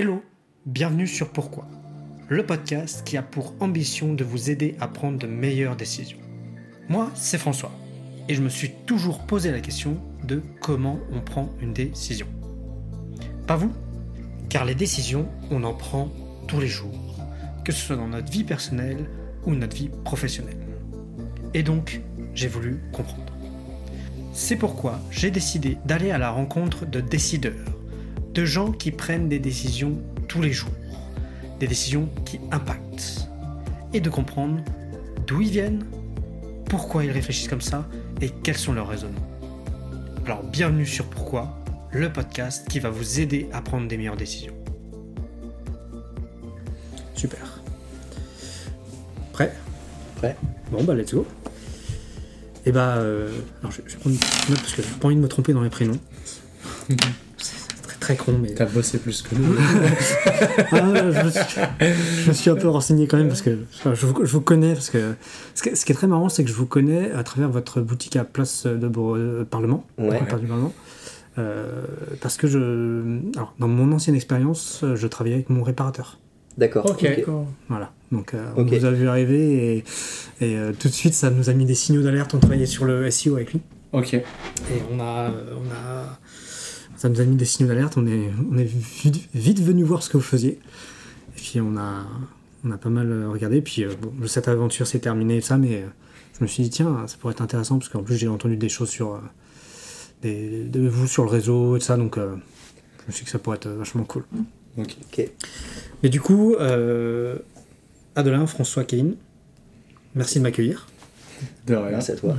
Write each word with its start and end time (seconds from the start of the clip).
Hello, 0.00 0.22
bienvenue 0.64 1.08
sur 1.08 1.30
Pourquoi, 1.30 1.66
le 2.28 2.46
podcast 2.46 3.02
qui 3.04 3.16
a 3.16 3.22
pour 3.24 3.54
ambition 3.58 4.14
de 4.14 4.22
vous 4.22 4.48
aider 4.48 4.76
à 4.78 4.86
prendre 4.86 5.18
de 5.18 5.26
meilleures 5.26 5.74
décisions. 5.74 6.20
Moi, 6.88 7.10
c'est 7.16 7.36
François, 7.36 7.72
et 8.28 8.36
je 8.36 8.40
me 8.40 8.48
suis 8.48 8.70
toujours 8.86 9.26
posé 9.26 9.50
la 9.50 9.58
question 9.58 10.00
de 10.22 10.40
comment 10.60 11.00
on 11.12 11.20
prend 11.20 11.52
une 11.60 11.72
décision. 11.72 12.28
Pas 13.48 13.56
vous 13.56 13.72
Car 14.48 14.64
les 14.64 14.76
décisions, 14.76 15.28
on 15.50 15.64
en 15.64 15.74
prend 15.74 16.12
tous 16.46 16.60
les 16.60 16.68
jours, 16.68 17.18
que 17.64 17.72
ce 17.72 17.84
soit 17.84 17.96
dans 17.96 18.06
notre 18.06 18.30
vie 18.30 18.44
personnelle 18.44 19.04
ou 19.46 19.56
notre 19.56 19.76
vie 19.76 19.90
professionnelle. 20.04 20.64
Et 21.54 21.64
donc, 21.64 22.02
j'ai 22.34 22.46
voulu 22.46 22.78
comprendre. 22.92 23.32
C'est 24.32 24.54
pourquoi 24.54 25.00
j'ai 25.10 25.32
décidé 25.32 25.76
d'aller 25.86 26.12
à 26.12 26.18
la 26.18 26.30
rencontre 26.30 26.86
de 26.86 27.00
décideurs, 27.00 27.77
de 28.38 28.44
gens 28.44 28.70
qui 28.70 28.92
prennent 28.92 29.28
des 29.28 29.40
décisions 29.40 30.00
tous 30.28 30.40
les 30.40 30.52
jours, 30.52 30.70
des 31.58 31.66
décisions 31.66 32.08
qui 32.24 32.38
impactent, 32.52 33.28
et 33.92 34.00
de 34.00 34.08
comprendre 34.08 34.62
d'où 35.26 35.40
ils 35.40 35.50
viennent, 35.50 35.84
pourquoi 36.66 37.04
ils 37.04 37.10
réfléchissent 37.10 37.48
comme 37.48 37.60
ça 37.60 37.88
et 38.20 38.30
quels 38.30 38.56
sont 38.56 38.72
leurs 38.72 38.86
raisonnements. 38.86 39.26
Alors 40.24 40.44
bienvenue 40.44 40.86
sur 40.86 41.06
Pourquoi, 41.06 41.58
le 41.90 42.12
podcast 42.12 42.68
qui 42.68 42.78
va 42.78 42.90
vous 42.90 43.18
aider 43.18 43.48
à 43.52 43.60
prendre 43.60 43.88
des 43.88 43.96
meilleures 43.96 44.16
décisions. 44.16 44.54
Super. 47.16 47.60
Prêt? 49.32 49.52
Prêt 50.14 50.36
Bon 50.70 50.84
bah 50.84 50.94
let's 50.94 51.12
go. 51.12 51.26
Et 52.66 52.70
bah, 52.70 52.98
euh, 52.98 53.36
alors 53.62 53.72
je, 53.72 53.80
je 53.84 53.94
vais 53.94 53.98
prendre 53.98 54.14
une 54.14 54.20
petite 54.20 54.50
note 54.50 54.60
parce 54.60 54.74
que 54.74 54.82
j'ai 54.82 54.88
pas 54.90 55.06
envie 55.06 55.16
de 55.16 55.20
me 55.22 55.28
tromper 55.28 55.52
dans 55.52 55.62
les 55.62 55.70
prénoms. 55.70 55.98
Très 58.08 58.16
con, 58.16 58.38
mais. 58.40 58.54
T'as 58.54 58.64
bossé 58.64 58.96
plus 58.96 59.20
que 59.20 59.34
nous. 59.34 59.54
Ah, 60.72 61.10
je, 61.10 61.24
me 61.26 61.30
suis, 61.30 62.22
je 62.24 62.28
me 62.28 62.32
suis 62.32 62.48
un 62.50 62.54
peu 62.54 62.68
renseigné 62.68 63.06
quand 63.06 63.18
même 63.18 63.28
parce 63.28 63.42
que 63.42 63.58
enfin, 63.74 63.92
je, 63.92 64.06
vous, 64.06 64.24
je 64.24 64.32
vous 64.32 64.40
connais. 64.40 64.72
Parce 64.72 64.88
que 64.88 65.12
ce, 65.54 65.62
qui, 65.62 65.76
ce 65.76 65.84
qui 65.84 65.92
est 65.92 65.94
très 65.94 66.06
marrant, 66.06 66.30
c'est 66.30 66.42
que 66.42 66.48
je 66.48 66.54
vous 66.54 66.64
connais 66.64 67.12
à 67.12 67.22
travers 67.22 67.50
votre 67.50 67.82
boutique 67.82 68.16
à 68.16 68.24
Place 68.24 68.64
de 68.66 68.88
Beau- 68.88 69.14
euh, 69.16 69.44
Parlement. 69.44 69.84
Ouais. 69.98 70.18
Place 70.24 70.40
du 70.40 70.46
Parlement. 70.46 70.72
Euh, 71.36 71.82
parce 72.22 72.38
que 72.38 72.46
je. 72.46 73.18
Alors, 73.36 73.52
dans 73.58 73.68
mon 73.68 73.92
ancienne 73.92 74.16
expérience, 74.16 74.84
je 74.94 75.06
travaillais 75.06 75.34
avec 75.36 75.50
mon 75.50 75.62
réparateur. 75.62 76.18
D'accord. 76.56 76.86
Ok. 76.86 77.06
Voilà. 77.68 77.92
Donc, 78.10 78.32
euh, 78.32 78.42
on 78.56 78.64
vous 78.64 78.84
a 78.86 78.90
vu 78.90 79.06
arriver 79.06 79.76
et, 79.76 79.84
et, 80.40 80.56
euh, 80.56 80.72
tout 80.72 80.88
de 80.88 80.94
suite, 80.94 81.12
ça 81.12 81.28
nous 81.28 81.50
a 81.50 81.52
mis 81.52 81.66
des 81.66 81.74
signaux 81.74 82.00
d'alerte. 82.02 82.32
On 82.32 82.38
travaillait 82.38 82.64
sur 82.64 82.86
le 82.86 83.10
SEO 83.10 83.36
avec 83.36 83.52
lui. 83.52 83.60
Ok. 83.92 84.14
Et 84.14 84.24
on 84.90 84.98
a, 84.98 85.28
on 85.30 85.70
a, 85.74 86.18
ça 86.98 87.08
nous 87.08 87.20
a 87.20 87.24
mis 87.24 87.36
des 87.36 87.46
signaux 87.46 87.68
d'alerte. 87.68 87.96
On 87.96 88.06
est, 88.06 88.30
on 88.52 88.58
est 88.58 88.64
vite, 88.64 89.28
vite 89.34 89.60
venu 89.62 89.82
voir 89.84 90.02
ce 90.02 90.10
que 90.10 90.18
vous 90.18 90.22
faisiez. 90.22 90.58
Et 91.36 91.40
puis 91.40 91.60
on 91.62 91.76
a, 91.78 92.04
on 92.64 92.70
a 92.70 92.76
pas 92.76 92.90
mal 92.90 93.10
euh, 93.10 93.28
regardé. 93.30 93.62
Puis 93.62 93.84
euh, 93.84 93.94
bon, 94.00 94.12
cette 94.26 94.48
aventure 94.48 94.86
s'est 94.86 94.98
terminée 94.98 95.36
et 95.38 95.40
ça, 95.40 95.56
mais 95.56 95.76
euh, 95.82 95.86
je 96.38 96.44
me 96.44 96.46
suis 96.48 96.62
dit 96.64 96.70
tiens, 96.70 97.06
ça 97.06 97.16
pourrait 97.18 97.32
être 97.32 97.40
intéressant 97.42 97.78
parce 97.78 97.88
qu'en 97.88 98.02
plus 98.02 98.16
j'ai 98.16 98.28
entendu 98.28 98.56
des 98.56 98.68
choses 98.68 98.90
sur 98.90 99.14
euh, 99.14 99.18
des, 100.22 100.64
de 100.64 100.86
vous 100.88 101.06
sur 101.06 101.24
le 101.24 101.30
réseau 101.30 101.76
et 101.76 101.78
tout 101.78 101.84
ça, 101.86 101.96
donc 101.96 102.18
euh, 102.18 102.34
je 103.02 103.06
me 103.06 103.12
suis 103.12 103.20
dit 103.20 103.24
que 103.26 103.30
ça 103.30 103.38
pourrait 103.38 103.56
être 103.56 103.66
euh, 103.66 103.76
vachement 103.76 104.04
cool. 104.04 104.24
Ok. 104.76 105.30
Mais 106.02 106.08
du 106.08 106.20
coup, 106.20 106.54
euh, 106.54 107.38
Adelin, 108.14 108.46
François, 108.46 108.84
Kevin, 108.84 109.14
merci 110.14 110.38
de 110.38 110.44
m'accueillir. 110.44 110.86
De 111.66 111.74
rien. 111.74 111.90
Merci 111.90 112.12
à 112.12 112.16
toi. 112.16 112.36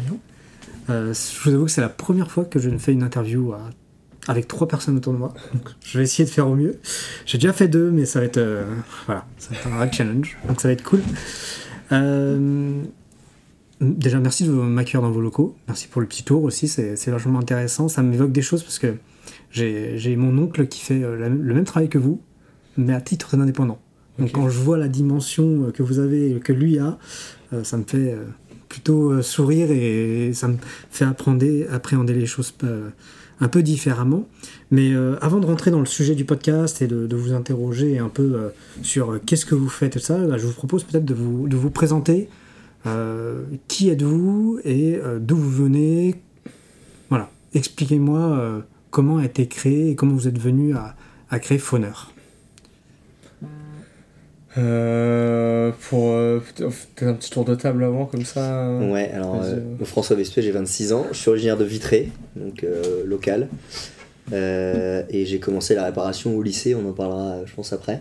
Euh, 0.90 1.14
je 1.14 1.50
vous 1.50 1.56
avoue 1.56 1.66
que 1.66 1.72
c'est 1.72 1.82
la 1.82 1.90
première 1.90 2.32
fois 2.32 2.46
que 2.46 2.60
je 2.60 2.70
ne 2.70 2.78
fais 2.78 2.92
une 2.94 3.04
interview 3.04 3.54
à- 3.54 3.70
avec 4.30 4.48
trois 4.48 4.68
personnes 4.68 4.96
autour 4.96 5.12
de 5.14 5.18
moi. 5.18 5.34
Donc, 5.54 5.64
je 5.84 5.98
vais 5.98 6.04
essayer 6.04 6.24
de 6.24 6.30
faire 6.30 6.48
au 6.48 6.56
mieux. 6.56 6.80
J'ai 7.26 7.40
déjà 7.40 7.52
fait 7.52 7.68
deux, 7.68 7.90
mais 7.90 8.06
ça 8.06 8.20
va 8.20 8.26
être, 8.26 8.38
euh, 8.38 8.64
voilà, 9.08 9.26
ça 9.40 9.50
va 9.50 9.56
être 9.58 9.68
un 9.68 9.76
vrai 9.78 9.92
challenge. 9.92 10.38
Donc 10.48 10.62
ça 10.62 10.68
va 10.68 10.74
être 10.74 10.84
cool. 10.84 11.02
Euh, 11.92 12.82
déjà, 13.82 14.20
merci 14.20 14.46
de 14.46 14.52
m'accueillir 14.52 15.02
dans 15.02 15.12
vos 15.12 15.22
locaux. 15.22 15.56
Merci 15.68 15.88
pour 15.88 16.02
le 16.02 16.08
petit 16.08 16.24
tour 16.24 16.44
aussi. 16.44 16.68
C'est 16.68 17.08
vachement 17.08 17.40
intéressant. 17.40 17.88
Ça 17.88 18.04
m'évoque 18.04 18.32
des 18.32 18.44
choses 18.44 18.62
parce 18.64 18.78
que 18.80 18.94
j'ai 19.52 20.16
mon 20.16 20.38
oncle 20.38 20.68
qui 20.68 20.82
fait 20.82 21.04
euh, 21.04 21.18
la- 21.18 21.30
le 21.30 21.54
même 21.54 21.66
travail 21.66 21.90
que 21.90 21.98
vous, 21.98 22.22
mais 22.78 22.94
à 22.94 23.02
titre 23.02 23.34
indépendant. 23.36 23.80
Donc 24.20 24.32
quand 24.34 24.48
je 24.50 24.60
vois 24.60 24.78
la 24.78 24.90
dimension 24.90 25.72
que 25.74 25.82
vous 25.82 25.98
avez, 25.98 26.32
et 26.32 26.40
que 26.40 26.54
lui 26.54 26.78
a, 26.78 27.00
euh, 27.54 27.64
ça 27.64 27.78
me 27.78 27.84
fait 27.84 28.16
plutôt 28.68 29.22
sourire 29.24 29.72
et 29.72 30.32
ça 30.34 30.48
me 30.50 30.58
fait 30.92 31.06
appréhender, 31.06 31.66
appréhender 31.72 32.14
les 32.14 32.28
choses 32.28 32.54
un 33.42 33.48
peu 33.48 33.64
différemment. 33.64 34.28
Mais 34.72 34.92
euh, 34.92 35.18
avant 35.22 35.40
de 35.40 35.46
rentrer 35.46 35.72
dans 35.72 35.80
le 35.80 35.86
sujet 35.86 36.16
du 36.16 36.26
podcast 36.26 36.82
et 36.82 36.88
de, 36.88 37.16
vous 37.16 37.34
interroger 37.34 37.98
un 37.98 38.10
peu 38.10 38.32
euh, 38.34 38.50
sur 38.82 39.12
euh, 39.12 39.22
qu'est-ce 39.26 39.46
que 39.46 39.56
vous 39.56 39.70
faites 39.70 39.96
et 39.96 40.00
ça, 40.00 40.18
bah, 40.18 40.38
je 40.38 40.46
vous 40.46 40.54
propose 40.54 40.84
peut-être 40.84 41.06
de 41.06 41.14
vous, 41.14 41.70
présenter. 41.70 42.30
Qui 43.68 43.90
êtes-vous 43.90 44.60
et 44.64 45.00
d'où 45.20 45.36
vous 45.36 45.50
venez 45.50 46.16
Voilà, 47.10 47.30
expliquez-moi 47.54 48.64
comment 48.90 49.18
a 49.18 49.26
été 49.26 49.48
créé 49.48 49.92
et 49.92 49.96
comment 49.96 50.14
vous 50.14 50.28
êtes 50.28 50.40
venu 50.40 50.76
à, 50.76 50.96
à 51.30 51.40
créer 51.40 51.58
Fauneur. 51.58 52.12
Euh, 54.60 55.72
pour 55.90 56.12
euh, 56.12 56.42
un 57.02 57.14
petit 57.14 57.30
tour 57.32 57.46
de 57.46 57.56
table 57.56 57.84
avant, 57.84 58.06
comme 58.06 58.26
ça. 58.26 58.68
euh, 58.68 58.92
Ouais, 58.92 59.10
alors 59.14 59.42
euh. 59.44 59.60
François 59.86 60.16
Vespieux, 60.16 60.42
j'ai 60.42 60.52
26 60.52 60.94
ans. 60.94 61.06
Je 61.12 61.18
suis 61.18 61.30
originaire 61.30 61.58
de 61.58 61.64
Vitré, 61.66 62.10
donc 62.36 62.64
euh, 62.64 63.04
local. 63.06 63.48
Euh, 64.34 65.04
et 65.10 65.26
j'ai 65.26 65.40
commencé 65.40 65.76
la 65.76 65.86
réparation 65.86 66.36
au 66.36 66.44
lycée, 66.44 66.76
on 66.76 66.88
en 66.88 66.94
parlera, 66.94 67.46
je 67.46 67.54
pense, 67.54 67.74
après. 67.74 68.00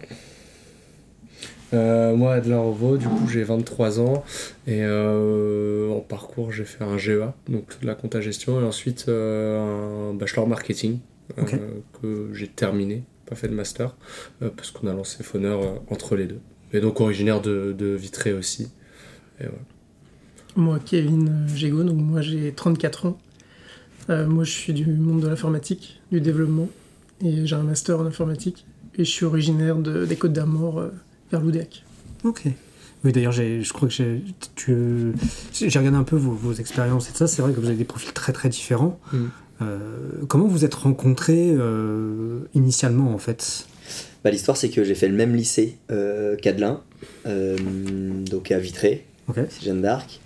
Euh, 1.74 2.16
moi, 2.16 2.36
Revaud, 2.36 2.96
du 2.96 3.06
coup, 3.06 3.28
j'ai 3.28 3.42
23 3.44 4.00
ans. 4.00 4.24
Et 4.66 4.80
euh, 4.82 5.90
en 5.90 6.00
parcours, 6.00 6.50
j'ai 6.52 6.64
fait 6.64 6.82
un 6.84 6.98
GEA, 6.98 7.34
donc 7.48 7.80
de 7.80 7.86
la 7.86 7.94
compta 7.94 8.20
gestion. 8.20 8.60
Et 8.60 8.64
ensuite, 8.64 9.06
euh, 9.08 10.10
un 10.10 10.14
bachelor 10.14 10.46
marketing 10.48 10.98
euh, 11.38 11.44
que 12.00 12.30
j'ai 12.32 12.48
terminé, 12.48 13.02
pas 13.28 13.36
fait 13.36 13.48
de 13.48 13.54
master, 13.54 13.94
euh, 14.42 14.50
parce 14.56 14.70
qu'on 14.70 14.86
a 14.86 14.92
lancé 14.94 15.22
Fauneur 15.22 15.60
euh, 15.62 15.74
entre 15.90 16.16
les 16.16 16.26
deux. 16.26 16.40
Et 16.72 16.80
donc, 16.80 17.00
originaire 17.00 17.40
de, 17.40 17.74
de 17.76 17.86
Vitré 17.94 18.32
aussi. 18.32 18.64
Et 19.40 19.44
voilà. 19.44 19.58
Moi, 20.56 20.78
Kevin 20.84 21.28
euh, 21.28 21.56
Gégo, 21.56 21.84
donc 21.84 21.98
moi 21.98 22.20
j'ai 22.20 22.52
34 22.52 23.06
ans. 23.06 23.18
Euh, 24.10 24.26
moi 24.26 24.44
je 24.44 24.50
suis 24.50 24.72
du 24.72 24.86
monde 24.86 25.20
de 25.22 25.28
l'informatique, 25.28 26.00
du 26.10 26.20
développement, 26.20 26.68
et 27.22 27.46
j'ai 27.46 27.54
un 27.56 27.62
master 27.62 28.00
en 28.00 28.06
informatique. 28.06 28.66
Et 28.96 29.04
je 29.04 29.10
suis 29.10 29.24
originaire 29.24 29.76
de- 29.76 30.04
des 30.06 30.16
Côtes 30.16 30.32
d'Armor, 30.32 30.80
euh, 30.80 30.88
vers 31.30 31.40
Loudéac. 31.40 31.84
Ok. 32.24 32.44
Oui, 33.04 33.12
d'ailleurs, 33.12 33.30
j'ai- 33.30 33.62
je 33.62 33.72
crois 33.72 33.86
que 33.86 33.94
j'ai 33.94 34.24
tu- 34.56 35.12
j'ai 35.52 35.78
regardé 35.78 35.96
un 35.98 36.02
peu 36.02 36.16
vos, 36.16 36.32
vos 36.32 36.52
expériences 36.54 37.08
et 37.08 37.12
tout 37.12 37.18
ça. 37.18 37.28
C'est 37.28 37.42
vrai 37.42 37.52
que 37.52 37.60
vous 37.60 37.66
avez 37.68 37.76
des 37.76 37.84
profils 37.84 38.12
très 38.12 38.32
très 38.32 38.48
différents. 38.48 38.98
Mm. 39.12 39.26
Euh, 39.60 39.88
comment 40.28 40.46
vous 40.46 40.64
êtes 40.64 40.74
rencontrés 40.74 41.50
euh, 41.50 42.40
initialement 42.54 43.12
en 43.12 43.18
fait? 43.18 43.66
Bah, 44.24 44.30
L'histoire, 44.30 44.56
c'est 44.56 44.68
que 44.68 44.84
j'ai 44.84 44.94
fait 44.94 45.08
le 45.08 45.14
même 45.14 45.34
lycée 45.34 45.76
euh, 45.90 46.36
qu'Adelin, 46.36 46.82
euh, 47.26 47.56
donc 48.30 48.50
à 48.50 48.58
Vitré, 48.58 49.06
Ok. 49.28 49.36
c'est 49.48 49.64
Jeanne 49.64 49.82
d'Arc. 49.82 50.20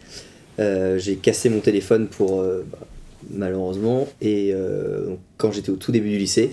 J'ai 0.58 1.16
cassé 1.16 1.48
mon 1.48 1.60
téléphone 1.60 2.06
pour 2.06 2.42
bah, 2.42 2.78
malheureusement 3.30 4.06
et 4.20 4.52
donc, 4.52 5.18
quand 5.38 5.50
j'étais 5.50 5.70
au 5.70 5.76
tout 5.76 5.90
début 5.90 6.10
du 6.10 6.18
lycée 6.18 6.52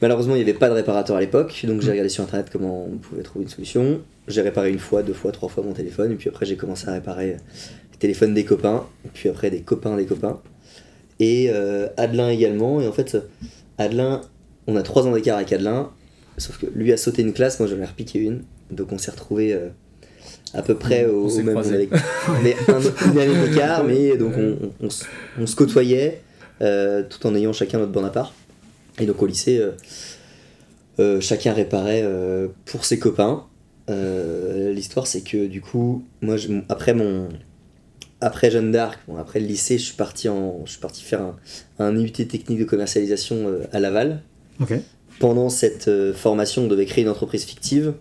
malheureusement 0.00 0.34
il 0.34 0.38
n'y 0.38 0.42
avait 0.42 0.58
pas 0.58 0.68
de 0.68 0.74
réparateur 0.74 1.16
à 1.16 1.20
l'époque 1.20 1.64
donc 1.66 1.80
j'ai 1.80 1.90
regardé 1.90 2.08
sur 2.08 2.22
internet 2.22 2.48
comment 2.52 2.84
on 2.84 2.98
pouvait 2.98 3.22
trouver 3.22 3.44
une 3.44 3.48
solution 3.50 4.00
j'ai 4.28 4.42
réparé 4.42 4.70
une 4.70 4.78
fois 4.78 5.02
deux 5.02 5.12
fois 5.12 5.32
trois 5.32 5.48
fois 5.48 5.64
mon 5.64 5.72
téléphone 5.72 6.12
et 6.12 6.14
puis 6.14 6.28
après 6.28 6.46
j'ai 6.46 6.56
commencé 6.56 6.88
à 6.88 6.92
réparer 6.92 7.36
les 7.92 7.98
téléphones 7.98 8.34
des 8.34 8.44
copains 8.44 8.84
et 9.04 9.08
puis 9.12 9.28
après 9.28 9.50
des 9.50 9.62
copains 9.62 9.96
des 9.96 10.06
copains 10.06 10.40
et 11.24 11.50
euh, 11.50 11.88
Adelin 11.96 12.28
également 12.30 12.80
et 12.80 12.86
en 12.88 12.92
fait 12.92 13.16
Adelin 13.78 14.20
on 14.66 14.76
a 14.76 14.82
trois 14.82 15.06
ans 15.06 15.12
d'écart 15.12 15.36
avec 15.38 15.52
Adelin 15.52 15.90
sauf 16.38 16.58
que 16.58 16.66
lui 16.74 16.92
a 16.92 16.96
sauté 16.96 17.22
une 17.22 17.32
classe 17.32 17.58
moi 17.60 17.68
j'en 17.68 17.78
ai 17.78 17.84
repiqué 17.84 18.18
une 18.18 18.42
donc 18.70 18.90
on 18.92 18.98
s'est 18.98 19.10
retrouvé 19.10 19.56
à 20.54 20.62
peu 20.62 20.74
près 20.76 21.06
au, 21.06 21.24
On 21.24 21.28
s'est 21.28 21.40
au 21.40 21.44
même 21.44 21.56
avait- 21.58 21.88
mais 22.42 22.54
un, 22.68 23.10
une 23.12 23.18
année 23.18 23.48
d'écart, 23.48 23.84
mais 23.84 24.16
donc 24.16 24.32
on, 24.36 24.56
on- 24.82 24.88
on 25.40 25.46
se- 25.46 25.56
côtoyait 25.56 26.20
euh, 26.60 27.02
tout 27.08 27.26
en 27.26 27.34
ayant 27.34 27.52
chacun 27.52 27.78
notre 27.78 27.92
borne 27.92 28.06
à 28.06 28.10
part. 28.10 28.32
Et 29.00 29.06
donc 29.06 29.20
au 29.22 29.26
lycée, 29.26 29.58
euh, 29.58 29.72
euh, 31.00 31.20
chacun 31.20 31.52
réparait 31.54 32.02
euh, 32.04 32.48
pour 32.66 32.84
ses 32.84 32.98
copains. 32.98 33.44
Euh, 33.90 34.72
L'histoire, 34.72 35.06
c'est 35.06 35.22
que 35.22 35.46
du 35.46 35.60
coup, 35.60 36.04
moi, 36.20 36.36
je- 36.36 36.48
après 36.68 36.94
mon. 36.94 37.28
Après 38.22 38.50
Jeanne 38.50 38.70
d'Arc, 38.70 39.00
bon, 39.08 39.16
après 39.16 39.40
le 39.40 39.46
lycée, 39.46 39.78
je 39.78 39.82
suis 39.82 39.96
parti, 39.96 40.28
en, 40.28 40.62
je 40.64 40.70
suis 40.70 40.80
parti 40.80 41.02
faire 41.02 41.20
un, 41.20 41.36
un 41.80 41.98
IUT 41.98 42.12
technique 42.12 42.58
de 42.58 42.64
commercialisation 42.64 43.48
euh, 43.48 43.64
à 43.72 43.80
Laval 43.80 44.22
pendant 45.18 45.48
cette 45.48 45.88
euh, 45.88 46.12
formation, 46.12 46.64
on 46.64 46.68
devait 46.68 46.86
créer 46.86 47.02
une 47.02 47.10
entreprise 47.10 47.44
fictive. 47.44 47.94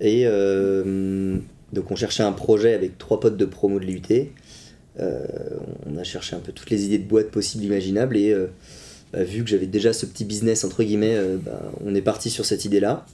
Et 0.00 0.22
euh, 0.26 1.38
donc, 1.72 1.90
on 1.90 1.96
cherchait 1.96 2.22
un 2.22 2.32
projet 2.32 2.74
avec 2.74 2.98
trois 2.98 3.20
potes 3.20 3.36
de 3.36 3.44
promo 3.44 3.78
de 3.78 3.84
l'IUT. 3.84 4.02
Euh, 4.98 5.24
on 5.86 5.96
a 5.96 6.04
cherché 6.04 6.36
un 6.36 6.40
peu 6.40 6.52
toutes 6.52 6.70
les 6.70 6.84
idées 6.84 6.98
de 6.98 7.08
boîtes 7.08 7.30
possibles, 7.30 7.64
imaginables. 7.64 8.16
Et 8.16 8.32
euh, 8.32 8.46
bah, 9.12 9.24
vu 9.24 9.42
que 9.44 9.50
j'avais 9.50 9.66
déjà 9.66 9.92
ce 9.92 10.06
petit 10.06 10.24
business, 10.24 10.64
entre 10.64 10.82
guillemets, 10.82 11.16
bah, 11.44 11.72
on 11.84 11.94
est 11.94 12.02
parti 12.02 12.30
sur 12.30 12.44
cette 12.44 12.64
idée-là. 12.64 13.06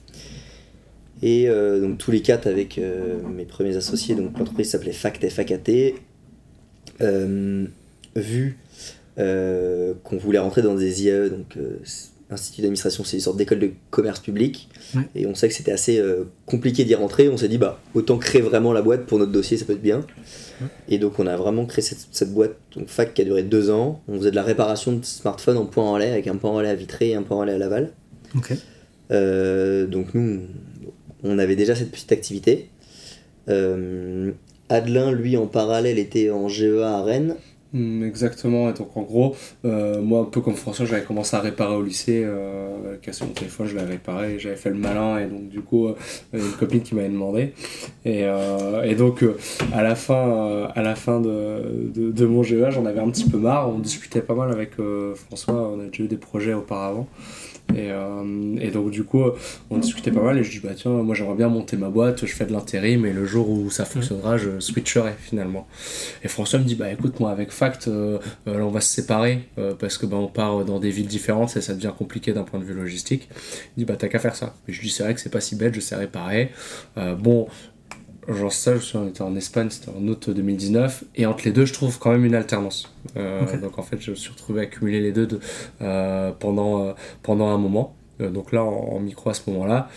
Et 1.21 1.49
euh, 1.49 1.81
donc 1.81 1.97
tous 1.97 2.11
les 2.11 2.21
quatre 2.21 2.47
avec 2.47 2.77
euh, 2.77 3.17
mes 3.35 3.45
premiers 3.45 3.75
associés, 3.75 4.15
donc 4.15 4.37
l'entreprise 4.37 4.69
s'appelait 4.69 4.91
FACT 4.91 5.29
FAKT. 5.29 5.95
Euh, 7.01 7.65
vu 8.15 8.57
euh, 9.19 9.93
qu'on 10.03 10.17
voulait 10.17 10.39
rentrer 10.39 10.61
dans 10.61 10.75
des 10.75 11.03
IAE, 11.03 11.29
donc 11.29 11.57
euh, 11.57 11.77
Institut 12.29 12.61
d'administration, 12.61 13.05
c'est 13.05 13.15
une 13.15 13.21
sorte 13.21 13.37
d'école 13.37 13.59
de 13.59 13.71
commerce 13.89 14.19
public, 14.19 14.67
Ouais. 14.95 15.03
et 15.15 15.25
on 15.27 15.33
sait 15.33 15.47
que 15.47 15.53
c'était 15.53 15.71
assez 15.71 16.03
compliqué 16.45 16.83
d'y 16.83 16.93
rentrer. 16.93 17.29
On 17.29 17.37
s'est 17.37 17.47
dit, 17.47 17.57
bah, 17.57 17.79
autant 17.93 18.17
créer 18.17 18.41
vraiment 18.41 18.73
la 18.73 18.81
boîte 18.81 19.05
pour 19.05 19.17
notre 19.17 19.31
dossier, 19.31 19.55
ça 19.57 19.63
peut 19.63 19.73
être 19.73 19.81
bien. 19.81 20.05
Et 20.89 20.97
donc 20.97 21.19
on 21.19 21.27
a 21.27 21.37
vraiment 21.37 21.65
créé 21.65 21.81
cette, 21.81 22.05
cette 22.11 22.33
boîte, 22.33 22.57
donc 22.75 22.89
FAC, 22.89 23.13
qui 23.13 23.21
a 23.21 23.25
duré 23.25 23.43
deux 23.43 23.69
ans. 23.69 24.01
On 24.09 24.17
faisait 24.17 24.31
de 24.31 24.35
la 24.35 24.43
réparation 24.43 24.91
de 24.91 25.05
smartphones 25.05 25.55
en 25.55 25.65
point 25.65 25.89
en 25.89 25.95
avec 25.95 26.27
un 26.27 26.35
point 26.35 26.51
en 26.51 26.57
à 26.57 26.73
Vitré 26.75 27.11
et 27.11 27.15
un 27.15 27.23
point 27.23 27.37
en 27.37 27.41
à 27.41 27.57
Laval. 27.57 27.91
Euh, 29.11 29.87
donc 29.87 30.13
nous, 30.13 30.41
on 31.23 31.39
avait 31.39 31.55
déjà 31.55 31.75
cette 31.75 31.91
petite 31.91 32.11
activité. 32.11 32.69
Euh, 33.49 34.31
Adelin, 34.69 35.11
lui, 35.11 35.37
en 35.37 35.47
parallèle, 35.47 35.97
était 35.97 36.29
en 36.29 36.47
GEA 36.47 36.97
à 36.97 37.01
Rennes. 37.01 37.35
Mm, 37.73 38.03
Exactement, 38.05 38.69
et 38.69 38.73
donc 38.73 38.95
en 38.95 39.01
gros, 39.01 39.35
euh, 39.65 40.01
moi 40.01 40.21
un 40.21 40.25
peu 40.25 40.39
comme 40.39 40.55
François, 40.55 40.85
j'avais 40.85 41.03
commencé 41.03 41.35
à 41.35 41.41
réparer 41.41 41.75
au 41.75 41.81
lycée, 41.81 42.23
euh, 42.25 42.95
cassé 43.01 43.25
mon 43.25 43.31
téléphone, 43.31 43.67
je 43.67 43.75
l'avais 43.75 43.91
réparé, 43.91 44.39
j'avais 44.39 44.55
fait 44.55 44.69
le 44.69 44.77
malin, 44.77 45.17
et 45.19 45.25
donc 45.25 45.49
du 45.49 45.59
coup, 45.59 45.87
euh, 45.87 45.95
une 46.33 46.51
copine 46.53 46.81
qui 46.81 46.95
m'avait 46.95 47.09
demandé. 47.09 47.53
Et, 48.05 48.23
euh, 48.23 48.83
et 48.83 48.95
donc 48.95 49.21
euh, 49.21 49.37
à 49.73 49.83
la 49.83 49.95
fin, 49.95 50.69
à 50.75 50.81
la 50.81 50.95
fin 50.95 51.19
de, 51.19 51.91
de, 51.93 52.25
mon 52.25 52.41
GEA, 52.41 52.69
j'en 52.69 52.85
avais 52.85 53.01
un 53.01 53.09
petit 53.09 53.29
peu 53.29 53.37
marre, 53.37 53.69
on 53.69 53.79
discutait 53.79 54.21
pas 54.21 54.33
mal 54.35 54.49
avec 54.51 54.71
François, 55.15 55.71
on 55.75 55.79
a 55.81 55.85
déjà 55.85 56.03
eu 56.03 56.07
des 56.07 56.17
projets 56.17 56.53
auparavant. 56.53 57.07
Et, 57.75 57.89
et 58.61 58.71
donc 58.71 58.91
du 58.91 59.03
coup, 59.03 59.23
on 59.69 59.77
discutait 59.77 60.11
pas 60.11 60.21
mal 60.21 60.37
et 60.37 60.43
je 60.43 60.51
dis 60.51 60.59
bah 60.59 60.69
tiens, 60.73 60.91
moi 60.91 61.13
j'aimerais 61.15 61.35
bien 61.35 61.49
monter 61.49 61.75
ma 61.75 61.89
boîte, 61.89 62.25
je 62.25 62.33
fais 62.33 62.45
de 62.45 62.53
l'intérim 62.53 63.05
et 63.05 63.11
le 63.11 63.25
jour 63.25 63.49
où 63.49 63.69
ça 63.69 63.83
fonctionnera, 63.83 64.37
je 64.37 64.61
switcherai 64.61 65.11
finalement. 65.19 65.67
Et 66.23 66.29
François 66.29 66.59
me 66.59 66.63
dit 66.63 66.75
bah 66.75 66.89
écoute 66.91 67.19
moi 67.19 67.29
avec 67.29 67.51
Fact, 67.57 67.87
euh, 67.87 68.19
euh, 68.47 68.59
là 68.59 68.65
on 68.65 68.69
va 68.69 68.81
se 68.81 68.93
séparer 68.93 69.47
euh, 69.57 69.73
parce 69.73 69.97
que 69.97 70.05
bah 70.05 70.17
on 70.17 70.27
part 70.27 70.63
dans 70.63 70.79
des 70.79 70.91
villes 70.91 71.07
différentes 71.07 71.57
et 71.57 71.61
ça 71.61 71.73
devient 71.73 71.93
compliqué 71.97 72.31
d'un 72.33 72.43
point 72.43 72.59
de 72.59 72.65
vue 72.65 72.73
logistique. 72.73 73.27
Il 73.75 73.79
dit 73.79 73.85
bah 73.85 73.95
t'as 73.97 74.07
qu'à 74.07 74.19
faire 74.19 74.35
ça. 74.35 74.55
Et 74.67 74.73
je 74.73 74.79
lui 74.79 74.87
dis 74.87 74.93
c'est 74.93 75.03
vrai 75.03 75.13
que 75.15 75.19
c'est 75.19 75.31
pas 75.31 75.41
si 75.41 75.55
bête, 75.55 75.73
je 75.73 75.79
sais 75.79 75.95
réparer. 75.95 76.51
Bon. 77.17 77.47
Genre 78.29 78.51
ça, 78.51 78.75
je 78.75 78.81
suis, 78.81 78.97
on 78.97 79.07
était 79.07 79.21
en 79.21 79.37
Espagne, 79.37 79.69
c'était 79.69 79.89
en 79.89 80.05
août 80.05 80.29
2019, 80.29 81.05
et 81.15 81.25
entre 81.25 81.45
les 81.45 81.51
deux, 81.53 81.65
je 81.65 81.71
trouve 81.71 81.97
quand 81.97 82.11
même 82.11 82.25
une 82.25 82.35
alternance. 82.35 82.93
Euh. 83.15 83.45
Donc 83.61 83.79
en 83.79 83.83
fait, 83.83 84.01
je 84.01 84.11
me 84.11 84.15
suis 84.17 84.31
retrouvé 84.31 84.63
à 84.63 84.65
cumuler 84.65 84.99
les 84.99 85.13
deux 85.13 85.25
de- 85.27 85.39
euh, 85.81 86.33
pendant, 86.37 86.83
euh, 86.83 86.91
pendant 87.23 87.47
un 87.47 87.57
moment. 87.57 87.95
Donc 88.19 88.51
là, 88.51 88.65
en, 88.65 88.95
en 88.95 88.99
micro 88.99 89.29
à 89.29 89.33
ce 89.33 89.49
moment-là. 89.49 89.87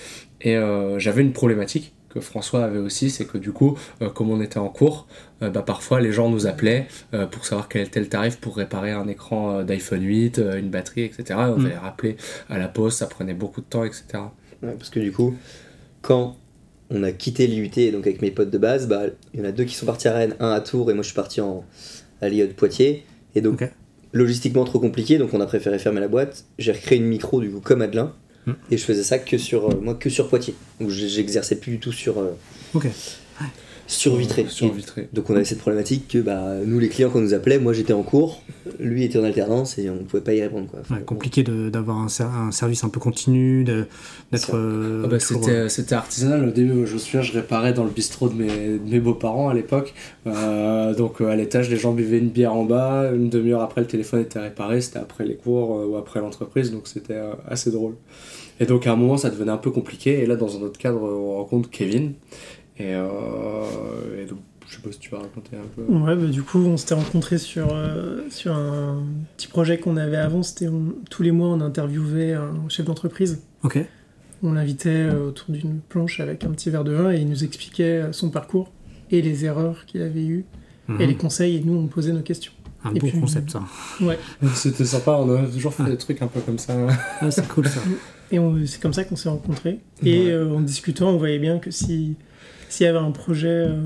Et 0.43 0.57
j'avais 0.99 1.23
une 1.23 1.33
problématique 1.33 1.93
que 2.11 2.21
François 2.21 2.65
avait 2.65 2.79
aussi, 2.79 3.09
c'est 3.09 3.25
que 3.25 3.39
du 3.39 3.53
coup, 3.53 3.79
euh, 4.03 4.11
comme 4.11 4.31
on 4.31 4.41
était 4.41 4.59
en 4.59 4.69
cours, 4.69 5.07
euh, 5.43 5.49
bah, 5.51 5.63
parfois 5.63 6.01
les 6.01 6.13
gens 6.13 6.29
nous 6.29 6.47
appelaient 6.47 6.87
euh, 7.15 7.27
pour 7.27 7.47
savoir 7.47 7.69
quel 7.69 7.87
était 7.87 8.01
le 8.01 8.09
tarif 8.09 8.39
pour 8.39 8.57
réparer 8.57 8.91
un 8.91 9.07
écran 9.09 9.59
euh, 9.59 9.63
d'iPhone 9.65 10.03
8, 10.03 10.39
euh, 10.39 10.59
une 10.59 10.71
batterie, 10.71 11.03
etc. 11.05 11.23
Et 11.29 11.33
on 11.35 11.59
Mm. 11.59 11.67
allait 11.67 11.77
rappeler 11.79 12.17
à 12.49 12.59
la 12.59 12.69
poste, 12.69 12.99
ça 12.99 13.07
prenait 13.07 13.35
beaucoup 13.35 13.61
de 13.61 13.67
temps, 13.67 13.85
etc. 13.85 14.05
Ouais, 14.63 14.75
parce 14.77 14.91
que 14.91 15.01
du 15.01 15.13
coup, 15.13 15.35
quand 16.03 16.37
on 16.91 17.03
a 17.05 17.13
quitté 17.13 17.47
l'IUT, 17.47 17.93
donc 17.93 18.07
avec 18.07 18.21
mes 18.21 18.33
potes 18.33 18.51
de 18.51 18.59
base, 18.59 18.89
bah, 18.89 19.03
il 19.33 19.41
y 19.41 19.43
en 19.43 19.47
a 19.47 19.53
deux 19.53 19.65
qui 19.65 19.75
sont 19.77 19.87
partis 19.87 20.09
à 20.09 20.13
Rennes, 20.13 20.35
un 20.41 20.51
à 20.51 20.61
Tours, 20.61 20.91
et 20.91 20.95
moi 20.95 21.03
je 21.03 21.09
suis 21.09 21.15
parti 21.17 21.41
en, 21.41 21.65
à 22.21 22.29
l'IA 22.29 22.47
de 22.49 22.53
Poitiers. 22.53 23.05
Et 23.37 23.41
donc, 23.41 23.63
logistiquement 24.13 24.65
trop 24.65 24.81
compliqué, 24.81 25.17
donc 25.19 25.33
on 25.33 25.41
a 25.41 25.47
préféré 25.47 25.79
fermer 25.79 26.01
la 26.01 26.09
boîte. 26.09 26.45
J'ai 26.59 26.73
recréé 26.73 26.99
une 26.99 27.07
micro, 27.07 27.41
du 27.41 27.49
coup, 27.51 27.61
comme 27.61 27.81
Adelin. 27.83 28.13
Et 28.71 28.79
je 28.79 28.85
faisais 28.85 29.03
ça 29.05 29.19
que 29.19 29.39
sur, 29.39 29.71
euh, 29.71 29.75
moi, 29.81 29.95
que 29.95 30.11
sur 30.11 30.29
Poitiers. 30.29 30.55
Donc 30.81 30.91
j'exerçais 30.91 31.57
plus 31.57 31.73
du 31.73 31.79
tout 31.81 31.93
sur, 31.93 32.19
euh, 32.19 32.33
Ok. 32.75 32.87
Vitré. 34.17 34.47
Sur 34.49 34.67
Et 34.69 34.71
Vitré. 34.71 35.09
Donc 35.13 35.29
on 35.31 35.35
avait 35.35 35.45
cette 35.45 35.59
problématique 35.59 36.07
que 36.09 36.19
bah, 36.19 36.55
nous, 36.65 36.79
les 36.79 36.89
clients, 36.89 37.11
quand 37.11 37.19
on 37.19 37.23
nous 37.23 37.35
appelait, 37.35 37.59
moi 37.59 37.73
j'étais 37.73 37.93
en 37.93 38.03
cours, 38.03 38.41
lui 38.79 39.05
était 39.05 39.19
en 39.19 39.25
alternance 39.25 39.79
et 39.79 39.91
on 39.91 40.05
pouvait 40.05 40.23
pas 40.23 40.33
y 40.33 40.41
répondre. 40.43 40.69
Quoi. 40.71 40.81
Ouais, 40.97 41.03
compliqué 41.03 41.43
de- 41.43 41.71
d'avoir 41.71 41.99
un, 41.99 42.09
ser- 42.09 42.23
un 42.25 42.53
service 42.53 42.85
un 42.85 42.89
peu 42.89 43.01
continu, 43.01 43.65
de- 43.65 43.87
d'être. 44.33 44.55
Euh, 44.55 45.03
Ah 45.05 45.09
bah, 45.09 45.19
toujours, 45.19 45.43
c'était, 45.45 45.69
c'était 45.69 45.95
artisanal 45.97 46.47
au 46.49 46.51
début, 46.53 46.87
je 46.87 46.95
me 46.95 46.99
souviens, 46.99 47.23
je 47.23 47.33
réparais 47.33 47.73
dans 47.73 47.85
le 47.85 47.91
bistrot 47.91 48.29
de 48.29 48.35
mes, 48.35 48.49
de 48.79 48.91
mes 48.91 49.01
beaux-parents 49.01 49.49
à 49.49 49.55
l'époque. 49.55 49.93
Euh, 50.27 50.95
donc 50.95 51.21
euh, 51.21 51.29
à 51.29 51.37
l'étage, 51.37 51.69
les 51.71 51.77
gens 51.77 51.93
buvaient 51.93 52.19
une 52.19 52.29
bière 52.31 52.55
en 52.55 52.65
bas, 52.65 53.11
une 53.13 53.29
demi-heure 53.29 53.63
après 53.63 53.81
le 53.81 53.87
téléphone 53.87 54.21
était 54.21 54.39
réparé, 54.39 54.81
c'était 54.81 54.99
après 55.01 55.25
les 55.25 55.35
cours 55.37 55.79
euh, 55.81 55.87
ou 55.87 55.97
après 55.97 56.21
l'entreprise, 56.21 56.71
donc 56.71 56.83
c'était 56.87 57.15
euh, 57.15 57.33
assez 57.49 57.71
drôle. 57.71 57.95
Et 58.61 58.67
donc 58.67 58.87
à 58.87 58.93
un 58.93 58.97
moment, 58.97 59.17
ça 59.17 59.31
devenait 59.31 59.51
un 59.53 59.57
peu 59.57 59.71
compliqué, 59.71 60.21
et 60.21 60.27
là, 60.27 60.37
dans 60.37 60.57
un 60.57 60.61
autre 60.61 60.79
cadre, 60.79 61.03
on 61.03 61.37
rencontre 61.39 61.71
Kevin. 61.71 62.13
Et, 62.81 62.95
euh, 62.95 64.23
et 64.23 64.25
donc, 64.27 64.39
je 64.67 64.77
sais 64.77 64.81
pas 64.83 64.91
si 64.93 64.99
tu 64.99 65.11
vas 65.11 65.19
raconter 65.19 65.57
un 65.57 65.67
peu. 65.77 65.83
Ouais, 65.93 66.17
bah, 66.17 66.27
du 66.29 66.43
coup, 66.43 66.59
on 66.61 66.77
s'était 66.77 66.95
rencontrés 66.95 67.39
sur, 67.39 67.69
euh, 67.75 68.23
sur 68.31 68.55
un 68.55 69.03
petit 69.37 69.49
projet 69.49 69.79
qu'on 69.79 69.97
avait 69.97 70.17
avant. 70.17 70.43
C'était 70.43 70.69
tous 71.11 71.23
les 71.23 71.31
mois, 71.33 71.49
on 71.49 71.61
interviewait 71.61 72.33
un 72.35 72.69
chef 72.69 72.87
d'entreprise. 72.87 73.43
Ok. 73.63 73.79
On 74.43 74.53
l'invitait 74.53 74.89
euh, 74.89 75.29
autour 75.29 75.51
d'une 75.55 75.81
planche 75.81 76.21
avec 76.21 76.45
un 76.45 76.51
petit 76.51 76.71
verre 76.71 76.85
de 76.85 76.93
vin 76.93 77.11
et 77.13 77.19
il 77.21 77.29
nous 77.29 77.45
expliquait 77.45 78.05
son 78.13 78.31
parcours 78.31 78.73
et 79.11 79.21
les 79.21 79.45
erreurs 79.45 79.85
qu'il 79.87 80.01
avait 80.03 80.25
eues 80.25 80.45
Mhm. 80.89 81.01
et 81.01 81.07
les 81.07 81.15
conseils. 81.17 81.57
Et 81.57 81.61
nous, 81.61 81.75
on 81.77 81.87
posait 81.89 82.13
nos 82.13 82.23
questions. 82.23 82.53
Un 82.83 82.95
et 82.95 82.99
bon 83.01 83.09
puis- 83.09 83.21
concept, 83.21 83.51
ça. 83.51 83.63
Ouais. 84.01 84.19
C'était 84.55 84.87
sympa, 84.87 85.19
on 85.21 85.31
a 85.35 85.47
toujours 85.47 85.75
fait 85.75 85.83
Ah. 85.87 85.91
des 85.91 85.99
trucs 85.99 86.23
un 86.23 86.27
peu 86.29 86.41
comme 86.41 86.59
ça. 86.59 86.75
Ah, 87.21 87.31
c'est 87.31 87.47
cool 87.49 87.69
ça. 87.69 87.81
Et 88.33 88.39
c'est 88.67 88.81
comme 88.81 88.95
ça 88.95 89.05
qu'on 89.05 89.17
s'est 89.17 89.29
rencontrés. 89.29 89.81
Et 90.03 90.27
Ouais. 90.27 90.31
euh, 90.31 90.55
en 90.55 90.61
discutant, 90.61 91.11
on 91.11 91.19
voyait 91.19 91.39
bien 91.41 91.59
que 91.59 91.71
si 91.71 92.15
s'il 92.71 92.87
y 92.87 92.89
avait 92.89 92.99
un 92.99 93.11
projet 93.11 93.49
euh, 93.49 93.77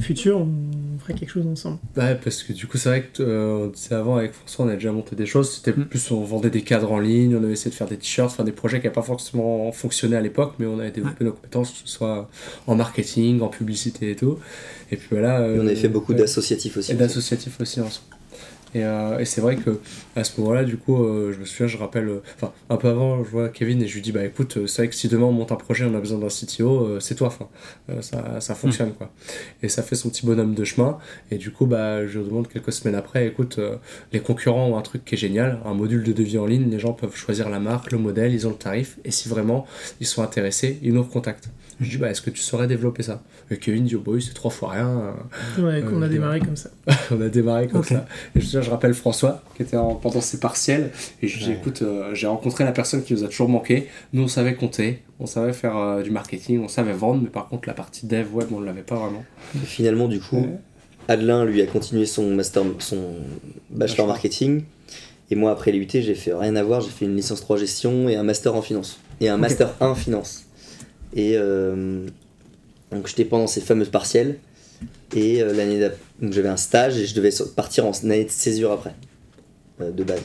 futur, 0.00 0.38
on 0.38 0.98
ferait 0.98 1.14
quelque 1.14 1.30
chose 1.30 1.46
ensemble. 1.46 1.78
Ouais, 1.96 2.16
parce 2.22 2.42
que 2.42 2.52
du 2.52 2.66
coup, 2.66 2.76
c'est 2.76 2.88
vrai 2.88 3.02
que 3.02 3.22
euh, 3.22 3.66
on 3.66 3.66
disait 3.68 3.94
avant 3.94 4.16
avec 4.16 4.32
François, 4.32 4.64
on 4.66 4.68
a 4.68 4.74
déjà 4.74 4.90
monté 4.92 5.14
des 5.16 5.26
choses. 5.26 5.54
C'était 5.54 5.72
Mm. 5.78 5.84
plus, 5.86 6.10
on 6.10 6.22
vendait 6.24 6.50
des 6.50 6.62
cadres 6.62 6.90
en 6.92 6.98
ligne, 6.98 7.36
on 7.36 7.42
avait 7.42 7.52
essayé 7.52 7.70
de 7.70 7.76
faire 7.76 7.86
des 7.86 7.96
t-shirts, 7.96 8.34
faire 8.34 8.44
des 8.44 8.52
projets 8.52 8.80
qui 8.80 8.86
n'avaient 8.86 8.94
pas 8.94 9.02
forcément 9.02 9.70
fonctionné 9.72 10.16
à 10.16 10.20
l'époque, 10.20 10.54
mais 10.58 10.66
on 10.66 10.78
avait 10.78 10.90
développé 10.90 11.24
nos 11.24 11.32
compétences, 11.32 11.70
que 11.70 11.78
ce 11.88 11.88
soit 11.88 12.28
en 12.66 12.74
marketing, 12.74 13.40
en 13.40 13.48
publicité 13.48 14.10
et 14.10 14.16
tout. 14.16 14.38
Et 14.90 14.96
puis 14.96 15.08
voilà. 15.10 15.46
Et 15.48 15.58
on 15.58 15.66
avait 15.66 15.76
fait 15.76 15.88
beaucoup 15.88 16.12
ouais. 16.12 16.18
d'associatifs 16.18 16.76
aussi. 16.76 16.92
Et 16.92 16.94
d'associatifs 16.94 17.60
aussi 17.60 17.80
ensemble. 17.80 18.13
Et, 18.74 18.84
euh, 18.84 19.18
et 19.18 19.24
c'est 19.24 19.40
vrai 19.40 19.56
que 19.56 19.78
à 20.16 20.24
ce 20.24 20.40
moment-là, 20.40 20.64
du 20.64 20.76
coup, 20.76 21.02
euh, 21.02 21.32
je 21.32 21.38
me 21.38 21.44
souviens, 21.44 21.66
je 21.66 21.76
rappelle, 21.76 22.08
euh, 22.08 22.22
enfin, 22.36 22.52
un 22.70 22.76
peu 22.76 22.88
avant, 22.88 23.22
je 23.22 23.30
vois 23.30 23.48
Kevin 23.48 23.80
et 23.82 23.86
je 23.86 23.94
lui 23.94 24.00
dis, 24.00 24.12
bah 24.12 24.24
écoute, 24.24 24.66
c'est 24.66 24.82
vrai 24.82 24.88
que 24.88 24.94
si 24.94 25.08
demain 25.08 25.26
on 25.26 25.32
monte 25.32 25.52
un 25.52 25.56
projet, 25.56 25.84
on 25.84 25.94
a 25.94 26.00
besoin 26.00 26.18
d'un 26.18 26.28
CTO, 26.28 27.00
c'est 27.00 27.14
toi, 27.14 27.28
enfin, 27.28 27.48
ça, 28.00 28.40
ça 28.40 28.54
fonctionne, 28.54 28.92
quoi. 28.92 29.10
Et 29.62 29.68
ça 29.68 29.82
fait 29.82 29.94
son 29.94 30.10
petit 30.10 30.26
bonhomme 30.26 30.54
de 30.54 30.64
chemin. 30.64 30.98
Et 31.30 31.38
du 31.38 31.50
coup, 31.50 31.66
bah, 31.66 32.06
je 32.06 32.18
lui 32.18 32.26
demande 32.26 32.48
quelques 32.48 32.72
semaines 32.72 32.96
après, 32.96 33.26
écoute, 33.26 33.60
les 34.12 34.20
concurrents 34.20 34.68
ont 34.68 34.76
un 34.76 34.82
truc 34.82 35.04
qui 35.04 35.14
est 35.14 35.18
génial, 35.18 35.60
un 35.64 35.74
module 35.74 36.02
de 36.02 36.12
devis 36.12 36.38
en 36.38 36.46
ligne, 36.46 36.70
les 36.70 36.78
gens 36.78 36.92
peuvent 36.92 37.16
choisir 37.16 37.48
la 37.50 37.60
marque, 37.60 37.92
le 37.92 37.98
modèle, 37.98 38.32
ils 38.32 38.46
ont 38.46 38.50
le 38.50 38.56
tarif, 38.56 38.98
et 39.04 39.10
si 39.10 39.28
vraiment 39.28 39.66
ils 40.00 40.06
sont 40.06 40.22
intéressés, 40.22 40.78
ils 40.82 40.92
nous 40.92 41.02
recontactent. 41.02 41.48
Je 41.80 41.90
dis, 41.90 41.96
bah, 41.96 42.08
est-ce 42.10 42.22
que 42.22 42.30
tu 42.30 42.40
saurais 42.40 42.66
développer 42.66 43.02
ça? 43.02 43.22
Et 43.50 43.56
Kevin 43.58 43.84
dit, 43.84 43.96
oh, 43.96 44.02
bah 44.04 44.12
oui, 44.14 44.22
c'est 44.22 44.32
trois 44.34 44.50
fois 44.50 44.70
rien. 44.72 44.88
euh, 45.58 45.62
Ouais, 45.62 45.82
qu'on 45.82 46.00
Euh, 46.00 46.04
a 46.04 46.08
je- 46.08 46.12
démarré 46.12 46.40
comme 46.40 46.56
ça. 46.56 46.70
on 47.10 47.20
a 47.20 47.28
démarré 47.28 47.66
comme 47.68 47.82
ça. 47.82 48.06
Et 48.36 48.40
je, 48.40 48.60
je 48.60 48.70
rappelle 48.70 48.94
François, 48.94 49.42
qui 49.56 49.62
était 49.62 49.76
en- 49.76 49.94
pendant 49.96 50.20
ses 50.20 50.38
partiels, 50.38 50.90
et 51.22 51.26
je 51.28 51.36
lui 51.38 51.44
dis 51.44 51.50
Ouais. 51.50 51.56
écoute, 51.56 51.82
euh, 51.82 52.14
j'ai 52.14 52.26
rencontré 52.28 52.64
la 52.64 52.72
personne 52.72 53.02
qui 53.02 53.12
nous 53.14 53.24
a 53.24 53.28
toujours 53.28 53.48
manqué. 53.48 53.88
Nous, 54.12 54.22
on 54.22 54.28
savait 54.28 54.54
compter, 54.54 55.02
on 55.18 55.26
savait 55.26 55.52
faire 55.52 55.76
euh, 55.76 56.02
du 56.02 56.10
marketing, 56.10 56.60
on 56.62 56.68
savait 56.68 56.92
vendre, 56.92 57.20
mais 57.22 57.28
par 57.30 57.48
contre, 57.48 57.66
la 57.68 57.74
partie 57.74 58.06
dev 58.06 58.26
web, 58.32 58.48
on 58.52 58.60
ne 58.60 58.66
l'avait 58.66 58.82
pas 58.82 58.96
vraiment. 58.96 59.24
Et 59.56 59.66
finalement, 59.66 60.06
du 60.08 60.20
coup, 60.20 60.36
Ouais. 60.38 60.58
Adelin, 61.08 61.44
lui, 61.44 61.60
a 61.60 61.66
continué 61.66 62.06
son 62.06 62.34
master, 62.34 62.62
son 62.78 62.98
bachelor 63.70 64.06
marketing. 64.06 64.62
Et 65.30 65.34
moi, 65.36 65.50
après 65.50 65.72
l'IUT, 65.72 65.88
j'ai 65.92 66.14
fait 66.14 66.32
rien 66.32 66.54
à 66.56 66.62
voir. 66.62 66.80
J'ai 66.80 66.90
fait 66.90 67.04
une 67.04 67.16
licence 67.16 67.40
3 67.40 67.56
gestion 67.58 68.08
et 68.08 68.16
un 68.16 68.22
master 68.22 68.54
en 68.54 68.62
finance. 68.62 68.98
Et 69.20 69.28
un 69.28 69.36
master 69.36 69.74
1 69.80 69.94
finance. 69.94 70.44
Et 71.14 71.34
euh, 71.36 72.06
donc, 72.90 73.06
j'étais 73.06 73.24
pendant 73.24 73.46
ces 73.46 73.60
fameuses 73.60 73.90
partielles. 73.90 74.36
Et 75.14 75.42
euh, 75.42 75.52
l'année 75.52 75.80
d'après, 75.80 75.98
j'avais 76.20 76.48
un 76.48 76.56
stage 76.56 76.98
et 76.98 77.06
je 77.06 77.14
devais 77.14 77.30
partir 77.54 77.86
en 77.86 77.92
année 78.04 78.24
de 78.24 78.30
césure 78.30 78.72
après, 78.72 78.94
euh, 79.80 79.90
de 79.90 80.04
base. 80.04 80.20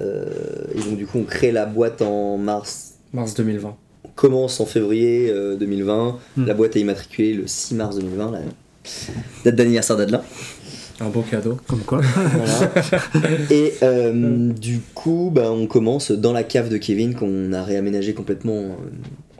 Euh, 0.00 0.26
et 0.74 0.80
donc, 0.80 0.96
du 0.96 1.06
coup, 1.06 1.18
on 1.18 1.24
crée 1.24 1.52
la 1.52 1.66
boîte 1.66 2.02
en 2.02 2.36
mars. 2.36 2.94
Mars 3.12 3.34
2020. 3.34 3.76
On 4.04 4.08
commence 4.14 4.60
en 4.60 4.66
février 4.66 5.30
euh, 5.30 5.56
2020. 5.56 6.18
Hmm. 6.36 6.46
La 6.46 6.54
boîte 6.54 6.76
est 6.76 6.80
immatriculée 6.80 7.34
le 7.34 7.46
6 7.46 7.74
mars 7.74 7.96
2020, 7.96 8.32
la 8.32 8.40
date 9.44 9.54
d'anniversaire 9.54 9.96
d'Adelin. 9.96 10.22
Un 11.00 11.08
beau 11.08 11.22
cadeau. 11.22 11.58
Comme 11.66 11.80
quoi. 11.80 12.00
Voilà. 12.14 12.72
Et 13.50 13.74
euh, 13.82 14.52
du 14.52 14.80
coup, 14.94 15.30
bah, 15.34 15.50
on 15.50 15.66
commence 15.66 16.12
dans 16.12 16.32
la 16.32 16.44
cave 16.44 16.68
de 16.68 16.76
Kevin 16.76 17.14
qu'on 17.14 17.52
a 17.52 17.62
réaménagé 17.62 18.14
complètement 18.14 18.54
euh, 18.54 18.74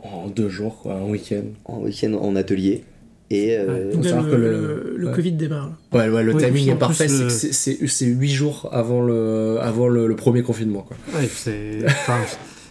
En 0.03 0.27
deux 0.27 0.49
jours, 0.49 0.79
quoi, 0.81 0.95
un 0.95 1.03
week-end. 1.09 1.43
en 1.65 1.79
week-end 1.81 2.13
en 2.13 2.35
atelier. 2.35 2.83
Et 3.29 3.55
euh, 3.57 3.91
là, 4.03 4.21
le, 4.21 4.29
que 4.29 4.35
le- 4.35 4.37
le- 4.51 4.93
le 4.97 5.07
ouais. 5.07 5.13
Covid 5.15 5.31
démarre. 5.31 5.71
là. 5.91 5.97
Ouais, 5.97 6.09
ouais, 6.09 6.23
le 6.23 6.35
timing 6.35 6.69
est 6.69 6.75
parfait, 6.75 7.07
c'est 7.07 7.17
le- 7.19 7.23
que 7.25 7.29
c'est- 7.31 7.53
c'est 7.53 7.87
c'est 7.87 8.05
8 8.05 8.29
jours 8.29 8.69
avant 8.71 9.01
le, 9.01 9.57
avant 9.61 9.87
le, 9.87 10.05
le 10.07 10.15
premier 10.15 10.43
confinement. 10.43 10.81
Quoi. 10.81 10.97
Ouais, 11.19 11.27
c'est. 11.27 11.79
enfin, 11.85 12.17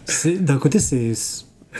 c'est- 0.04 0.36
D'un 0.44 0.58
côté, 0.58 0.78
c'est. 0.78 1.12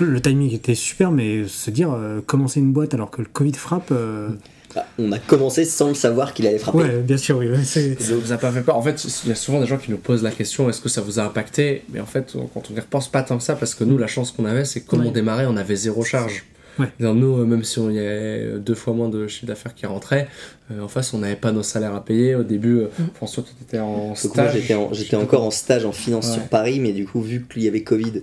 Le 0.01 0.21
timing 0.23 0.53
était 0.55 0.75
super, 0.75 1.13
mais 1.13 1.47
se 1.47 1.71
dire 1.71 1.93
euh, 1.93 2.21
commencer 2.27 2.61
une 2.61 2.73
boîte 2.73 2.95
alors 2.95 3.11
que 3.11 3.21
le 3.21 3.29
Covid 3.31 3.53
frappe. 3.55 3.91
euh, 3.93 4.31
ah, 4.77 4.87
on 4.99 5.13
a 5.13 5.19
commencé 5.19 5.65
sans 5.65 5.89
le 5.89 5.95
savoir 5.95 6.33
qu'il 6.35 6.47
allait 6.47 6.59
frapper. 6.59 6.79
Ouais, 6.79 7.01
bien 7.01 7.17
sûr, 7.17 7.37
oui. 7.39 7.49
Ça 7.65 7.81
vous 8.15 8.33
a 8.33 8.39
pas 8.39 8.51
fait 8.51 8.63
peur 8.63 8.77
En 8.77 8.83
fait, 8.83 9.05
il 9.25 9.29
y 9.29 9.33
a 9.33 9.35
souvent 9.35 9.61
des 9.61 9.67
gens 9.67 9.77
qui 9.79 9.91
nous 9.91 9.99
posent 9.99 10.23
la 10.23 10.31
question 10.31 10.69
est-ce 10.71 10.81
que 10.81 10.89
ça 10.89 11.01
vous 11.01 11.19
a 11.19 11.25
impacté? 11.25 11.83
Mais 11.93 12.01
en 12.01 12.07
fait, 12.07 12.35
quand 12.55 12.71
on 12.71 12.75
y 12.75 12.81
repense, 12.81 13.09
pas 13.11 13.23
tant 13.23 13.37
que 13.39 13.45
ça, 13.45 13.55
parce 13.55 13.75
que 13.75 13.85
nous, 13.85 13.99
la 13.99 14.07
chance 14.07 14.33
qu'on 14.33 14.45
avait, 14.45 14.65
c'est 14.65 14.81
que 14.81 14.87
comme 14.89 15.01
Ouais. 15.01 15.09
on 15.09 15.13
démarrait, 15.13 15.47
on 15.47 15.57
avait 15.57 15.77
zéro 15.77 16.03
charge. 16.05 16.45
Ouais. 16.79 16.87
Nous, 17.01 17.45
même 17.45 17.65
si 17.65 17.79
on 17.81 17.91
y 17.91 17.99
avait 17.99 18.59
deux 18.59 18.75
fois 18.75 18.95
moins 18.95 19.11
de 19.11 19.27
chiffre 19.29 19.45
d'affaires 19.45 19.75
qui 19.75 19.85
rentrait, 19.85 20.27
euh, 20.71 20.81
en 20.81 20.89
face, 20.89 21.13
on 21.13 21.19
n'avait 21.19 21.37
pas 21.37 21.53
nos 21.53 21.63
salaires 21.63 21.95
à 21.95 22.03
payer. 22.03 22.35
Au 22.35 22.45
début, 22.45 22.79
euh, 22.79 22.87
François, 23.15 23.43
tu 23.43 23.51
étais 23.63 23.79
en 23.79 23.99
Donc 23.99 24.07
moi 24.09 24.17
stage. 24.17 24.55
j'étais 24.55 24.75
en- 24.75 24.91
j'étais 24.91 25.17
encore 25.17 25.43
en 25.45 25.51
stage 25.51 25.85
en 25.85 25.93
finance 25.93 26.29
Ouais. 26.29 26.33
sur 26.35 26.43
Paris, 26.45 26.81
mais 26.81 26.93
du 26.93 27.05
coup 27.05 27.21
vu 27.21 27.45
qu'il 27.53 27.63
y 27.65 27.69
avait 27.69 27.83
Covid, 27.83 28.23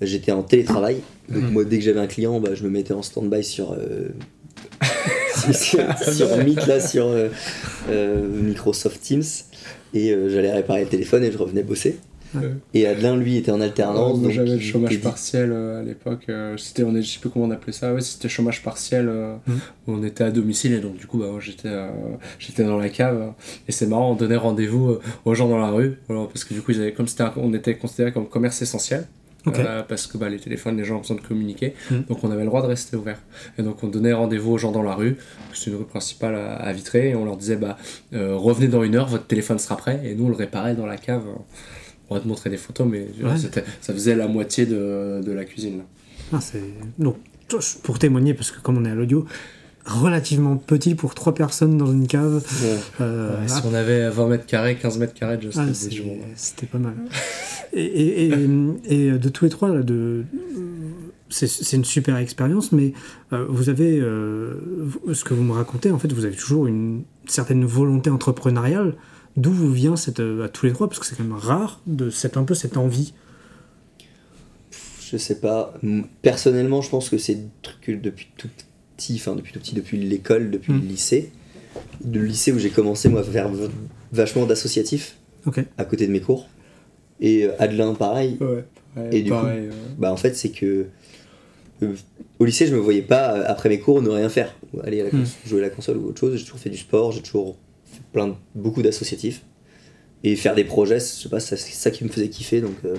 j'étais 0.00 0.32
en 0.32 0.42
télétravail. 0.42 1.02
Donc 1.28 1.44
Mhm. 1.44 1.50
moi 1.52 1.64
dès 1.64 1.78
que 1.78 1.84
j'avais 1.84 2.00
un 2.00 2.08
client, 2.08 2.40
bah, 2.40 2.50
je 2.54 2.64
me 2.64 2.68
mettais 2.70 2.94
en 2.94 3.02
stand-by 3.02 3.44
sur, 3.44 3.72
euh, 3.72 4.08
sur, 5.52 5.80
sur- 6.12 6.36
Meet 6.38 6.66
là, 6.66 6.80
sur 6.80 7.06
euh, 7.06 7.28
euh, 7.90 8.26
Microsoft 8.28 9.00
Teams, 9.00 9.22
et 9.94 10.10
euh, 10.12 10.28
j'allais 10.30 10.52
réparer 10.52 10.82
le 10.84 10.88
téléphone 10.88 11.24
et 11.24 11.32
je 11.32 11.38
revenais 11.38 11.62
bosser. 11.62 11.98
Ouais. 12.34 12.42
Et 12.74 12.86
Adelin 12.86 13.16
lui 13.16 13.38
était 13.38 13.50
en 13.50 13.60
alternance, 13.62 14.20
donc 14.20 14.32
j'avais 14.32 14.50
le 14.50 14.60
chômage 14.60 14.92
était- 14.92 15.02
partiel 15.02 15.50
euh, 15.50 15.80
à 15.80 15.82
l'époque. 15.82 16.26
euh, 16.28 16.58
c'était, 16.58 16.82
on 16.82 16.94
est, 16.94 17.00
je 17.00 17.12
sais 17.14 17.20
plus 17.20 17.30
comment 17.30 17.46
on 17.46 17.50
appelait 17.50 17.72
ça. 17.72 17.94
Ouais, 17.94 18.02
c'était 18.02 18.28
chômage 18.28 18.62
partiel. 18.62 19.08
euh, 19.08 19.36
Mhm. 19.46 19.58
où 19.86 19.92
on 19.94 20.02
était 20.04 20.24
à 20.24 20.30
domicile 20.30 20.74
et 20.74 20.80
donc 20.80 20.98
du 20.98 21.06
coup, 21.06 21.16
bah, 21.16 21.28
moi, 21.30 21.40
j'étais, 21.40 21.68
euh, 21.68 21.88
j'étais 22.38 22.64
dans 22.64 22.76
la 22.76 22.90
cave. 22.90 23.32
et 23.66 23.72
c'est 23.72 23.86
marrant, 23.86 24.10
on 24.12 24.14
donnait 24.14 24.36
rendez-vous 24.36 24.90
euh, 24.90 25.00
aux 25.24 25.34
gens 25.34 25.48
dans 25.48 25.56
la 25.58 25.70
rue. 25.70 25.96
voilà, 26.06 26.26
parce 26.26 26.44
que 26.44 26.52
du 26.52 26.60
coup, 26.60 26.72
ils 26.72 26.80
avaient, 26.82 26.92
comme 26.92 27.08
c'était, 27.08 27.22
un- 27.22 27.32
on 27.38 27.54
était 27.54 27.76
considéré 27.76 28.12
comme 28.12 28.28
commerce 28.28 28.60
essentiel. 28.60 29.06
Euh, 29.46 29.82
parce 29.82 30.06
que 30.06 30.18
bah, 30.18 30.28
les 30.28 30.38
téléphones, 30.38 30.76
les 30.76 30.84
gens 30.84 30.96
ont 30.96 31.00
besoin 31.00 31.16
de 31.16 31.22
communiquer. 31.22 31.74
Mhm. 31.90 32.04
Donc 32.08 32.22
on 32.24 32.30
avait 32.30 32.42
le 32.42 32.48
droit 32.48 32.60
de 32.60 32.66
rester 32.66 32.96
ouvert. 32.96 33.18
Et 33.58 33.62
donc 33.62 33.82
on 33.82 33.88
donnait 33.88 34.12
rendez-vous 34.12 34.52
aux 34.52 34.58
gens 34.58 34.72
dans 34.72 34.82
la 34.82 34.94
rue. 34.94 35.16
C'est 35.54 35.70
une 35.70 35.76
rue 35.76 35.84
principale 35.86 36.34
à, 36.34 36.54
à 36.56 36.72
Vitré. 36.72 37.10
Et 37.10 37.14
on 37.14 37.24
leur 37.24 37.36
disait 37.36 37.56
bah, 37.56 37.78
euh, 38.12 38.34
revenez 38.36 38.68
dans 38.68 38.82
une 38.82 38.94
heure, 38.96 39.08
votre 39.08 39.26
téléphone 39.26 39.58
sera 39.58 39.76
prêt. 39.76 40.00
Et 40.04 40.14
nous, 40.14 40.26
on 40.26 40.28
le 40.28 40.34
réparait 40.36 40.74
dans 40.74 40.86
la 40.86 40.96
cave. 40.98 41.22
On 42.10 42.14
va 42.14 42.20
te 42.20 42.28
montrer 42.28 42.50
des 42.50 42.56
photos, 42.56 42.86
mais 42.90 43.06
Ouais. 43.22 43.36
ça 43.80 43.92
faisait 43.92 44.14
la 44.16 44.28
moitié 44.28 44.66
de, 44.66 45.20
de 45.24 45.32
la 45.32 45.44
cuisine. 45.44 45.78
là. 45.78 45.84
Ah, 46.34 46.40
c'est- 46.40 46.60
Donc, 46.98 47.16
pour 47.82 47.98
témoigner, 47.98 48.34
parce 48.34 48.50
que 48.50 48.60
comme 48.60 48.76
on 48.78 48.84
est 48.84 48.90
à 48.90 48.94
l'audio, 48.94 49.24
relativement 49.88 50.56
petit 50.56 50.94
pour 50.94 51.14
trois 51.14 51.34
personnes 51.34 51.76
dans 51.78 51.90
une 51.90 52.06
cave. 52.06 52.44
Ouais. 52.62 52.78
euh, 53.00 53.40
Ouais, 53.40 53.48
si 53.48 53.60
on 53.64 53.74
avait 53.74 54.08
20 54.10 54.28
mètres 54.28 54.46
carrés, 54.46 54.76
15 54.76 54.98
mètres 54.98 55.14
carrés, 55.14 55.38
déjà, 55.38 55.62
Ah, 55.62 55.66
c'était 56.36 56.66
pas 56.66 56.78
mal. 56.78 56.94
Et, 57.72 57.82
et, 57.82 58.26
et, 58.28 59.06
et 59.06 59.10
de 59.12 59.28
tous 59.28 59.44
les 59.44 59.50
trois, 59.50 59.68
là, 59.68 59.82
de, 59.82 60.24
c'est, 61.30 61.76
une 61.76 61.84
super 61.84 62.16
expérience, 62.16 62.72
mais 62.72 62.92
euh, 63.32 63.46
vous 63.48 63.68
avez, 63.68 63.98
euh, 64.00 64.54
ce 65.12 65.24
que 65.24 65.34
vous 65.34 65.42
me 65.42 65.52
racontez, 65.52 65.90
en 65.90 65.98
fait, 65.98 66.12
vous 66.12 66.24
avez 66.24 66.36
toujours 66.36 66.66
une 66.66 67.02
certaine 67.26 67.64
volonté 67.64 68.10
entrepreneuriale. 68.10 68.94
D'où 69.36 69.52
vous 69.52 69.72
vient 69.72 69.96
cette, 69.96 70.20
euh, 70.20 70.44
à 70.46 70.48
tous 70.48 70.66
les 70.66 70.72
trois, 70.72 70.88
parce 70.88 70.98
que 70.98 71.06
c'est 71.06 71.16
quand 71.16 71.22
même 71.24 71.32
rare, 71.32 71.80
de 71.86 72.10
cette, 72.10 72.36
un 72.36 72.44
peu 72.44 72.54
cette 72.54 72.76
envie. 72.76 73.12
Je 75.10 75.16
sais 75.16 75.40
pas. 75.40 75.74
Personnellement, 76.22 76.82
je 76.82 76.90
pense 76.90 77.08
que 77.08 77.18
c'est 77.18 77.38
que 77.80 77.92
depuis 77.92 78.28
tout 78.36 78.48
petit, 78.98 79.14
enfin 79.16 79.34
depuis 79.34 79.52
tout 79.54 79.60
petit, 79.60 79.74
depuis 79.74 79.96
l'école, 79.98 80.50
depuis 80.50 80.72
Mm. 80.74 80.80
le 80.82 80.86
lycée. 80.86 81.30
Le 82.04 82.22
lycée 82.24 82.52
où 82.52 82.58
j'ai 82.58 82.70
commencé, 82.70 83.08
moi, 83.08 83.20
à 83.20 83.24
faire 83.24 83.50
vachement 84.12 84.44
d'associatifs 84.44 85.16
Ok. 85.46 85.60
à 85.78 85.84
côté 85.86 86.06
de 86.06 86.12
mes 86.12 86.20
cours. 86.20 86.48
Et 87.20 87.44
euh, 87.44 87.52
Adelin, 87.58 87.94
pareil. 87.94 88.36
Ouais, 88.40 88.64
Et 89.12 89.22
du 89.22 89.30
pareil, 89.30 89.68
Bah, 89.98 90.12
en 90.12 90.16
fait, 90.16 90.34
c'est 90.36 90.50
que. 90.50 90.86
euh, 91.82 91.94
au 92.40 92.44
lycée, 92.44 92.66
je 92.66 92.74
me 92.74 92.80
voyais 92.80 93.02
pas, 93.02 93.34
euh, 93.38 93.44
après 93.46 93.68
mes 93.68 93.78
cours, 93.80 94.02
ne 94.02 94.08
rien 94.08 94.28
faire. 94.28 94.54
Aller 94.84 95.00
à 95.00 95.04
la 95.04 95.10
cons- 95.10 95.18
Mm. 95.18 95.26
jouer 95.48 95.58
à 95.60 95.62
la 95.62 95.70
console 95.70 95.96
ou 95.98 96.06
autre 96.08 96.18
chose. 96.20 96.36
J'ai 96.36 96.44
toujours 96.44 96.58
fait 96.60 96.70
du 96.70 96.76
sport, 96.78 97.12
j'ai 97.12 97.22
toujours 97.22 97.56
fait 97.86 98.02
plein 98.12 98.28
de- 98.28 98.34
beaucoup 98.54 98.82
d'associatifs. 98.82 99.42
Et 100.24 100.34
faire 100.36 100.54
des 100.56 100.64
projets, 100.64 100.98
je 100.98 101.04
sais 101.04 101.28
pas, 101.28 101.38
c'est 101.40 101.56
ça 101.56 101.90
qui 101.92 102.02
me 102.04 102.08
faisait 102.08 102.28
kiffer. 102.28 102.60
Donc, 102.60 102.74
euh, 102.84 102.96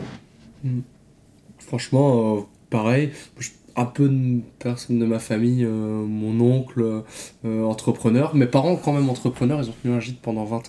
Franchement, 1.60 2.38
euh, 2.38 2.42
pareil. 2.70 3.12
Je- 3.40 3.50
Un 3.80 3.86
peu 3.86 4.10
de 4.10 4.42
personnes 4.60 5.00
de 5.00 5.06
ma 5.06 5.20
famille, 5.20 5.64
euh, 5.64 6.04
mon 6.06 6.42
oncle, 6.42 7.04
euh, 7.46 7.64
entrepreneur. 7.64 8.36
Mes 8.36 8.46
parents, 8.46 8.76
quand 8.76 8.92
même 8.92 9.10
entrepreneurs, 9.10 9.62
ils 9.64 9.70
ont 9.70 9.76
tenu 9.82 9.94
un 9.94 10.02
gîte 10.02 10.20
pendant 10.22 10.44
20 10.44 10.58
ans. 10.58 10.62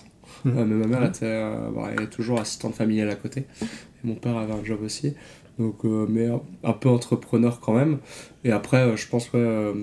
Mhm. 0.45 0.57
Euh, 0.57 0.65
mais 0.65 0.75
ma 0.75 0.87
mère 0.87 1.03
était, 1.03 1.43
bah, 1.75 1.89
elle 1.91 2.03
est 2.03 2.09
toujours 2.09 2.39
assistante 2.39 2.73
familiale 2.73 3.09
à 3.09 3.15
côté. 3.15 3.47
Et 3.61 4.07
mon 4.07 4.15
père 4.15 4.37
avait 4.37 4.53
un 4.53 4.63
job 4.63 4.79
aussi. 4.81 5.13
Donc, 5.59 5.83
mais 5.83 6.29
un, 6.63 6.71
peu 6.71 6.87
entrepreneur 6.87 7.59
quand 7.59 7.73
même. 7.73 7.97
Et 8.45 8.51
après, 8.53 8.95
je 8.95 9.05
pense, 9.09 9.29
ouais, 9.33 9.73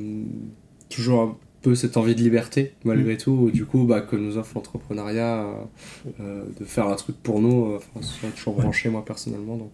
toujours 0.89 1.21
un 1.21 1.37
peu 1.61 1.75
cette 1.75 1.99
envie 1.99 2.15
de 2.15 2.23
liberté, 2.23 2.73
malgré 2.85 3.19
tout. 3.19 3.51
Du 3.53 3.67
coup, 3.67 3.85
bah, 3.85 4.01
que 4.01 4.17
nous 4.17 4.39
offre 4.39 4.53
l'entrepreneuriat, 4.55 5.47
de 6.19 6.65
faire 6.65 6.89
un 6.89 6.97
truc 6.97 7.17
pour 7.23 7.43
nous. 7.43 7.77
Enfin, 7.77 8.31
toujours 8.35 8.55
branché, 8.55 8.89
moi, 8.89 9.05
personnellement. 9.05 9.59
Donc, 9.59 9.73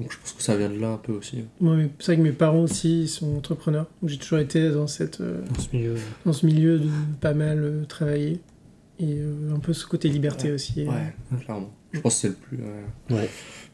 donc, 0.00 0.10
je 0.12 0.18
pense 0.18 0.32
que 0.32 0.42
ça 0.42 0.56
vient 0.56 0.70
de 0.70 0.78
là 0.80 0.90
un 0.90 0.96
peu 0.96 1.12
aussi. 1.12 1.44
Moi, 1.60 1.76
mais 1.76 1.88
c'est 1.98 2.06
vrai 2.12 2.16
que 2.16 2.22
mes 2.22 2.32
parents 2.32 2.62
aussi 2.62 3.02
ils 3.02 3.08
sont 3.08 3.36
entrepreneurs. 3.36 3.86
Donc, 4.02 4.10
J'ai 4.10 4.18
toujours 4.18 4.38
été 4.38 4.70
dans, 4.70 4.86
cette, 4.86 5.20
euh, 5.20 5.40
Dans 5.54 5.60
ce 5.60 5.68
milieu. 5.76 5.94
dans 6.26 6.32
ce 6.32 6.46
milieu 6.46 6.78
de 6.78 6.88
pas 7.20 7.34
mal 7.34 7.58
euh, 7.62 7.84
travailler. 7.84 8.40
Et 9.00 9.14
euh, 9.18 9.52
un 9.54 9.58
peu 9.58 9.72
ce 9.72 9.86
côté 9.86 10.08
liberté 10.08 10.52
aussi. 10.52 10.82
euh. 10.82 10.86
Ouais, 10.90 11.38
clairement. 11.44 11.70
Je 11.92 12.00
pense 12.00 12.14
que 12.14 12.20
c'est 12.20 12.28
le 12.28 12.34
plus. 12.34 12.56
Ouais, 12.58 13.16
ouais. 13.16 13.28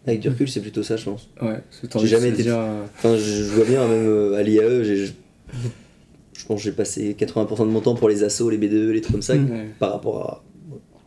Avec 0.06 0.20
du 0.20 0.28
recul, 0.30 0.48
c'est 0.48 0.60
plutôt 0.60 0.82
ça, 0.82 0.96
je 0.96 1.04
pense. 1.04 1.28
ouais 1.42 1.62
c'est 1.70 1.98
J'ai 1.98 2.06
jamais 2.06 2.28
été- 2.30 2.42
Dire, 2.42 2.58
Enfin, 2.96 3.16
je, 3.18 3.42
vois 3.52 3.64
bien, 3.66 3.86
même 3.86 4.06
euh, 4.06 4.34
à 4.34 4.42
l'IAE, 4.42 4.82
j'ai- 4.82 5.06
je, 5.06 5.12
je 6.32 6.46
pense 6.46 6.58
que 6.58 6.64
j'ai 6.64 6.72
passé 6.72 7.14
80% 7.18 7.60
de 7.66 7.70
mon 7.70 7.80
temps 7.80 7.94
pour 7.94 8.08
les 8.08 8.24
assos, 8.24 8.48
les 8.50 8.56
B2, 8.58 8.90
les 8.90 9.00
trucs 9.02 9.12
comme 9.12 9.22
ça, 9.22 9.34
ouais. 9.36 9.68
par 9.78 9.92
rapport 9.92 10.42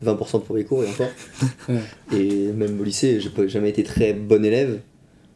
à 0.04 0.06
20% 0.06 0.44
pour 0.44 0.56
les 0.58 0.64
cours 0.66 0.84
et 0.84 0.88
encore. 0.90 1.10
Ouais. 1.70 1.80
Et 2.16 2.52
même 2.52 2.80
au 2.80 2.84
lycée, 2.84 3.20
j'ai 3.20 3.32
jamais 3.50 3.70
été 3.70 3.84
très 3.84 4.14
bon 4.14 4.44
élève. 4.46 4.80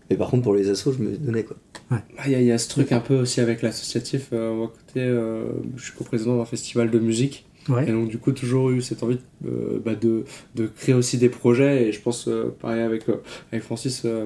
Mais 0.10 0.16
par 0.18 0.30
contre, 0.30 0.44
pour 0.44 0.56
les 0.56 0.70
assos, 0.70 0.94
je 0.94 1.00
me 1.04 1.18
donnais 1.18 1.44
quoi. 1.44 1.58
Ah, 1.92 2.02
Il 2.26 2.32
y, 2.32 2.36
a- 2.36 2.42
il 2.42 2.48
y 2.48 2.52
a 2.52 2.58
ce 2.58 2.70
truc 2.70 2.92
un 2.92 3.00
peu 3.00 3.16
aussi 3.20 3.42
avec 3.42 3.62
l'associatif. 3.62 4.30
Euh, 4.34 4.54
moi, 4.56 4.68
côté, 4.68 5.02
euh, 5.06 5.46
je 5.76 5.84
suis 5.84 5.94
co-président 5.94 6.38
d'un 6.38 6.46
festival 6.46 6.90
de 6.92 7.00
musique. 7.00 7.46
Et 7.86 7.92
donc, 7.92 8.08
du 8.08 8.18
coup, 8.18 8.32
toujours 8.32 8.70
eu 8.70 8.82
cette 8.82 9.04
envie 9.04 9.18
euh, 9.46 9.80
bah, 9.84 9.94
de, 9.94 10.24
de 10.56 10.68
créer 10.68 10.96
aussi 10.96 11.18
des 11.18 11.28
projets. 11.28 11.90
Et 11.90 11.92
je 11.92 12.00
pense, 12.02 12.30
euh, 12.30 12.56
pareil 12.62 12.80
avec, 12.80 13.10
euh, 13.10 13.16
avec 13.52 13.62
Francis, 13.62 14.04
euh, 14.06 14.26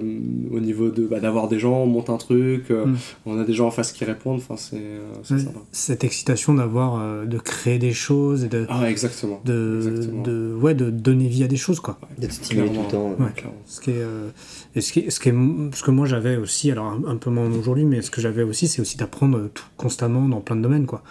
au 0.51 0.59
niveau 0.59 0.91
de 0.91 1.07
bah, 1.07 1.19
d'avoir 1.19 1.47
des 1.47 1.57
gens, 1.57 1.73
on 1.81 1.88
monte 1.88 2.11
un 2.11 2.17
truc, 2.17 2.69
euh, 2.69 2.85
Mm. 2.85 2.95
on 3.25 3.39
a 3.39 3.43
des 3.43 3.53
gens 3.53 3.65
en 3.65 3.71
face 3.71 3.93
qui 3.93 4.05
répondent. 4.05 4.38
Enfin, 4.38 4.57
c'est 4.57 4.75
euh, 4.77 5.00
Ouais, 5.31 5.39
sympa. 5.39 5.59
Cette 5.71 6.03
excitation 6.03 6.53
d'avoir, 6.53 7.00
euh, 7.01 7.25
de 7.25 7.39
créer 7.39 7.79
des 7.79 7.93
choses 7.93 8.43
et 8.43 8.47
de, 8.47 8.67
Ah, 8.69 8.81
ouais, 8.83 8.91
exactement. 8.91 9.41
de, 9.43 9.81
Exactement. 9.88 10.21
de, 10.21 10.55
ouais, 10.61 10.75
de 10.75 10.91
donner 10.91 11.27
vie 11.27 11.43
à 11.43 11.47
des 11.47 11.57
choses, 11.57 11.79
quoi. 11.79 11.97
D'être 12.19 12.33
stimulé 12.33 12.69
tout 12.69 12.81
le 12.83 12.91
temps. 12.91 13.09
Ouais, 13.17 13.25
Ouais. 13.25 13.31
clairement. 13.35 13.57
Ce 13.65 13.81
qui 13.81 13.89
est, 13.89 13.95
euh, 14.03 14.29
et 14.75 14.81
ce 14.81 14.93
qui 14.93 15.09
ce 15.11 15.19
qui 15.19 15.29
est, 15.29 15.33
ce 15.75 15.83
que 15.83 15.91
moi 15.91 16.05
j'avais 16.07 16.37
aussi, 16.37 16.71
alors 16.71 16.87
un, 16.87 17.03
un 17.05 17.17
peu 17.17 17.29
moins 17.29 17.49
aujourd'hui, 17.51 17.85
mais 17.85 18.01
ce 18.01 18.09
que 18.11 18.21
j'avais 18.21 18.43
aussi, 18.43 18.67
c'est 18.67 18.81
aussi 18.81 18.97
d'apprendre 18.97 19.49
tout 19.53 19.65
constamment 19.77 20.27
dans 20.27 20.39
plein 20.41 20.55
de 20.55 20.61
domaines, 20.61 20.85
quoi. 20.85 21.03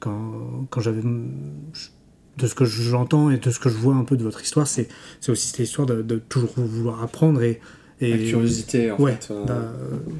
Quand, 0.00 0.66
quand 0.70 0.80
j'avais, 0.80 1.00
de 1.02 2.46
ce 2.46 2.54
que 2.54 2.64
j'entends 2.64 3.30
et 3.30 3.38
de 3.38 3.50
ce 3.50 3.58
que 3.58 3.68
je 3.70 3.76
vois 3.76 3.94
un 3.94 4.04
peu 4.04 4.16
de 4.16 4.24
votre 4.24 4.42
histoire, 4.42 4.66
c'est, 4.66 4.88
c'est 5.20 5.30
aussi 5.32 5.48
cette 5.48 5.60
histoire 5.60 5.86
de, 5.86 6.02
de 6.02 6.16
toujours 6.16 6.50
vouloir 6.56 7.02
apprendre 7.02 7.42
et, 7.42 7.60
et 8.00 8.10
La 8.10 8.18
curiosité, 8.30 8.90
en 8.90 8.98
ouais, 9.00 9.12
fait. 9.20 9.32
euh, 9.32 9.70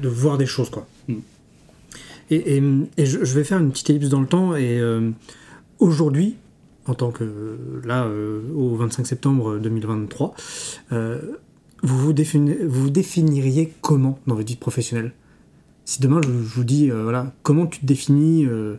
de 0.01 0.07
voir 0.09 0.37
des 0.37 0.45
choses, 0.45 0.69
quoi. 0.69 0.87
Mm. 1.07 1.13
Et, 2.31 2.57
et, 2.57 2.63
et 2.97 3.05
je, 3.05 3.23
je 3.23 3.35
vais 3.35 3.43
faire 3.43 3.59
une 3.59 3.69
petite 3.71 3.89
ellipse 3.91 4.09
dans 4.09 4.21
le 4.21 4.27
temps 4.27 4.55
et 4.55 4.79
euh, 4.79 5.11
aujourd'hui, 5.79 6.35
en 6.87 6.93
tant 6.95 7.11
que 7.11 7.57
là, 7.83 8.05
euh, 8.05 8.41
au 8.55 8.75
25 8.75 9.05
septembre 9.05 9.57
2023, 9.59 10.33
euh, 10.93 11.19
vous 11.85 11.97
vous, 11.99 12.13
défini- 12.13 12.57
vous 12.65 12.83
vous 12.83 12.89
définiriez 12.89 13.71
comment 13.81 14.19
dans 14.27 14.35
votre 14.35 14.47
vie 14.47 14.55
professionnelle? 14.55 15.11
Si 15.85 16.01
demain 16.01 16.19
je, 16.23 16.29
je 16.29 16.31
vous 16.33 16.63
dis, 16.63 16.89
euh, 16.89 17.03
voilà, 17.03 17.31
comment 17.43 17.67
tu 17.67 17.79
te 17.79 17.85
définis 17.85 18.45
euh, 18.45 18.75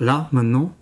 là, 0.00 0.28
maintenant? 0.32 0.72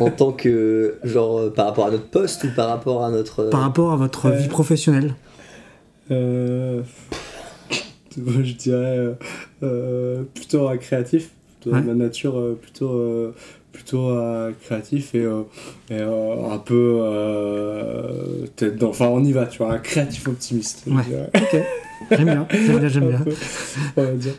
En 0.00 0.10
tant 0.10 0.32
que, 0.32 0.98
genre, 1.02 1.38
euh, 1.40 1.50
par 1.50 1.66
rapport 1.66 1.86
à 1.86 1.90
notre 1.90 2.08
poste 2.08 2.44
ou 2.44 2.48
par 2.54 2.68
rapport 2.68 3.04
à 3.04 3.10
notre. 3.10 3.40
euh, 3.44 3.50
par 3.50 3.60
rapport 3.62 3.92
à 3.92 3.96
votre 3.96 4.30
vie 4.30 4.48
professionnelle? 4.48 5.14
Euh, 6.10 6.82
moi, 8.16 8.42
je 8.42 8.52
dirais 8.52 9.16
plutôt 10.34 10.68
un 10.68 10.76
créatif, 10.76 11.30
plutôt 11.60 11.74
Ouais. 11.74 11.82
de 11.82 11.86
ma 11.86 11.94
nature 11.94 12.38
euh, 12.38 12.58
plutôt 12.60 12.90
euh, 12.90 13.34
plutôt 13.72 14.10
euh, 14.10 14.52
créatif 14.64 15.14
et, 15.14 15.18
euh, 15.20 15.42
et, 15.90 15.94
euh, 15.94 16.50
un 16.50 16.58
peu 16.58 16.98
euh, 17.02 18.46
tête 18.56 18.76
dans- 18.76 18.88
enfin 18.90 19.06
on 19.06 19.22
y 19.24 19.32
va 19.32 19.46
tu 19.46 19.58
vois 19.58 19.72
un 19.72 19.78
créatif 19.78 20.26
optimiste 20.28 20.84
Ouais. 20.86 21.02
Ok, 21.34 21.56
j'aime 22.10 22.24
bien, 22.24 22.46
j'aime 22.50 22.78
bien, 22.78 22.88
j'aime 22.88 23.08
bien. 23.08 23.18
peu, 23.20 23.34
on 23.96 24.02
va 24.02 24.10
dire. 24.12 24.34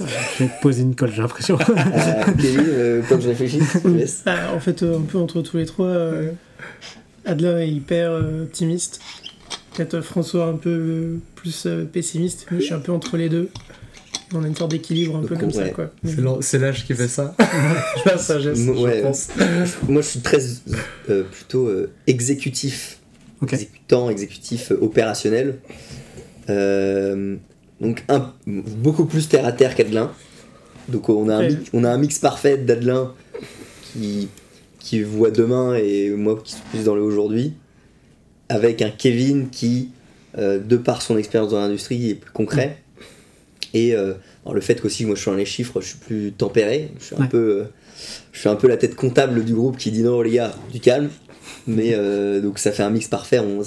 Je 0.00 0.44
vais 0.44 0.50
te 0.50 0.60
poser 0.60 0.82
une 0.82 0.96
colle, 0.96 1.12
j'ai 1.12 1.22
l'impression. 1.22 1.56
Euh, 1.56 2.24
Kevin, 2.40 2.60
euh, 2.68 3.02
que 3.02 3.20
je 3.20 3.28
réfléchis, 3.28 3.60
je 3.60 3.78
te 3.78 3.88
laisse. 3.88 4.22
Ah, 4.26 4.52
en 4.52 4.58
fait, 4.58 4.82
euh, 4.82 4.98
un 4.98 5.02
peu 5.02 5.18
entre 5.18 5.40
tous 5.40 5.56
les 5.56 5.66
trois, 5.66 5.86
euh, 5.86 6.32
Adlin 7.24 7.58
est 7.60 7.68
hyper 7.70 8.10
euh, 8.10 8.42
optimiste. 8.42 9.00
Peut-être 9.74 10.00
François 10.00 10.46
un 10.46 10.56
peu 10.56 10.70
euh, 10.70 11.16
plus 11.36 11.66
euh, 11.66 11.84
pessimiste. 11.84 12.46
Moi, 12.50 12.58
je 12.60 12.64
suis 12.66 12.74
un 12.74 12.80
peu 12.80 12.90
entre 12.90 13.16
les 13.16 13.28
deux. 13.28 13.50
On 14.32 14.42
a 14.42 14.46
une 14.48 14.56
sorte 14.56 14.70
d'équilibre 14.70 15.16
un 15.16 15.22
peu 15.22 15.36
comme 15.36 15.50
ça, 15.52 15.68
quoi. 15.70 15.90
C'est 16.40 16.58
l'âge 16.58 16.84
qui 16.86 16.94
fait 16.94 17.08
ça. 17.08 17.34
La 18.06 18.18
sagesse, 18.18 18.58
ouais. 18.58 18.96
je 18.98 19.02
pense. 19.02 19.28
Moi, 19.88 20.02
je 20.02 20.06
suis 20.06 20.20
très 20.20 20.38
euh, 21.10 21.22
plutôt 21.24 21.66
euh, 21.68 21.90
exécutif, 22.06 22.98
exécutant, 23.42 24.08
exécutif 24.10 24.72
euh, 24.72 24.78
opérationnel. 24.80 25.58
Euh, 26.50 27.36
donc, 27.80 28.02
un, 28.08 28.32
beaucoup 28.46 29.04
plus 29.04 29.28
terre 29.28 29.44
à 29.46 29.52
terre 29.52 29.74
qu'Adelin. 29.74 30.10
Donc, 30.88 31.08
on 31.08 31.28
a, 31.28 31.36
un 31.36 31.38
Ouais. 31.40 31.48
mix, 31.50 31.70
on 31.72 31.84
a 31.84 31.90
un 31.90 31.98
mix 31.98 32.18
parfait 32.18 32.56
d'Adelin 32.56 33.12
qui, 33.82 34.28
qui 34.78 35.02
voit 35.02 35.30
demain 35.30 35.74
et 35.74 36.10
moi 36.10 36.40
qui 36.42 36.52
suis 36.52 36.62
plus 36.70 36.84
dans 36.84 36.94
le 36.94 37.02
aujourd'hui. 37.02 37.54
Avec 38.48 38.82
un 38.82 38.90
Kevin 38.90 39.48
qui, 39.50 39.90
euh, 40.38 40.58
de 40.58 40.76
par 40.76 41.02
son 41.02 41.16
expérience 41.16 41.50
dans 41.52 41.60
l'industrie, 41.60 42.10
est 42.10 42.14
plus 42.14 42.30
concret. 42.32 42.78
Et 43.74 43.94
euh, 43.94 44.14
alors 44.44 44.54
le 44.54 44.60
fait 44.62 44.80
qu'aussi, 44.80 45.04
moi 45.04 45.14
je 45.16 45.20
suis 45.20 45.30
dans 45.30 45.36
les 45.36 45.44
chiffres, 45.44 45.80
je 45.82 45.88
suis 45.88 45.98
plus 45.98 46.32
tempéré. 46.32 46.90
Je 47.00 47.04
suis 47.04 47.16
un 47.18 47.26
peu. 47.26 47.36
euh, 47.38 47.64
je 48.32 48.40
suis 48.40 48.48
un 48.48 48.56
peu 48.56 48.68
la 48.68 48.76
tête 48.76 48.94
comptable 48.94 49.44
du 49.44 49.52
groupe 49.54 49.76
qui 49.76 49.90
dit 49.90 50.02
non 50.02 50.22
les 50.22 50.30
gars, 50.30 50.54
du 50.72 50.80
calme. 50.80 51.10
Mais 51.66 51.90
euh, 51.94 52.40
donc 52.40 52.58
ça 52.58 52.72
fait 52.72 52.82
un 52.82 52.90
mix 52.90 53.06
parfait. 53.08 53.38
On- 53.40 53.60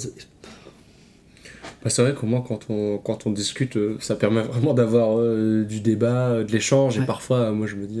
Bah, 1.84 1.90
c'est 1.90 2.02
vrai 2.02 2.12
qu'au 2.12 2.26
moins 2.26 2.40
quand 2.40 2.66
on, 2.70 2.98
quand 2.98 3.26
on 3.26 3.30
discute, 3.30 3.76
euh, 3.76 3.96
ça 4.00 4.16
permet 4.16 4.42
vraiment 4.42 4.74
d'avoir 4.74 5.16
euh, 5.18 5.62
du 5.64 5.80
débat, 5.80 6.42
de 6.42 6.50
l'échange. 6.50 6.96
Ouais. 6.96 7.04
Et 7.04 7.06
parfois, 7.06 7.52
moi 7.52 7.66
je 7.68 7.76
me 7.76 7.86
dis, 7.86 8.00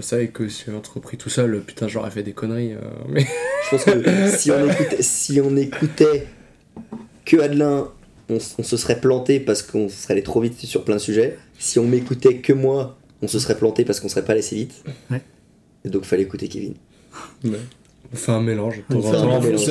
c'est 0.00 0.16
vrai 0.16 0.28
que 0.28 0.48
si 0.48 0.70
entrepris 0.70 1.16
tout 1.16 1.28
seul, 1.30 1.60
putain, 1.66 1.88
j'aurais 1.88 2.10
fait 2.12 2.22
des 2.22 2.32
conneries. 2.32 2.74
euh, 2.74 2.78
mais 3.08 3.26
Je 3.64 3.70
pense 3.70 3.84
que 3.84 4.28
si 4.36 4.50
on 4.52 4.68
écoutait, 4.70 5.02
si 5.02 5.40
on 5.40 5.56
écoutait 5.56 6.26
que 7.24 7.38
Adelin, 7.38 7.88
on, 8.28 8.38
se 8.38 8.76
serait 8.76 9.00
planté 9.00 9.40
parce 9.40 9.62
qu'on 9.62 9.88
serait 9.88 10.14
allé 10.14 10.22
trop 10.22 10.40
vite 10.40 10.58
sur 10.58 10.84
plein 10.84 10.96
de 10.96 11.00
sujets. 11.00 11.38
Si 11.58 11.78
on 11.78 11.84
m'écoutait 11.86 12.38
que 12.38 12.52
moi, 12.52 12.98
on 13.22 13.28
se 13.28 13.38
serait 13.38 13.56
planté 13.56 13.84
parce 13.84 14.00
qu'on 14.00 14.08
serait 14.08 14.24
pas 14.24 14.32
allé 14.32 14.40
assez 14.40 14.56
vite. 14.56 14.82
Ouais. 15.10 15.22
Et 15.84 15.90
donc 15.90 16.04
fallait 16.04 16.22
écouter 16.22 16.48
Kevin. 16.48 16.74
Ouais. 17.44 17.58
On 18.12 18.16
fait 18.16 18.32
un 18.32 18.40
mélange. 18.40 18.82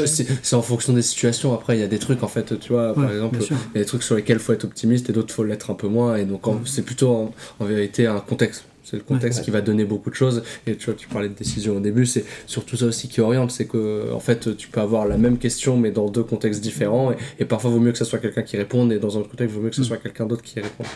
C'est- 0.05 0.53
en 0.55 0.61
fonction 0.61 0.93
des 0.93 1.01
situations. 1.01 1.53
Après, 1.53 1.77
il 1.77 1.79
y 1.79 1.83
a 1.83 1.87
des 1.87 1.99
trucs, 1.99 2.23
en 2.23 2.27
fait, 2.27 2.59
tu 2.59 2.73
vois, 2.73 2.93
par 2.93 3.09
exemple, 3.11 3.37
il 3.41 3.51
y 3.75 3.77
a 3.77 3.79
des 3.79 3.85
trucs 3.85 4.03
sur 4.03 4.15
lesquels 4.15 4.37
il 4.37 4.43
faut 4.43 4.53
être 4.53 4.65
optimiste 4.65 5.09
et 5.09 5.13
d'autres, 5.13 5.33
faut 5.33 5.43
l'être 5.43 5.71
un 5.71 5.75
peu 5.75 5.87
moins. 5.87 6.17
Et 6.17 6.25
donc, 6.25 6.41
c'est 6.65 6.81
plutôt 6.81 7.09
en, 7.09 7.33
en 7.59 7.65
vérité 7.65 8.05
un 8.07 8.19
contexte. 8.19 8.65
C'est 8.83 8.97
le 8.97 9.03
contexte 9.03 9.39
Ouais. 9.39 9.45
qui 9.45 9.51
va 9.51 9.61
donner 9.61 9.85
beaucoup 9.85 10.09
de 10.09 10.15
choses. 10.15 10.43
Et 10.67 10.75
tu 10.75 10.85
vois, 10.85 10.93
tu 10.95 11.07
parlais 11.07 11.29
de 11.29 11.33
décision 11.33 11.77
au 11.77 11.79
début, 11.79 12.05
c'est 12.05 12.25
surtout 12.47 12.75
ça 12.77 12.85
aussi 12.87 13.07
qui 13.07 13.21
oriente. 13.21 13.51
C'est 13.51 13.65
que, 13.65 14.11
en 14.13 14.19
fait, 14.19 14.57
tu 14.57 14.67
peux 14.67 14.81
avoir 14.81 15.07
la 15.07 15.17
même 15.17 15.37
question, 15.37 15.77
mais 15.77 15.91
dans 15.91 16.09
deux 16.09 16.23
contextes 16.23 16.61
différents. 16.61 17.11
Et, 17.11 17.15
et 17.39 17.45
parfois, 17.45 17.69
il 17.71 17.73
vaut 17.75 17.79
mieux 17.79 17.91
que 17.93 17.97
ce 17.97 18.05
soit 18.05 18.19
quelqu'un 18.19 18.41
qui 18.43 18.57
réponde. 18.57 18.91
Et 18.91 18.99
dans 18.99 19.17
un 19.17 19.21
autre 19.21 19.29
contexte, 19.29 19.53
il 19.53 19.57
vaut 19.57 19.63
mieux 19.63 19.69
que 19.69 19.75
ce 19.75 19.81
Mm. 19.81 19.85
soit 19.85 19.97
quelqu'un 19.97 20.25
d'autre 20.25 20.41
qui 20.43 20.59
réponde. 20.59 20.87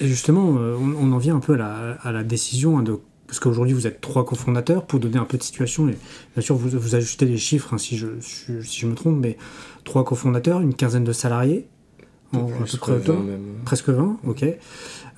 Et 0.00 0.06
justement, 0.06 0.56
euh, 0.58 0.74
on, 0.78 1.08
on 1.08 1.12
en 1.12 1.18
vient 1.18 1.36
un 1.36 1.40
peu 1.40 1.54
à 1.54 1.56
la, 1.56 1.92
à 2.02 2.12
la 2.12 2.22
décision 2.24 2.78
hein, 2.78 2.82
de. 2.82 2.96
Parce 3.28 3.40
qu'aujourd'hui, 3.40 3.72
vous 3.74 3.86
êtes 3.88 4.00
trois 4.00 4.24
cofondateurs. 4.24 4.84
Pour 4.86 5.00
donner 5.00 5.18
un 5.18 5.24
peu 5.24 5.36
de 5.38 5.42
situation, 5.42 5.88
et 5.88 5.96
bien 6.34 6.42
sûr, 6.42 6.54
vous, 6.56 6.68
vous 6.78 6.94
ajustez 6.94 7.26
les 7.26 7.38
chiffres 7.38 7.74
hein, 7.74 7.78
si, 7.78 7.96
je, 7.96 8.06
si, 8.20 8.52
je 8.80 8.86
me 8.86 8.94
trompe, 8.94 9.18
mais 9.20 9.36
trois 9.84 10.04
cofondateurs, 10.04 10.60
une 10.60 10.74
quinzaine 10.74 11.02
de 11.04 11.12
salariés, 11.12 11.66
en, 12.32 12.46
à 12.46 12.50
Plus 12.50 12.72
peu 12.72 12.76
que 12.76 12.76
près 12.78 12.92
20 12.92 12.98
autant. 12.98 13.20
même. 13.22 13.40
Presque 13.64 13.88
20, 13.88 14.18
ok. 14.26 14.44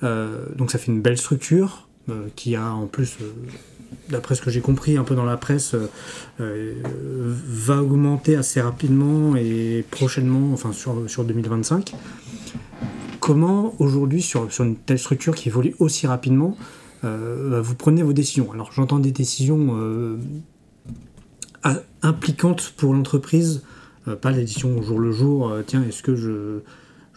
Euh, 0.03 0.45
donc 0.55 0.71
ça 0.71 0.77
fait 0.79 0.91
une 0.91 1.01
belle 1.01 1.17
structure 1.17 1.88
qui 2.35 2.55
a 2.55 2.73
en 2.73 2.87
plus, 2.87 3.17
euh, 3.21 3.31
d'après 4.09 4.35
ce 4.35 4.41
que 4.41 4.49
j'ai 4.49 4.61
compris 4.61 4.97
un 4.97 5.03
peu 5.03 5.15
dans 5.15 5.25
la 5.25 5.37
presse, 5.37 5.73
euh, 5.73 5.87
euh, 6.39 6.73
va 7.23 7.81
augmenter 7.81 8.35
assez 8.35 8.61
rapidement 8.61 9.35
et 9.35 9.85
prochainement, 9.91 10.51
enfin 10.53 10.71
sur, 10.71 11.09
sur 11.09 11.23
2025. 11.23 11.93
Comment 13.19 13.75
aujourd'hui, 13.79 14.21
sur, 14.21 14.51
sur 14.51 14.63
une 14.63 14.75
telle 14.75 14.99
structure 14.99 15.35
qui 15.35 15.49
évolue 15.49 15.75
aussi 15.79 16.07
rapidement, 16.07 16.57
euh, 17.03 17.61
vous 17.61 17.75
prenez 17.75 18.03
vos 18.03 18.13
décisions? 18.13 18.51
Alors 18.51 18.71
j'entends 18.71 18.99
des 18.99 19.11
décisions 19.11 19.69
euh, 19.71 20.17
impliquantes 22.01 22.73
pour 22.77 22.93
l'entreprise, 22.93 23.63
euh, 24.07 24.15
pas 24.15 24.31
les 24.31 24.41
décisions 24.41 24.77
au 24.77 24.81
jour 24.81 24.99
le 24.99 25.11
jour, 25.11 25.49
euh, 25.49 25.63
tiens, 25.65 25.83
est-ce 25.83 26.03
que 26.03 26.15
je, 26.15 26.59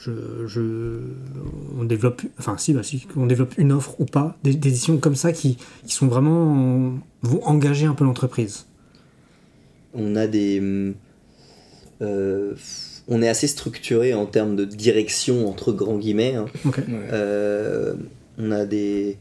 je, 0.05 0.47
je- 0.47 1.01
on 1.79 1.85
développe, 1.85 2.23
enfin 2.39 2.57
si, 2.59 2.73
bah, 2.75 2.83
si, 2.83 3.07
on 3.17 3.27
développe 3.27 3.55
une 3.59 3.73
offre 3.73 4.01
ou 4.01 4.05
pas, 4.05 4.37
des, 4.43 4.53
des 4.53 4.71
décisions 4.71 4.99
comme 4.99 5.15
ça 5.17 5.33
qui, 5.33 5.59
qui 5.87 5.95
sont 5.95 6.09
vraiment, 6.09 6.93
vont 7.23 7.43
engager 7.45 7.87
un 7.87 7.95
peu 7.95 8.05
l'entreprise. 8.05 8.67
On 9.95 10.17
a 10.17 10.27
des. 10.27 10.61
euh, 12.03 12.53
on 13.09 13.21
est 13.23 13.29
assez 13.29 13.47
structuré 13.49 14.15
en 14.15 14.27
termes 14.27 14.57
de 14.57 14.65
direction 14.65 15.49
entre 15.49 15.73
grands 15.73 15.99
guillemets. 15.99 16.35
hein. 16.37 16.47
Ouais. 16.65 16.73
Euh, 17.13 17.95
on 18.39 18.51
a 18.51 18.65
des 18.65 19.19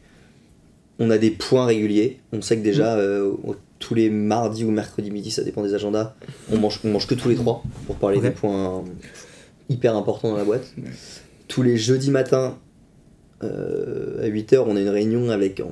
on 0.98 1.10
a 1.10 1.18
des 1.18 1.30
points 1.30 1.66
réguliers. 1.66 2.18
On 2.32 2.40
sait 2.42 2.56
que 2.56 2.62
déjà 2.62 2.94
euh, 2.96 3.32
tous 3.78 3.94
les 3.94 4.08
mardis 4.10 4.64
ou 4.64 4.70
mercredis 4.70 5.10
midi, 5.10 5.30
ça 5.30 5.42
dépend 5.42 5.62
des 5.62 5.74
agendas, 5.74 6.14
on 6.52 6.58
mange, 6.58 6.80
on 6.84 6.90
mange 6.90 7.06
que 7.06 7.14
tous 7.14 7.28
les 7.28 7.34
trois 7.34 7.62
pour 7.86 7.96
parler 7.96 8.20
des 8.20 8.30
points 8.30 8.84
hyper 9.72 9.96
importants 9.96 10.30
dans 10.30 10.36
la 10.36 10.44
boîte. 10.44 10.74
Tous 11.48 11.62
les 11.62 11.76
jeudis 11.76 12.10
matins 12.10 12.58
euh, 13.42 14.24
à 14.24 14.28
8h, 14.28 14.64
on 14.66 14.76
a 14.76 14.80
une 14.80 14.88
réunion 14.88 15.30
avec 15.30 15.62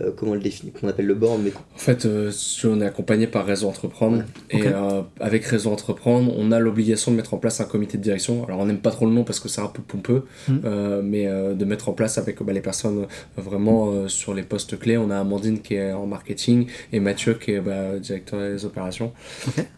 euh, 0.00 0.10
comment 0.16 0.32
on 0.32 0.34
le 0.34 0.40
définit, 0.40 0.72
qu'on 0.72 0.88
appelle 0.88 1.06
le 1.06 1.14
board, 1.14 1.40
mais 1.42 1.52
En 1.74 1.78
fait, 1.78 2.04
euh, 2.04 2.30
si 2.30 2.66
on 2.66 2.80
est 2.80 2.86
accompagné 2.86 3.26
par 3.26 3.46
Réseau 3.46 3.68
Entreprendre. 3.68 4.18
Ouais. 4.18 4.24
Et 4.50 4.66
euh, 4.66 5.02
avec 5.20 5.44
Réseau 5.44 5.70
Entreprendre, 5.70 6.32
on 6.36 6.52
a 6.52 6.58
l'obligation 6.58 7.10
de 7.12 7.16
mettre 7.16 7.34
en 7.34 7.38
place 7.38 7.60
un 7.60 7.64
comité 7.64 7.98
de 7.98 8.02
direction. 8.02 8.44
Alors, 8.46 8.60
on 8.60 8.66
n'aime 8.66 8.78
pas 8.78 8.90
trop 8.90 9.06
le 9.06 9.12
nom 9.12 9.24
parce 9.24 9.40
que 9.40 9.48
c'est 9.48 9.60
un 9.60 9.68
peu 9.68 9.82
pompeux, 9.82 10.24
euh, 10.64 11.02
mais 11.02 11.26
euh, 11.26 11.54
de 11.54 11.64
mettre 11.64 11.88
en 11.88 11.92
place 11.92 12.18
avec 12.18 12.42
bah, 12.42 12.52
les 12.52 12.60
personnes 12.60 13.06
vraiment 13.36 13.90
euh, 13.90 14.08
sur 14.08 14.34
les 14.34 14.42
postes 14.42 14.78
clés. 14.78 14.96
On 14.96 15.10
a 15.10 15.18
Amandine 15.18 15.60
qui 15.60 15.74
est 15.74 15.92
en 15.92 16.06
marketing 16.06 16.66
et 16.92 17.00
Mathieu 17.00 17.34
qui 17.34 17.52
est 17.52 17.60
bah, 17.60 17.98
directeur 17.98 18.40
des 18.40 18.64
opérations. 18.64 19.12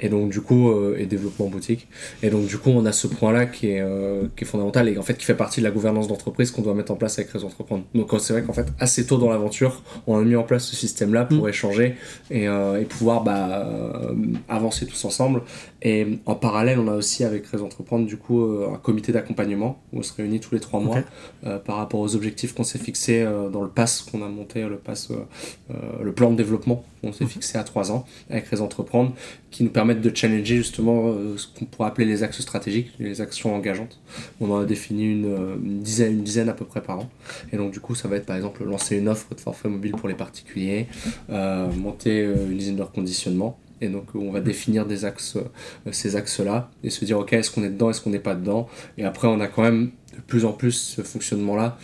Et 0.00 0.08
donc, 0.08 0.30
du 0.30 0.40
coup, 0.40 0.70
euh, 0.70 0.96
et 0.98 1.06
développement 1.06 1.46
boutique. 1.46 1.88
Et 2.22 2.30
donc, 2.30 2.46
du 2.46 2.58
coup, 2.58 2.70
on 2.70 2.84
a 2.86 2.92
ce 2.92 3.06
point-là 3.06 3.46
qui, 3.46 3.70
est, 3.70 3.80
euh, 3.80 4.26
qui 4.36 4.44
est 4.44 4.46
fondamental 4.46 4.88
et 4.88 4.98
en 4.98 5.02
fait 5.02 5.14
qui 5.14 5.24
fait 5.24 5.34
partie 5.34 5.60
de 5.60 5.64
la 5.64 5.70
gouvernance 5.70 6.08
d'entreprise 6.08 6.50
qu'on 6.50 6.62
doit 6.62 6.74
mettre 6.74 6.92
en 6.92 6.96
place 6.96 7.18
avec 7.18 7.30
Réseau 7.30 7.46
Entreprendre. 7.46 7.84
Donc, 7.94 8.10
c'est 8.18 8.32
vrai 8.32 8.42
qu'en 8.42 8.52
fait, 8.52 8.66
assez 8.78 9.06
tôt 9.06 9.18
dans 9.18 9.30
l'aventure, 9.30 9.82
on 10.06 10.18
a 10.18 10.22
mis 10.22 10.36
en 10.36 10.42
place 10.42 10.64
ce 10.64 10.76
système-là 10.76 11.24
pour 11.24 11.44
Mm. 11.46 11.48
échanger 11.48 11.94
et, 12.30 12.46
euh, 12.48 12.80
et 12.80 12.84
pouvoir 12.84 13.22
bah, 13.24 13.48
euh, 13.66 14.14
avancer 14.48 14.86
tous 14.86 15.04
ensemble. 15.04 15.42
Et 15.82 16.18
en 16.26 16.34
parallèle, 16.34 16.78
on 16.78 16.88
a 16.88 16.94
aussi 16.94 17.24
avec 17.24 17.46
Réseau 17.46 17.64
Entreprendre 17.66 18.06
du 18.06 18.16
coup 18.16 18.42
euh, 18.42 18.68
un 18.74 18.78
comité 18.78 19.12
d'accompagnement 19.12 19.80
où 19.92 19.98
on 19.98 20.02
se 20.02 20.12
réunit 20.14 20.40
tous 20.40 20.54
les 20.54 20.60
trois 20.60 20.80
mois 20.80 20.98
par 21.64 21.76
rapport 21.76 22.00
aux 22.00 22.14
objectifs 22.16 22.54
qu'on 22.54 22.64
s'est 22.64 22.78
fixés 22.78 23.24
dans 23.52 23.62
le 23.62 23.68
pass 23.68 24.02
qu'on 24.02 24.22
a 24.24 24.28
monté, 24.28 24.62
le 24.62 24.76
pass, 24.76 25.10
le 26.02 26.12
plan 26.12 26.30
de 26.30 26.36
développement 26.36 26.84
qu'on 27.02 27.12
s'est 27.12 27.24
Mhm. 27.24 27.30
fixé 27.30 27.58
à 27.58 27.64
trois 27.64 27.92
ans 27.92 28.04
avec 28.30 28.46
Réseau 28.46 28.64
Entreprendre, 28.64 29.12
qui 29.56 29.64
nous 29.64 29.70
permettent 29.70 30.02
de 30.02 30.14
challenger 30.14 30.58
justement 30.58 31.06
euh, 31.06 31.38
ce 31.38 31.46
qu'on 31.46 31.64
pourrait 31.64 31.88
appeler 31.88 32.06
les 32.06 32.22
axes 32.22 32.42
stratégiques, 32.42 32.92
les 32.98 33.22
actions 33.22 33.54
engageantes. 33.54 33.98
On 34.38 34.50
en 34.50 34.58
a 34.58 34.66
défini 34.66 35.10
une, 35.10 35.24
euh, 35.24 35.56
une 35.56 35.80
dizaine, 35.80 36.12
une 36.12 36.22
dizaine 36.22 36.50
à 36.50 36.52
peu 36.52 36.66
près 36.66 36.82
par 36.82 36.98
an. 36.98 37.10
Et 37.54 37.56
donc 37.56 37.72
du 37.72 37.80
coup, 37.80 37.94
ça 37.94 38.06
va 38.06 38.16
être 38.16 38.26
par 38.26 38.36
exemple 38.36 38.62
lancer 38.64 38.98
une 38.98 39.08
offre 39.08 39.34
de 39.34 39.40
forfait 39.40 39.70
mobile 39.70 39.92
pour 39.92 40.10
les 40.10 40.14
particuliers, 40.14 40.88
euh, 41.30 41.72
monter 41.72 42.20
une 42.20 42.58
usine 42.58 42.76
de 42.76 42.82
reconditionnement. 42.82 43.58
Et 43.80 43.88
donc 43.88 44.14
on 44.14 44.30
va 44.30 44.40
définir 44.40 44.84
ces 45.90 46.16
axes-là 46.16 46.70
et 46.84 46.90
se 46.90 47.06
dire 47.06 47.18
ok 47.18 47.32
est-ce 47.32 47.50
qu'on 47.50 47.64
est 47.64 47.70
dedans, 47.70 47.88
est-ce 47.88 48.02
qu'on 48.02 48.10
n'est 48.10 48.18
pas 48.18 48.34
dedans? 48.34 48.68
Et 48.98 49.04
après 49.04 49.26
on 49.26 49.40
a 49.40 49.46
quand 49.46 49.62
même 49.62 49.90
de 50.14 50.20
plus 50.26 50.44
en 50.44 50.52
plus 50.52 50.72
ce 50.72 51.00
fonctionnement-là 51.00 51.78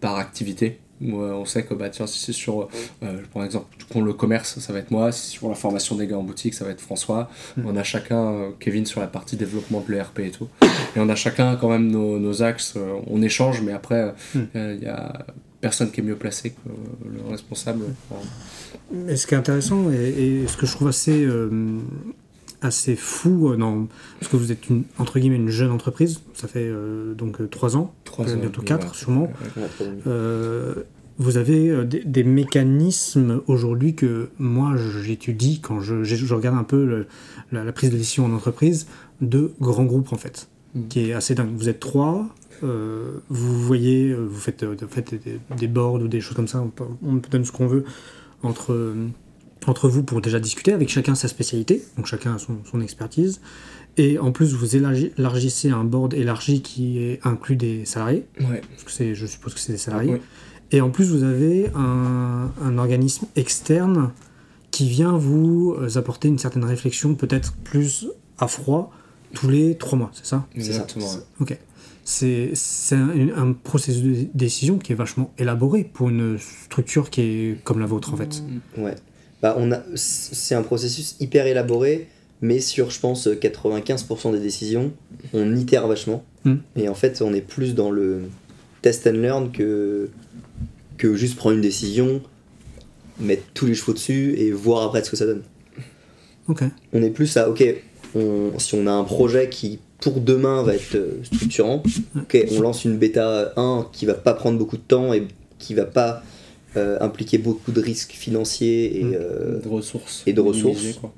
par 0.00 0.18
activité. 0.18 0.78
Où, 1.04 1.20
euh, 1.20 1.32
on 1.32 1.44
sait 1.44 1.64
que 1.64 1.74
bah 1.74 1.88
tiens 1.90 2.06
si 2.06 2.18
c'est 2.20 2.32
sur 2.32 2.68
euh, 3.02 3.18
par 3.34 3.44
exemple 3.44 3.66
pour 3.90 4.02
le 4.02 4.12
commerce 4.12 4.58
ça 4.60 4.72
va 4.72 4.78
être 4.78 4.90
moi, 4.90 5.10
si 5.12 5.22
c'est 5.30 5.32
sur 5.38 5.48
la 5.48 5.54
formation 5.54 5.96
des 5.96 6.06
gars 6.06 6.18
en 6.18 6.22
boutique 6.22 6.54
ça 6.54 6.64
va 6.64 6.70
être 6.70 6.80
François. 6.80 7.28
Mhm. 7.56 7.64
On 7.66 7.76
a 7.76 7.82
chacun 7.82 8.32
euh, 8.32 8.50
Kevin 8.60 8.86
sur 8.86 9.00
la 9.00 9.06
partie 9.06 9.36
développement 9.36 9.80
de 9.86 9.92
l'ERP 9.92 10.20
et 10.20 10.30
tout. 10.30 10.48
Et 10.62 10.98
on 11.00 11.08
a 11.08 11.14
chacun 11.14 11.56
quand 11.56 11.68
même 11.68 11.90
nos, 11.90 12.18
nos 12.18 12.42
axes. 12.42 12.74
euh, 12.76 12.94
on 13.08 13.20
échange 13.22 13.60
mais 13.62 13.72
après 13.72 14.14
il 14.34 14.40
Mhm. 14.54 14.78
y 14.82 14.86
a 14.86 15.26
personne 15.60 15.90
qui 15.92 16.00
est 16.00 16.04
mieux 16.04 16.16
placé 16.16 16.50
que 16.50 16.56
le 17.04 17.30
responsable. 17.30 17.84
pour- 18.08 18.18
Mais 18.92 19.16
ce 19.16 19.26
qui 19.26 19.34
est 19.34 19.38
intéressant 19.38 19.90
et, 19.92 20.42
et 20.42 20.46
ce 20.48 20.56
que 20.56 20.66
je 20.66 20.72
trouve 20.72 20.88
assez, 20.88 21.24
euh, 21.24 21.78
assez 22.62 22.96
fou, 22.96 23.50
euh, 23.50 23.56
dans, 23.56 23.86
parce 24.20 24.30
que 24.32 24.36
vous 24.36 24.52
êtes 24.52 24.68
une, 24.70 24.84
entre 24.98 25.18
guillemets 25.18 25.36
une 25.36 25.48
jeune 25.50 25.70
entreprise, 25.70 26.20
ça 26.34 26.48
fait 26.48 26.64
euh, 26.66 27.12
donc 27.14 27.40
euh, 27.40 27.46
trois 27.48 27.76
ans, 27.76 27.94
Trois 28.04 28.28
euh, 28.28 28.34
ans, 28.36 28.40
bientôt 28.40 28.60
ouais, 28.60 28.66
quatre 28.66 28.88
ouais. 28.92 28.94
sûrement. 28.96 29.32
Ouais. 29.56 29.86
Euh, 30.06 30.74
vous 31.18 31.36
avez 31.36 31.68
euh, 31.68 31.84
des, 31.84 32.02
des 32.04 32.24
mécanismes 32.24 33.42
aujourd'hui 33.46 33.94
que 33.94 34.30
moi 34.38 34.74
j'étudie 35.02 35.60
quand 35.60 35.80
je, 35.80 36.04
je- 36.04 36.16
je 36.16 36.34
regarde 36.34 36.56
un 36.56 36.64
peu 36.64 36.84
le- 36.86 37.06
la, 37.52 37.64
la 37.64 37.72
prise 37.72 37.90
de 37.90 37.96
décision 37.98 38.24
en 38.24 38.32
entreprise 38.32 38.86
de 39.20 39.52
grands 39.60 39.84
groupes 39.84 40.12
en 40.12 40.16
fait, 40.18 40.48
Mm. 40.74 40.88
qui 40.88 41.00
est 41.10 41.12
assez 41.12 41.34
dingue. 41.34 41.50
Vous 41.54 41.68
êtes 41.68 41.80
trois, 41.80 42.28
euh, 42.64 43.18
vous 43.28 43.60
voyez, 43.60 44.08
euh, 44.10 44.24
vous 44.24 44.38
faites, 44.40 44.62
euh, 44.62 44.74
faites 44.88 45.12
des, 45.22 45.38
des 45.58 45.66
boards 45.68 45.94
ou 45.94 46.08
des 46.08 46.20
choses 46.22 46.34
comme 46.34 46.48
ça, 46.48 46.62
on, 46.62 46.68
peut- 46.68 46.84
on 47.04 47.20
donne 47.30 47.44
ce 47.44 47.52
qu'on 47.52 47.66
veut 47.66 47.84
entre, 48.42 48.72
euh, 48.72 48.94
entre 49.68 49.88
vous 49.88 50.02
pour 50.02 50.20
déjà 50.20 50.40
discuter, 50.40 50.72
avec 50.72 50.88
chacun 50.88 51.14
sa 51.14 51.28
spécialité, 51.28 51.82
donc 51.96 52.06
chacun 52.06 52.34
a 52.34 52.38
son, 52.38 52.58
son 52.70 52.80
expertise. 52.80 53.40
Et 53.98 54.18
en 54.18 54.32
plus, 54.32 54.54
vous 54.54 54.74
élargi- 54.76 55.12
élargissez 55.18 55.68
un 55.70 55.84
board 55.84 56.14
élargi 56.14 56.62
qui 56.62 56.98
est, 56.98 57.20
inclut 57.24 57.56
des 57.56 57.84
salariés, 57.84 58.24
Ouais. 58.40 58.62
parce 58.82 58.96
que 58.98 59.14
je 59.14 59.26
suppose 59.26 59.54
que 59.54 59.60
c'est 59.60 59.72
des 59.72 59.78
salariés. 59.78 60.14
Oui. 60.14 60.20
Et 60.70 60.80
en 60.80 60.88
plus, 60.90 61.10
vous 61.10 61.22
avez 61.24 61.68
un, 61.74 62.50
un 62.62 62.78
organisme 62.78 63.26
externe 63.36 64.10
qui 64.70 64.88
vient 64.88 65.12
vous 65.18 65.76
euh, 65.78 65.98
apporter 65.98 66.28
une 66.28 66.38
certaine 66.38 66.64
réflexion, 66.64 67.14
peut-être 67.14 67.52
plus 67.64 68.06
à 68.38 68.48
froid, 68.48 68.90
tous 69.34 69.48
les 69.50 69.76
trois 69.76 69.98
mois, 69.98 70.10
c'est 70.14 70.24
ça? 70.26 70.46
C'est 70.54 70.62
ça. 70.62 70.68
Exactement. 70.68 71.06
ouais. 71.10 71.20
Ok. 71.40 71.58
C'est 72.04 72.50
c'est 72.54 72.96
un, 72.96 73.10
un 73.36 73.52
processus 73.52 74.02
de 74.02 74.28
décision 74.34 74.78
qui 74.78 74.92
est 74.92 74.96
vachement 74.96 75.32
élaboré 75.38 75.84
pour 75.84 76.08
une 76.08 76.36
structure 76.38 77.10
qui 77.10 77.20
est 77.20 77.64
comme 77.64 77.78
la 77.78 77.86
vôtre 77.86 78.12
en 78.12 78.16
fait. 78.16 78.42
Ouais. 78.76 78.96
Bah, 79.42 79.56
on 79.58 79.72
a, 79.72 79.82
c'est 79.96 80.54
un 80.54 80.62
processus 80.62 81.16
hyper 81.20 81.46
élaboré, 81.46 82.08
mais 82.40 82.60
sur, 82.60 82.90
je 82.90 83.00
pense, 83.00 83.26
95% 83.26 84.32
des 84.32 84.38
décisions, 84.40 84.92
on 85.34 85.56
itère 85.56 85.86
vachement. 85.88 86.24
Hmm. 86.44 86.56
Et 86.76 86.88
en 86.88 86.94
fait, 86.94 87.20
on 87.22 87.34
est 87.34 87.40
plus 87.40 87.74
dans 87.74 87.90
le 87.90 88.22
test 88.82 89.06
and 89.06 89.12
learn 89.12 89.52
que, 89.52 90.10
que 90.96 91.14
juste 91.14 91.36
prendre 91.36 91.56
une 91.56 91.62
décision, 91.62 92.20
mettre 93.20 93.42
tous 93.54 93.66
les 93.66 93.74
chevaux 93.74 93.92
dessus 93.92 94.34
et 94.38 94.50
voir 94.52 94.84
après 94.88 95.02
ce 95.04 95.10
que 95.10 95.16
ça 95.16 95.26
donne. 95.26 95.42
Ok. 96.48 96.62
On 96.92 97.02
est 97.02 97.10
plus 97.10 97.36
à, 97.36 97.48
ok, 97.48 97.64
on- 98.14 98.58
si 98.58 98.74
on 98.74 98.86
a 98.86 98.92
un 98.92 99.04
projet 99.04 99.48
qui 99.48 99.78
pour 100.00 100.20
demain 100.20 100.62
va 100.64 100.74
être 100.74 100.96
euh, 100.96 101.22
structurant, 101.22 101.80
ok, 102.16 102.46
on 102.50 102.60
lance 102.60 102.84
une 102.84 102.96
bêta 102.98 103.52
1 103.56 103.86
qui 103.92 104.04
va 104.06 104.14
pas 104.14 104.34
prendre 104.34 104.58
beaucoup 104.58 104.76
de 104.76 104.82
temps 104.82 105.12
et 105.14 105.28
qui 105.60 105.74
va 105.74 105.84
pas 105.84 106.24
euh, 106.76 106.98
impliquer 107.00 107.38
beaucoup 107.38 107.72
de 107.72 107.80
risques 107.80 108.12
financiers 108.12 109.00
et, 109.00 109.04
Mm. 109.04 109.14
euh, 109.14 109.60
de 109.60 109.68
ressources. 109.68 110.22
et 110.26 110.32
de 110.32 110.40
ressources. 110.40 110.78
Minimiser, 110.78 110.98
quoi. 111.00 111.12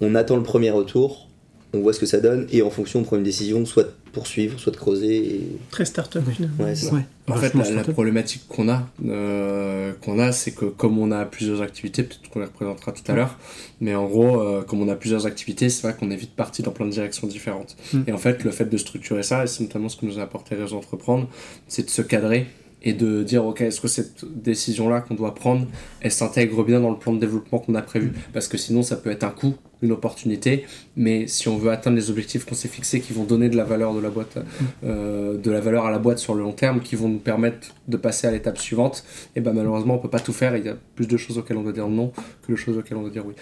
on 0.00 0.14
attend 0.14 0.36
le 0.36 0.42
premier 0.42 0.70
retour, 0.70 1.26
on 1.72 1.80
voit 1.80 1.92
ce 1.92 2.00
que 2.00 2.06
ça 2.06 2.20
donne 2.20 2.46
et 2.52 2.62
en 2.62 2.70
fonction 2.70 3.00
on 3.00 3.02
prend 3.02 3.16
une 3.16 3.22
décision 3.22 3.64
soit 3.66 3.84
de 3.84 3.90
poursuivre, 4.12 4.58
soit 4.58 4.72
de 4.72 4.76
creuser. 4.76 5.16
Et... 5.16 5.40
Très 5.70 5.84
start-up 5.84 6.24
finalement. 6.30 6.64
Ouais. 6.64 6.74
Ouais. 6.92 7.02
En 7.28 7.34
fait, 7.34 7.52
la, 7.54 7.82
problématique 7.82 8.44
qu'on 8.48 8.68
a, 8.68 8.88
euh, 9.04 9.92
qu'on 10.00 10.18
a, 10.18 10.32
c'est 10.32 10.52
que 10.52 10.64
comme 10.64 10.98
on 10.98 11.10
a 11.10 11.24
plusieurs 11.26 11.60
activités, 11.60 12.02
peut-être 12.02 12.30
qu'on 12.30 12.38
les 12.38 12.46
représentera 12.46 12.92
tout 12.92 13.02
à 13.08 13.14
l'heure, 13.14 13.36
mais 13.80 13.94
en 13.94 14.06
gros, 14.06 14.40
euh, 14.40 14.62
comme 14.62 14.80
on 14.80 14.88
a 14.88 14.94
plusieurs 14.94 15.26
activités, 15.26 15.68
c'est 15.68 15.82
vrai 15.82 15.96
qu'on 15.98 16.10
est 16.10 16.16
vite 16.16 16.34
parti 16.34 16.62
dans 16.62 16.70
plein 16.70 16.86
de 16.86 16.92
directions 16.92 17.26
différentes. 17.26 17.76
Mm. 17.92 18.02
Et 18.06 18.12
en 18.12 18.18
fait, 18.18 18.44
le 18.44 18.52
fait 18.52 18.66
de 18.66 18.76
structurer 18.78 19.22
ça, 19.22 19.44
et 19.44 19.46
c'est 19.48 19.62
notamment 19.64 19.88
ce 19.88 19.96
que 19.96 20.06
nous 20.06 20.18
a 20.18 20.22
apporté 20.22 20.54
Réseau 20.54 20.76
Entreprendre, 20.76 21.28
c'est 21.68 21.84
de 21.84 21.90
se 21.90 22.00
cadrer 22.00 22.46
et 22.82 22.92
de 22.92 23.22
dire, 23.22 23.44
ok, 23.44 23.62
est-ce 23.62 23.80
que 23.80 23.88
cette 23.88 24.24
décision-là 24.24 25.00
qu'on 25.00 25.14
doit 25.14 25.34
prendre, 25.34 25.66
elle 26.00 26.12
s'intègre 26.12 26.62
bien 26.62 26.80
dans 26.80 26.90
le 26.90 26.98
plan 26.98 27.12
de 27.12 27.18
développement 27.18 27.58
qu'on 27.58 27.74
a 27.74 27.82
prévu? 27.82 28.12
Parce 28.32 28.48
que 28.48 28.56
sinon, 28.56 28.82
ça 28.82 28.96
peut 28.96 29.10
être 29.10 29.24
un 29.24 29.30
coût, 29.30 29.54
une 29.82 29.92
opportunité, 29.92 30.64
mais 30.96 31.26
si 31.26 31.48
on 31.48 31.56
veut 31.56 31.70
atteindre 31.70 31.96
les 31.96 32.10
objectifs 32.10 32.44
qu'on 32.44 32.54
s'est 32.54 32.68
fixés, 32.68 33.00
qui 33.00 33.12
vont 33.12 33.24
donner 33.24 33.48
de 33.48 33.56
la 33.56 33.64
valeur 33.64 33.94
de 33.94 34.00
la 34.00 34.10
boîte, 34.10 34.38
euh, 34.84 35.36
de 35.36 35.50
la 35.50 35.60
valeur 35.60 35.86
à 35.86 35.90
la 35.90 35.98
boîte 35.98 36.18
sur 36.18 36.34
le 36.34 36.42
long 36.42 36.52
terme, 36.52 36.80
qui 36.80 36.96
vont 36.96 37.08
nous 37.08 37.18
permettre 37.18 37.74
de 37.88 37.96
passer 37.96 38.26
à 38.26 38.30
l'étape 38.30 38.58
suivante, 38.58 39.04
et 39.34 39.40
ben 39.40 39.52
malheureusement, 39.52 39.94
on 39.94 39.98
peut 39.98 40.10
pas 40.10 40.20
tout 40.20 40.32
faire. 40.32 40.56
Il 40.56 40.64
y 40.64 40.68
a 40.68 40.76
plus 40.94 41.06
de 41.06 41.16
choses 41.16 41.38
auxquelles 41.38 41.56
on 41.56 41.62
doit 41.62 41.72
dire 41.72 41.88
non 41.88 42.12
que 42.46 42.52
de 42.52 42.56
choses 42.56 42.78
auxquelles 42.78 42.98
on 42.98 43.02
doit 43.02 43.10
dire 43.10 43.24
oui. 43.26 43.34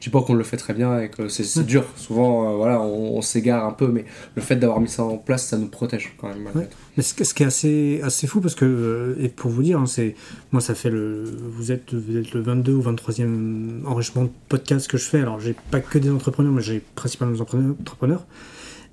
Je 0.00 0.04
dis 0.04 0.10
pas 0.10 0.22
qu'on 0.22 0.34
le 0.34 0.44
fait 0.44 0.56
très 0.56 0.74
bien 0.74 1.00
et 1.00 1.08
que 1.08 1.28
c'est 1.28 1.42
c'est 1.44 1.64
dur. 1.64 1.84
Souvent, 1.96 2.52
euh, 2.52 2.56
voilà, 2.56 2.80
on, 2.80 3.16
on 3.16 3.22
s'égare 3.22 3.64
un 3.64 3.72
peu, 3.72 3.88
mais 3.88 4.04
le 4.36 4.42
fait 4.42 4.56
d'avoir 4.56 4.80
mis 4.80 4.88
ça 4.88 5.02
en 5.02 5.16
place, 5.18 5.46
ça 5.46 5.58
nous 5.58 5.66
protège 5.68 6.14
quand 6.18 6.28
même. 6.28 6.46
Ouais. 6.54 6.68
Mais 6.96 7.02
ce, 7.02 7.24
ce 7.24 7.34
qui 7.34 7.42
est 7.42 7.46
assez, 7.46 8.00
assez 8.04 8.26
fou, 8.26 8.40
parce 8.40 8.54
que, 8.54 8.64
euh, 8.64 9.14
et 9.20 9.28
pour 9.28 9.50
vous 9.50 9.62
dire, 9.62 9.78
hein, 9.80 9.86
c'est, 9.86 10.14
moi 10.52 10.60
ça 10.60 10.74
fait 10.74 10.90
le. 10.90 11.24
Vous 11.24 11.72
êtes, 11.72 11.94
vous 11.94 12.16
êtes 12.16 12.32
le 12.32 12.40
22 12.42 12.72
ou 12.74 12.82
23e 12.82 13.84
enregistrement 13.86 14.26
de 14.26 14.30
podcast 14.48 14.88
que 14.88 14.98
je 14.98 15.04
fais. 15.04 15.20
Alors 15.20 15.40
j'ai 15.40 15.54
pas 15.70 15.80
que 15.80 15.98
des 15.98 16.10
entrepreneurs, 16.10 16.52
mais 16.52 16.62
j'ai 16.62 16.80
principalement 16.94 17.34
des 17.34 17.40
entrepreneurs. 17.40 18.24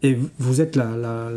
Et 0.03 0.17
vous- 0.39 0.61
êtes 0.61 0.75
la, 0.75 0.95
la, 0.97 1.29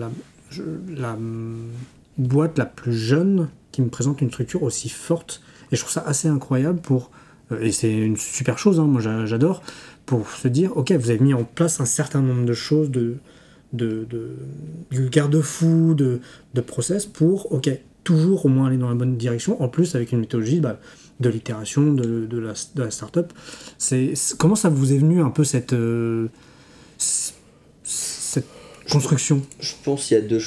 la, 0.96 1.12
hum, 1.12 1.68
boîte 2.16 2.58
la 2.58 2.66
plus 2.66 2.92
jeune 2.96 3.48
qui 3.72 3.82
me 3.82 3.88
présente 3.88 4.20
une 4.20 4.30
structure 4.30 4.62
aussi 4.62 4.88
forte. 4.88 5.42
Et 5.72 5.76
je 5.76 5.80
trouve 5.82 5.92
ça 5.92 6.04
assez 6.06 6.28
incroyable 6.28 6.80
pour. 6.80 7.10
Euh, 7.52 7.60
Et 7.60 7.72
c'est 7.72 7.92
une 7.92 8.16
super 8.16 8.58
chose, 8.58 8.78
hein, 8.80 8.84
moi 8.86 9.00
j'a- 9.00 9.26
j'adore, 9.26 9.62
pour 10.06 10.28
se 10.30 10.48
dire, 10.48 10.76
ok, 10.76 10.92
vous 10.92 11.10
avez 11.10 11.18
mis 11.20 11.34
en 11.34 11.44
place 11.44 11.80
un 11.80 11.84
certain 11.86 12.22
nombre 12.22 12.44
de 12.46 12.54
choses, 12.54 12.90
de, 12.90 13.16
de, 13.72 14.06
de, 14.08 14.36
du 14.90 15.08
garde-fou, 15.10 15.94
de, 15.94 16.20
de 16.54 16.60
process 16.60 17.06
pour, 17.06 17.52
ok, 17.52 17.70
toujours 18.04 18.46
au 18.46 18.48
moins 18.48 18.68
aller 18.68 18.78
dans 18.78 18.88
la 18.88 18.94
bonne 18.94 19.16
direction, 19.18 19.60
en 19.62 19.68
plus 19.68 19.94
avec 19.94 20.12
une 20.12 20.20
méthodologie 20.20 20.60
bah, 20.60 20.80
de 21.20 21.28
l'itération, 21.28 21.92
de, 21.92 22.26
de, 22.26 22.38
la, 22.38 22.54
de 22.74 22.82
la 22.82 22.90
start-up. 22.90 23.32
C'est, 23.76 24.14
comment 24.38 24.54
ça 24.54 24.70
vous 24.70 24.92
est 24.94 24.98
venu 24.98 25.20
un 25.20 25.30
peu 25.30 25.44
cette, 25.44 25.74
euh, 25.74 26.28
cette 27.82 28.46
construction? 28.90 29.42
Je 29.60 29.72
pense 29.84 30.06
qu'il 30.06 30.16
y 30.16 30.20
a 30.20 30.22
deux. 30.22 30.40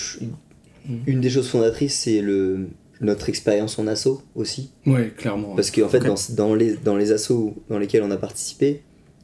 Une 1.05 1.21
des 1.21 1.29
choses 1.29 1.49
fondatrices, 1.49 1.99
c'est 1.99 2.21
le 2.21 2.67
notre 3.01 3.27
expérience 3.29 3.77
en 3.79 3.87
asso 3.87 4.21
aussi. 4.35 4.71
Ouais, 4.85 5.11
clairement. 5.17 5.55
Parce 5.55 5.71
qu'en 5.71 5.89
fait, 5.89 5.99
dans, 5.99 6.15
dans 6.35 6.55
les, 6.55 6.75
dans 6.75 6.95
les 6.97 7.11
assos 7.11 7.55
dans 7.69 7.79
lesquels 7.79 8.03
on 8.03 8.11
a 8.11 8.17
participé, 8.17 8.81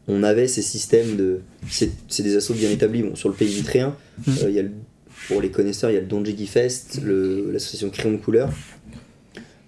on 0.07 0.23
avait 0.23 0.47
ces 0.47 0.61
systèmes 0.61 1.15
de. 1.15 1.39
C'est 1.69 2.23
des 2.23 2.35
assos 2.35 2.53
bien 2.53 2.69
établis. 2.71 3.03
Bon, 3.03 3.15
sur 3.15 3.29
le 3.29 3.35
pays 3.35 3.47
vitréen, 3.53 3.95
Mhm. 4.25 4.33
euh, 4.43 4.49
il 4.49 4.55
y 4.55 4.59
a 4.59 4.63
le- 4.63 4.71
pour 5.27 5.41
les 5.41 5.49
connaisseurs, 5.51 5.89
il 5.91 5.93
y 5.93 5.97
a 5.97 6.01
le 6.01 6.05
Donjigi 6.07 6.47
Fest, 6.47 7.01
l'association 7.03 7.89
Crayon 7.89 8.13
de 8.13 8.17
couleur. 8.21 8.49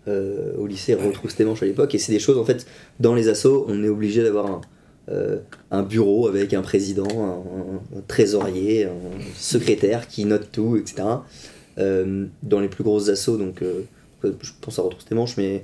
Euh, 0.07 0.53
au 0.57 0.65
lycée, 0.65 0.95
retrousse 0.95 1.35
tes 1.35 1.45
manches 1.45 1.61
à 1.61 1.65
l'époque. 1.65 1.93
Et 1.93 1.99
c'est 1.99 2.11
des 2.11 2.19
choses, 2.19 2.37
en 2.37 2.45
fait, 2.45 2.65
dans 2.99 3.13
les 3.13 3.27
assos, 3.27 3.65
on 3.67 3.83
est 3.83 3.89
obligé 3.89 4.23
d'avoir 4.23 4.45
un, 4.47 4.61
euh, 5.09 5.37
un 5.71 5.83
bureau 5.83 6.27
avec 6.27 6.53
un 6.53 6.61
président, 6.61 7.07
un, 7.11 7.97
un 7.97 8.01
trésorier, 8.07 8.85
un 8.85 8.91
secrétaire 9.37 10.07
qui 10.07 10.25
note 10.25 10.47
tout, 10.51 10.77
etc. 10.77 11.03
Euh, 11.77 12.25
dans 12.43 12.59
les 12.59 12.69
plus 12.69 12.83
grosses 12.83 13.09
assos, 13.09 13.37
donc 13.37 13.61
euh, 13.61 13.81
je 14.23 14.51
pense 14.61 14.79
à 14.79 14.81
retrousse 14.81 15.05
tes 15.05 15.15
manches, 15.15 15.37
mais 15.37 15.63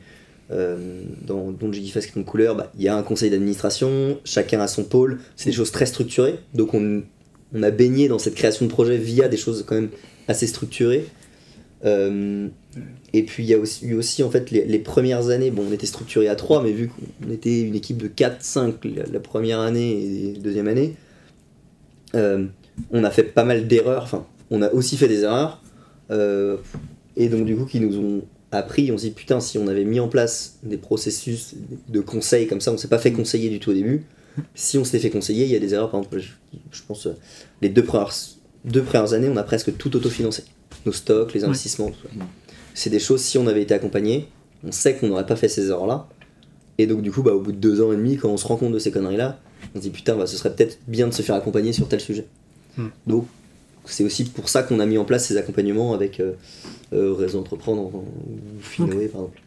euh, 0.51 1.03
dans 1.25 1.51
Donjigi 1.51 1.89
Fest 1.89 2.17
de 2.17 2.23
couleur, 2.23 2.55
bah, 2.55 2.71
il 2.77 2.83
y 2.83 2.87
a 2.87 2.95
un 2.95 3.03
conseil 3.03 3.29
d'administration, 3.29 4.19
chacun 4.23 4.59
a 4.59 4.67
son 4.67 4.83
pôle, 4.83 5.19
c'est 5.35 5.49
des 5.49 5.55
choses 5.55 5.71
très 5.71 5.85
structurées, 5.85 6.39
donc 6.53 6.73
on, 6.73 7.03
on 7.53 7.63
a 7.63 7.71
baigné 7.71 8.07
dans 8.07 8.19
cette 8.19 8.35
création 8.35 8.65
de 8.65 8.71
projet 8.71 8.97
via 8.97 9.27
des 9.27 9.37
choses 9.37 9.63
quand 9.67 9.75
même 9.75 9.89
assez 10.27 10.47
structurées. 10.47 11.05
Euh, 11.83 12.47
et 13.13 13.23
puis 13.23 13.43
il 13.43 13.49
y 13.49 13.53
a 13.53 13.59
aussi, 13.59 13.85
eu 13.85 13.93
aussi 13.93 14.23
en 14.23 14.31
fait 14.31 14.49
les, 14.49 14.79
premières 14.79 15.29
années, 15.29 15.51
bon 15.51 15.65
on 15.69 15.71
était 15.71 15.85
structuré 15.85 16.27
à 16.27 16.35
3, 16.35 16.63
mais 16.63 16.71
vu 16.71 16.89
qu'on 16.89 17.31
était 17.31 17.61
une 17.61 17.75
équipe 17.75 17.97
de 17.97 18.07
4, 18.07 18.41
5 18.41 18.85
la, 18.85 19.03
la 19.11 19.19
première 19.19 19.59
année 19.59 19.91
et 19.91 20.33
la 20.33 20.39
deuxième 20.39 20.67
année, 20.67 20.95
euh, 22.15 22.45
on 22.91 23.03
a 23.03 23.11
fait 23.11 23.23
pas 23.23 23.43
mal 23.43 23.67
d'erreurs, 23.67 24.03
enfin 24.03 24.25
on 24.49 24.61
a 24.61 24.71
aussi 24.71 24.97
fait 24.97 25.07
des 25.07 25.23
erreurs, 25.23 25.61
euh, 26.11 26.57
et 27.15 27.29
donc 27.29 27.45
du 27.45 27.55
coup 27.55 27.65
qui 27.65 27.79
nous 27.79 27.97
ont 27.99 28.23
appris, 28.51 28.91
on 28.91 28.97
s'est 28.97 29.07
dit 29.07 29.13
putain 29.13 29.39
si 29.39 29.57
on 29.57 29.67
avait 29.67 29.83
mis 29.83 29.99
en 29.99 30.07
place 30.07 30.59
des 30.63 30.77
processus 30.77 31.55
de 31.89 31.99
conseil 31.99 32.47
comme 32.47 32.61
ça, 32.61 32.71
on 32.71 32.77
s'est 32.77 32.87
pas 32.87 32.99
fait 32.99 33.11
conseiller 33.11 33.49
du 33.49 33.59
tout 33.59 33.71
au 33.71 33.73
début, 33.73 34.05
si 34.53 34.77
on 34.77 34.83
s'était 34.83 34.99
fait 34.99 35.09
conseiller, 35.09 35.45
il 35.45 35.51
y 35.51 35.55
a 35.55 35.59
des 35.59 35.73
erreurs, 35.73 35.91
par 35.91 35.99
exemple, 35.99 36.19
je, 36.19 36.31
je 36.71 36.81
pense, 36.87 37.07
euh, 37.07 37.17
les 37.61 37.69
deux 37.69 37.83
premières, 37.83 38.13
deux 38.65 38.83
premières 38.83 39.13
années, 39.13 39.29
on 39.29 39.37
a 39.37 39.43
presque 39.43 39.75
tout 39.77 39.95
autofinancé. 39.95 40.43
Nos 40.85 40.91
stocks, 40.91 41.33
les 41.33 41.43
investissements, 41.43 41.89
tout 41.89 41.99
ça. 42.03 42.25
C'est 42.73 42.89
des 42.89 42.99
choses, 42.99 43.21
si 43.21 43.37
on 43.37 43.47
avait 43.47 43.61
été 43.61 43.73
accompagné, 43.73 44.27
on 44.63 44.71
sait 44.71 44.95
qu'on 44.95 45.07
n'aurait 45.07 45.25
pas 45.25 45.35
fait 45.35 45.47
ces 45.47 45.69
erreurs-là. 45.69 46.07
Et 46.77 46.87
donc, 46.87 47.01
du 47.01 47.11
coup, 47.11 47.23
bah, 47.23 47.33
au 47.33 47.39
bout 47.39 47.53
de 47.53 47.57
deux 47.57 47.81
ans 47.81 47.93
et 47.93 47.95
demi, 47.95 48.17
quand 48.17 48.29
on 48.29 48.37
se 48.37 48.45
rend 48.45 48.57
compte 48.57 48.73
de 48.73 48.79
ces 48.79 48.91
conneries-là, 48.91 49.39
on 49.73 49.77
se 49.77 49.83
dit 49.83 49.89
putain, 49.89 50.15
bah, 50.15 50.27
ce 50.27 50.35
serait 50.35 50.53
peut-être 50.53 50.79
bien 50.87 51.07
de 51.07 51.13
se 51.13 51.21
faire 51.21 51.35
accompagner 51.35 51.73
sur 51.73 51.87
tel 51.87 52.01
sujet. 52.01 52.27
Hmm. 52.77 52.87
Donc, 53.07 53.27
c'est 53.87 54.03
aussi 54.03 54.25
pour 54.25 54.49
ça 54.49 54.63
qu'on 54.63 54.79
a 54.79 54.85
mis 54.85 54.97
en 54.97 55.05
place 55.05 55.27
ces 55.27 55.37
accompagnements 55.37 55.93
avec 55.93 56.19
euh, 56.19 56.33
euh, 56.93 57.13
Réseau 57.13 57.39
Entreprendre 57.39 57.93
ou 57.93 58.03
Finoé, 58.61 59.07
par 59.07 59.21
exemple. 59.21 59.41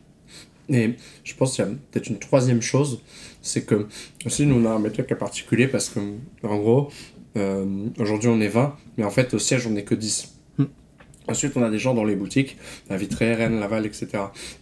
Et 0.68 0.94
je 1.24 1.34
pense 1.34 1.54
qu'il 1.54 1.64
y 1.64 1.68
a 1.68 1.70
peut-être 1.70 2.08
une 2.08 2.18
troisième 2.18 2.60
chose, 2.60 3.00
c'est 3.40 3.64
que 3.64 3.86
aussi 4.26 4.44
nous 4.44 4.56
on 4.56 4.66
a 4.66 4.70
un 4.70 4.78
métier 4.78 5.04
qui 5.04 5.12
est 5.12 5.16
particulier 5.16 5.66
parce 5.66 5.88
que 5.88 6.00
en 6.42 6.58
gros, 6.58 6.90
euh, 7.36 7.86
aujourd'hui 7.98 8.28
on 8.28 8.40
est 8.40 8.48
20, 8.48 8.76
mais 8.98 9.04
en 9.04 9.10
fait 9.10 9.32
au 9.32 9.38
siège 9.38 9.66
on 9.66 9.70
n'est 9.70 9.84
que 9.84 9.94
10. 9.94 10.34
Hmm. 10.58 10.64
Ensuite 11.26 11.56
on 11.56 11.62
a 11.62 11.70
des 11.70 11.78
gens 11.78 11.94
dans 11.94 12.04
les 12.04 12.16
boutiques, 12.16 12.58
la 12.90 12.98
Vitrée, 12.98 13.34
Rennes, 13.34 13.60
Laval, 13.60 13.86
etc. 13.86 14.08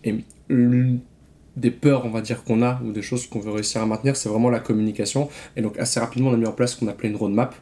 Et 0.04 0.14
l'une 0.48 1.00
des 1.56 1.70
peurs, 1.70 2.04
on 2.04 2.10
va 2.10 2.20
dire, 2.20 2.44
qu'on 2.44 2.62
a, 2.62 2.80
ou 2.84 2.92
des 2.92 3.02
choses 3.02 3.26
qu'on 3.26 3.40
veut 3.40 3.50
réussir 3.50 3.82
à 3.82 3.86
maintenir, 3.86 4.14
c'est 4.14 4.28
vraiment 4.28 4.50
la 4.50 4.60
communication. 4.60 5.28
Et 5.56 5.62
donc 5.62 5.76
assez 5.78 5.98
rapidement 5.98 6.30
on 6.30 6.34
a 6.34 6.36
mis 6.36 6.46
en 6.46 6.52
place 6.52 6.74
ce 6.74 6.78
qu'on 6.78 6.88
appelait 6.88 7.08
une 7.08 7.16
roadmap. 7.16 7.56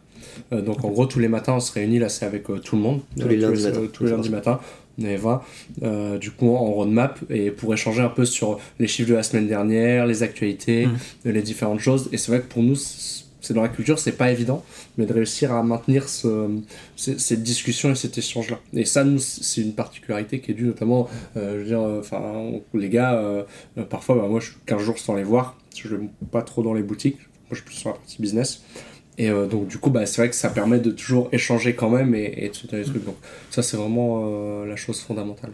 Euh, 0.53 0.61
donc 0.63 0.85
en 0.85 0.89
gros 0.91 1.07
tous 1.07 1.19
les 1.21 1.29
matins 1.29 1.55
on 1.55 1.61
se 1.61 1.73
réunit 1.73 1.99
là 1.99 2.09
c'est 2.09 2.27
avec 2.27 2.49
euh, 2.51 2.59
tout 2.59 2.77
le 2.77 2.83
monde. 2.83 3.01
Tous 3.19 3.29
les 3.29 3.37
Euh, 3.43 3.49
lundis 3.49 3.65
matins. 3.65 3.81
tous 3.93 4.05
les 4.05 4.11
lundis 4.11 4.31
matins. 4.31 4.61
On 4.97 5.05
est 5.07 5.17
20, 5.17 5.43
euh, 5.83 6.19
du 6.19 6.31
coup 6.31 6.55
en 6.55 6.67
roadmap, 6.73 7.19
et 7.29 7.51
pour 7.51 7.75
échanger 7.75 8.01
un 8.01 8.09
peu 8.09 8.25
sur 8.25 8.61
les 8.79 8.87
chiffres 8.87 9.09
de 9.11 9.15
la 9.15 9.25
semaine 9.25 9.49
dernière, 9.49 10.07
les 10.07 10.23
actualités, 10.23 10.87
euh, 11.27 11.33
les 11.33 11.43
différentes 11.43 11.81
choses. 11.81 12.09
Et 12.13 12.17
c'est 12.17 12.31
vrai 12.31 12.41
que 12.41 12.47
pour 12.47 12.63
nous, 12.63 12.77
c'est 12.77 13.53
dans 13.55 13.63
la 13.63 13.69
culture, 13.69 13.99
c'est 13.99 14.13
pas 14.13 14.31
évident, 14.31 14.65
mais 14.97 15.05
de 15.05 15.13
réussir 15.13 15.53
à 15.53 15.65
maintenir 15.65 16.09
ce, 16.09 16.49
cette 16.97 17.43
discussion 17.43 17.91
et 17.91 17.95
cet 17.97 18.17
échange-là. 18.19 18.61
Et 18.73 18.85
ça, 18.85 19.03
nous, 19.03 19.19
c'est 19.19 19.63
une 19.63 19.73
particularité 19.75 20.39
qui 20.39 20.53
est 20.53 20.55
due 20.55 20.67
notamment, 20.67 21.09
euh, 21.37 21.55
je 21.55 21.59
veux 21.59 21.65
dire, 21.65 21.81
enfin, 21.81 22.53
les 22.73 22.89
gars, 22.89 23.21
parfois, 23.91 24.15
bah, 24.15 24.29
moi, 24.29 24.39
je 24.39 24.47
suis 24.51 24.57
15 24.65 24.81
jours 24.81 24.99
sans 24.99 25.17
les 25.17 25.25
voir, 25.25 25.59
je 25.77 25.89
ne 25.89 26.03
vais 26.03 26.09
pas 26.31 26.43
trop 26.43 26.63
dans 26.63 26.73
les 26.73 26.85
boutiques, 26.85 27.19
moi, 27.19 27.51
je 27.51 27.57
suis 27.57 27.65
plus 27.65 27.75
sur 27.75 27.89
la 27.91 27.97
partie 27.97 28.23
business. 28.23 28.63
Et 29.17 29.31
euh, 29.31 29.47
donc, 29.47 29.69
du 29.69 29.79
coup, 29.79 29.91
bah, 29.91 30.07
c'est 30.07 30.21
vrai 30.21 30.29
que 30.29 30.35
ça 30.35 30.51
permet 30.51 30.81
de 30.81 30.91
toujours 30.91 31.29
échanger 31.31 31.75
quand 31.75 31.89
même 31.89 32.15
et, 32.15 32.35
et 32.37 32.49
de 32.49 32.55
se 32.55 32.67
des 32.67 32.83
trucs. 32.83 33.05
Donc, 33.05 33.17
ça, 33.51 33.63
c'est 33.63 33.77
vraiment 33.77 34.25
euh, 34.25 34.67
la 34.67 34.75
chose 34.75 35.01
fondamentale. 35.01 35.53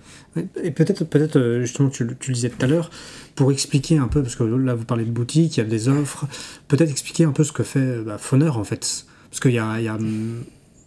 Et 0.63 0.71
peut-être, 0.71 1.05
peut-être 1.05 1.37
euh, 1.37 1.61
justement, 1.63 1.91
tu, 1.91 2.07
tu, 2.19 2.31
le 2.31 2.35
disais 2.35 2.49
tout 2.49 2.65
à 2.65 2.67
l'heure, 2.67 2.91
pour 3.35 3.53
expliquer 3.53 3.99
un 3.99 4.09
peu, 4.09 4.23
parce 4.23 4.37
que 4.37 4.45
là, 4.45 4.75
vous 4.75 4.85
parlez 4.85 5.05
de 5.05 5.11
boutique, 5.11 5.57
il 5.57 5.61
y 5.61 5.63
a 5.63 5.67
des 5.67 5.89
offres, 5.89 6.27
peut-être 6.69 6.91
expliquer 6.91 7.25
un 7.25 7.33
peu 7.33 7.45
ce 7.45 7.53
que 7.53 7.63
fait 7.63 7.99
bah, 8.03 8.17
en 8.33 8.65
fait. 8.65 9.07
Parce 9.31 9.41
qu'il 9.41 9.53
y 9.53 9.59
a. 9.59 9.81
Y 9.81 9.89
a 9.89 9.99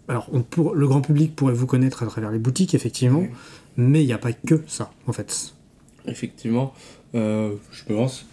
alors, 0.09 0.27
on 0.33 0.41
pour, 0.41 0.75
le 0.75 0.85
grand 0.85 0.99
public 0.99 1.33
pourrait 1.33 1.53
vous 1.53 1.65
connaître 1.65 2.03
à 2.03 2.07
travers 2.07 2.29
les 2.29 2.39
boutiques, 2.39 2.75
effectivement, 2.75 3.25
mais 3.77 4.03
il 4.03 4.05
n'y 4.05 4.13
a 4.13 4.17
pas 4.17 4.33
que 4.33 4.61
ça, 4.67 4.91
en 5.07 5.13
fait. 5.13 5.53
Effectivement. 6.07 6.73
Euh, 7.15 7.51
je 7.71 7.83
pense. 7.83 8.25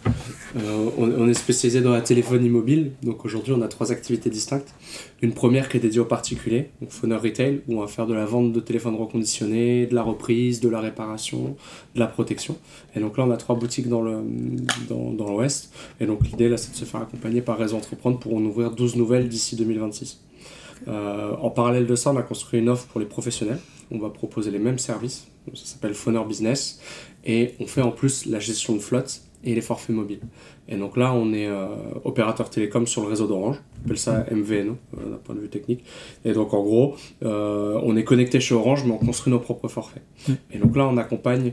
Euh, 0.56 0.90
on, 0.96 1.28
est 1.28 1.34
spécialisé 1.34 1.82
dans 1.82 1.90
la 1.90 2.00
téléphonie 2.00 2.48
mobile, 2.48 2.92
donc 3.02 3.26
aujourd'hui 3.26 3.52
on 3.52 3.60
a 3.60 3.68
trois 3.68 3.92
activités 3.92 4.30
distinctes. 4.30 4.74
Une 5.20 5.32
première 5.34 5.68
qui 5.68 5.76
est 5.76 5.80
dédiée 5.80 6.00
aux 6.00 6.06
particuliers, 6.06 6.70
donc 6.80 6.90
Phoner 6.90 7.16
Retail, 7.16 7.60
où 7.68 7.76
on 7.76 7.80
va 7.80 7.88
faire 7.88 8.06
de 8.06 8.14
la 8.14 8.24
vente 8.24 8.52
de 8.52 8.60
téléphones 8.60 8.94
reconditionnés, 8.94 9.86
de 9.86 9.94
la 9.94 10.02
reprise, 10.02 10.60
de 10.60 10.70
la 10.70 10.80
réparation, 10.80 11.56
de 11.94 12.00
la 12.00 12.06
protection. 12.06 12.56
Et 12.96 13.00
donc 13.00 13.18
là 13.18 13.24
on 13.26 13.30
a 13.30 13.36
trois 13.36 13.54
boutiques 13.54 13.88
dans 13.88 14.00
l'ouest. 14.00 14.24
Dans, 14.88 15.12
dans 15.12 15.46
et 16.00 16.06
donc 16.06 16.26
l'idée 16.26 16.48
là 16.48 16.56
c'est 16.56 16.72
de 16.72 16.76
se 16.76 16.86
faire 16.86 17.02
accompagner 17.02 17.42
par 17.42 17.58
Réseau 17.58 17.76
Entreprendre 17.76 18.18
pour 18.18 18.34
en 18.34 18.40
ouvrir 18.40 18.70
12 18.70 18.96
nouvelles 18.96 19.28
d'ici 19.28 19.56
2026. 19.56 20.20
Euh, 20.88 21.36
en 21.40 21.50
parallèle 21.50 21.86
de 21.86 21.94
ça, 21.94 22.12
on 22.12 22.16
a 22.16 22.22
construit 22.22 22.60
une 22.60 22.68
offre 22.68 22.86
pour 22.86 23.00
les 23.00 23.06
professionnels. 23.06 23.58
On 23.90 23.98
va 23.98 24.08
proposer 24.08 24.50
les 24.50 24.58
mêmes 24.58 24.78
services. 24.78 25.26
Ça 25.54 25.66
s'appelle 25.66 25.94
Phoner 25.94 26.24
Business. 26.26 26.80
Et 27.24 27.54
on 27.60 27.66
fait 27.66 27.82
en 27.82 27.92
plus 27.92 28.26
la 28.26 28.38
gestion 28.38 28.74
de 28.74 28.80
flotte 28.80 29.22
et 29.44 29.54
les 29.54 29.60
forfaits 29.60 29.94
mobiles. 29.94 30.20
Et 30.68 30.76
donc 30.76 30.96
là, 30.96 31.12
on 31.14 31.32
est 31.32 31.46
euh, 31.46 31.66
opérateur 32.04 32.50
télécom 32.50 32.86
sur 32.86 33.02
le 33.02 33.08
réseau 33.08 33.26
d'Orange. 33.26 33.56
On 33.80 33.84
appelle 33.86 33.98
ça 33.98 34.24
MVNO 34.30 34.76
euh, 34.98 35.10
d'un 35.10 35.16
point 35.16 35.34
de 35.34 35.40
vue 35.40 35.48
technique. 35.48 35.82
Et 36.24 36.32
donc 36.32 36.54
en 36.54 36.62
gros, 36.62 36.94
euh, 37.24 37.80
on 37.82 37.96
est 37.96 38.04
connecté 38.04 38.38
chez 38.38 38.54
Orange, 38.54 38.84
mais 38.84 38.92
on 38.92 38.98
construit 38.98 39.32
nos 39.32 39.40
propres 39.40 39.68
forfaits. 39.68 40.02
Mm. 40.28 40.32
Et 40.52 40.58
donc 40.58 40.76
là, 40.76 40.86
on 40.86 40.96
accompagne 40.96 41.52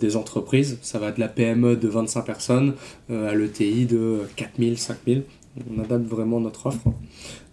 des 0.00 0.16
entreprises. 0.16 0.78
Ça 0.82 0.98
va 0.98 1.12
de 1.12 1.20
la 1.20 1.28
PME 1.28 1.76
de 1.76 1.88
25 1.88 2.22
personnes 2.22 2.74
à 3.10 3.34
l'ETI 3.34 3.86
de 3.86 4.20
4000, 4.36 4.78
5000 4.78 5.24
on 5.70 5.80
adapte 5.82 6.06
vraiment 6.06 6.40
notre 6.40 6.66
offre. 6.66 6.88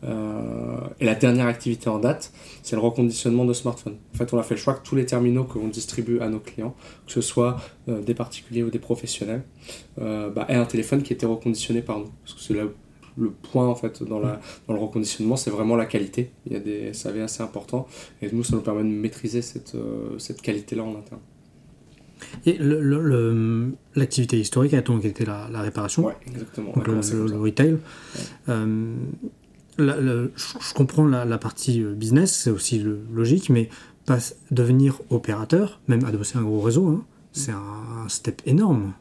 Euh, 0.03 0.77
et 0.99 1.05
la 1.05 1.15
dernière 1.15 1.47
activité 1.47 1.89
en 1.89 1.99
date, 1.99 2.31
c'est 2.63 2.75
le 2.75 2.81
reconditionnement 2.81 3.45
de 3.45 3.53
smartphones. 3.53 3.97
En 4.13 4.17
fait, 4.17 4.33
on 4.33 4.37
a 4.37 4.43
fait 4.43 4.55
le 4.55 4.59
choix 4.59 4.73
que 4.73 4.85
tous 4.87 4.95
les 4.95 5.05
terminaux 5.05 5.43
que 5.43 5.57
l'on 5.57 5.67
distribue 5.67 6.19
à 6.19 6.29
nos 6.29 6.39
clients, 6.39 6.75
que 7.05 7.11
ce 7.11 7.21
soit 7.21 7.57
euh, 7.89 8.01
des 8.01 8.13
particuliers 8.13 8.63
ou 8.63 8.69
des 8.69 8.79
professionnels, 8.79 9.43
euh, 9.99 10.29
bah, 10.29 10.45
aient 10.49 10.55
un 10.55 10.65
téléphone 10.65 11.03
qui 11.03 11.13
était 11.13 11.25
reconditionné 11.25 11.81
par 11.81 11.99
nous. 11.99 12.09
Parce 12.23 12.33
que 12.35 12.41
c'est 12.41 12.53
le 12.53 13.31
point 13.31 13.67
en 13.67 13.75
fait 13.75 14.03
dans, 14.03 14.19
le 14.19 14.35
reconditionnement, 14.67 15.37
c'est 15.37 15.51
vraiment 15.51 15.75
la 15.75 15.85
qualité. 15.85 16.31
Il 16.45 16.53
y 16.53 16.55
a 16.55 16.59
des 16.59 16.93
SAV 16.93 17.21
assez 17.21 17.41
importants 17.41 17.87
et 18.21 18.29
nous, 18.31 18.43
ça 18.43 18.55
nous 18.55 18.61
permet 18.61 18.83
de 18.83 18.89
maîtriser 18.89 19.41
cette 19.41 20.41
qualité-là 20.41 20.83
en 20.83 20.97
interne. 20.97 21.21
Et 22.45 22.57
l'activité 23.95 24.39
historique 24.39 24.73
a 24.73 24.81
donc 24.81 25.05
été 25.05 25.25
la, 25.25 25.49
la 25.51 25.61
réparation. 25.61 26.05
Oui, 26.05 26.13
exactement. 26.27 26.73
le, 26.75 27.37
retail. 27.37 27.77
Euh, 29.79 30.27
je 30.35 30.73
comprends 30.73 31.05
la, 31.05 31.37
partie 31.37 31.83
euh, 31.83 31.93
business, 31.93 32.33
c'est 32.33 32.49
aussi 32.49 32.83
logique, 33.13 33.49
mais 33.49 33.69
pas 34.05 34.19
devenir 34.51 35.01
opérateur, 35.09 35.81
même 35.87 36.05
adosser 36.05 36.37
un 36.37 36.43
gros 36.43 36.61
réseau, 36.61 36.87
hein, 36.87 37.05
c'est 37.33 37.51
un, 37.51 38.07
step 38.07 38.41
énorme. 38.45 38.93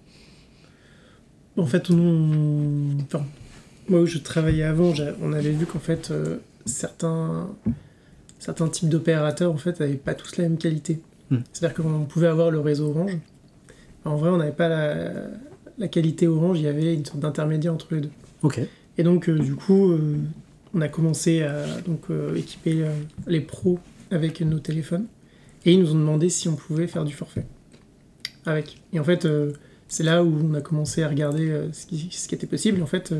En 1.57 1.67
fait, 1.67 1.91
enfin, 1.91 3.25
moi 3.89 4.01
où 4.01 4.07
je 4.07 4.19
travaillais 4.19 4.65
avant, 4.65 4.93
on 5.21 5.33
avait 5.33 5.53
vu 5.53 5.67
qu'en 5.67 5.79
fait, 5.79 6.11
euh, 6.11 6.39
certains, 6.65 7.51
certains 8.39 8.69
types 8.69 8.89
d'opérateurs 8.89 9.53
en 9.53 9.59
fait, 9.59 9.79
n'avaient 9.79 9.95
pas 9.95 10.15
tous 10.15 10.37
la 10.39 10.45
même 10.45 10.59
qualité. 10.59 11.01
Hmm. 11.31 11.39
C'est-à-dire 11.53 11.83
qu'on 11.83 12.05
pouvait 12.05 12.27
avoir 12.27 12.51
le 12.51 12.61
réseau 12.61 12.91
Orange. 12.91 13.19
En 14.05 14.17
vrai, 14.17 14.31
on 14.31 14.37
n'avait 14.37 14.53
pas 14.53 14.69
la, 14.69 15.89
qualité 15.89 16.29
Orange, 16.29 16.59
il 16.61 16.65
y 16.65 16.69
avait 16.69 16.95
une 16.95 17.05
sorte 17.05 17.21
d'intermédiaire 17.21 17.73
entre 17.73 17.95
les 17.95 18.03
deux. 18.03 18.11
Ok. 18.43 18.61
Et 18.99 19.03
donc, 19.03 19.29
euh, 19.29 19.39
du 19.39 19.55
coup, 19.55 19.93
euh, 19.93 20.19
on 20.75 20.81
a 20.81 20.89
commencé 20.89 21.43
à 21.43 21.65
donc, 21.87 22.03
euh, 22.11 22.35
équiper 22.37 22.85
les 23.27 23.41
pros 23.41 23.79
avec 24.11 24.41
nos 24.43 24.59
téléphones. 24.59 25.07
Et 25.65 25.73
ils 25.73 25.81
nous 25.81 25.93
ont 25.93 25.99
demandé 25.99 26.29
si 26.29 26.49
on 26.49 26.57
pouvait 26.57 26.87
faire 26.87 27.05
du 27.05 27.15
forfait 27.15 27.47
avec. 28.45 28.83
Et 28.93 29.01
en 29.01 29.05
fait, 29.05 29.27
c'est 29.89 30.03
là 30.03 30.23
où 30.23 30.39
on 30.45 30.53
a 30.53 30.61
commencé 30.61 31.03
à 31.03 31.09
regarder 31.09 31.69
ce 31.73 31.87
qui, 31.87 32.09
ce, 32.11 32.29
qui, 32.29 32.35
était 32.35 32.47
possible. 32.47 32.83
En 32.83 32.87
fait, 32.87 33.15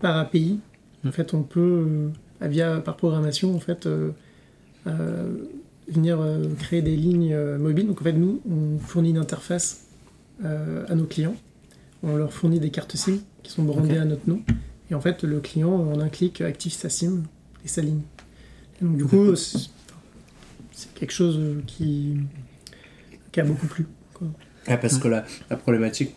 par 0.00 0.16
API, 0.16 0.58
en 1.06 1.12
fait, 1.12 1.32
on 1.32 1.44
peut, 1.44 2.10
via, 2.40 2.80
par 2.80 2.96
programmation, 2.96 3.54
en 3.54 3.60
fait, 3.60 3.88
venir 5.88 6.20
euh, 6.20 6.44
créer 6.58 6.82
des 6.82 6.96
lignes 6.96 7.32
euh, 7.32 7.58
mobiles. 7.58 7.86
Donc 7.86 8.00
en 8.00 8.04
fait, 8.04 8.12
nous, 8.12 8.40
on 8.50 8.78
fournit 8.78 9.10
une 9.10 9.18
interface 9.18 9.86
euh, 10.44 10.84
à 10.88 10.94
nos 10.94 11.04
clients. 11.04 11.36
On 12.02 12.16
leur 12.16 12.32
fournit 12.32 12.60
des 12.60 12.70
cartes 12.70 12.96
SIM 12.96 13.18
qui 13.42 13.52
sont 13.52 13.62
brandées 13.62 13.98
à 13.98 14.04
notre 14.04 14.28
nom. 14.28 14.42
Et 14.90 14.94
en 14.94 15.00
fait, 15.00 15.22
le 15.24 15.40
client, 15.40 15.72
en 15.72 16.00
un 16.00 16.08
clic, 16.08 16.40
active 16.40 16.72
sa 16.72 16.88
SIM 16.88 17.22
et 17.64 17.68
sa 17.68 17.82
ligne. 17.82 18.02
donc 18.80 18.96
du 18.96 19.04
coup, 19.04 19.34
c'est 19.34 20.94
quelque 20.94 21.12
chose 21.12 21.40
qui, 21.66 22.18
qui 23.32 23.40
a 23.40 23.44
beaucoup 23.44 23.66
plu. 23.66 23.86
Ah, 24.66 24.76
parce 24.76 24.98
que 24.98 25.08
la, 25.08 25.24
la 25.50 25.56
problématique... 25.56 26.14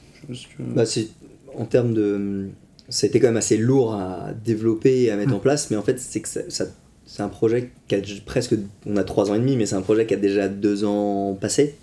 Bah, 0.60 0.86
c'est 0.86 1.10
en 1.55 1.65
termes 1.65 1.93
de... 1.93 2.49
Ça 2.89 3.05
a 3.05 3.08
été 3.08 3.19
quand 3.19 3.27
même 3.27 3.38
assez 3.38 3.58
lourd 3.58 3.93
à 3.93 4.34
développer 4.34 5.03
et 5.03 5.12
à 5.12 5.15
mettre 5.15 5.34
en 5.34 5.39
place, 5.39 5.71
mais 5.71 5.77
en 5.77 5.84
fait, 5.84 5.99
c'est 5.99 6.21
que 6.21 6.27
ça 6.27 6.65
c'est 7.09 7.23
un 7.23 7.27
projet 7.27 7.71
qui 7.87 7.95
a 7.95 7.99
presque. 8.23 8.53
On 8.85 8.95
a 8.95 9.03
trois 9.03 9.31
ans 9.31 9.35
et 9.35 9.39
demi, 9.39 9.57
mais 9.57 9.65
c'est 9.65 9.75
un 9.75 9.81
projet 9.81 10.05
qui 10.05 10.13
a 10.13 10.17
déjà 10.17 10.47
deux 10.47 10.85
ans 10.85 11.33
passé. 11.33 11.75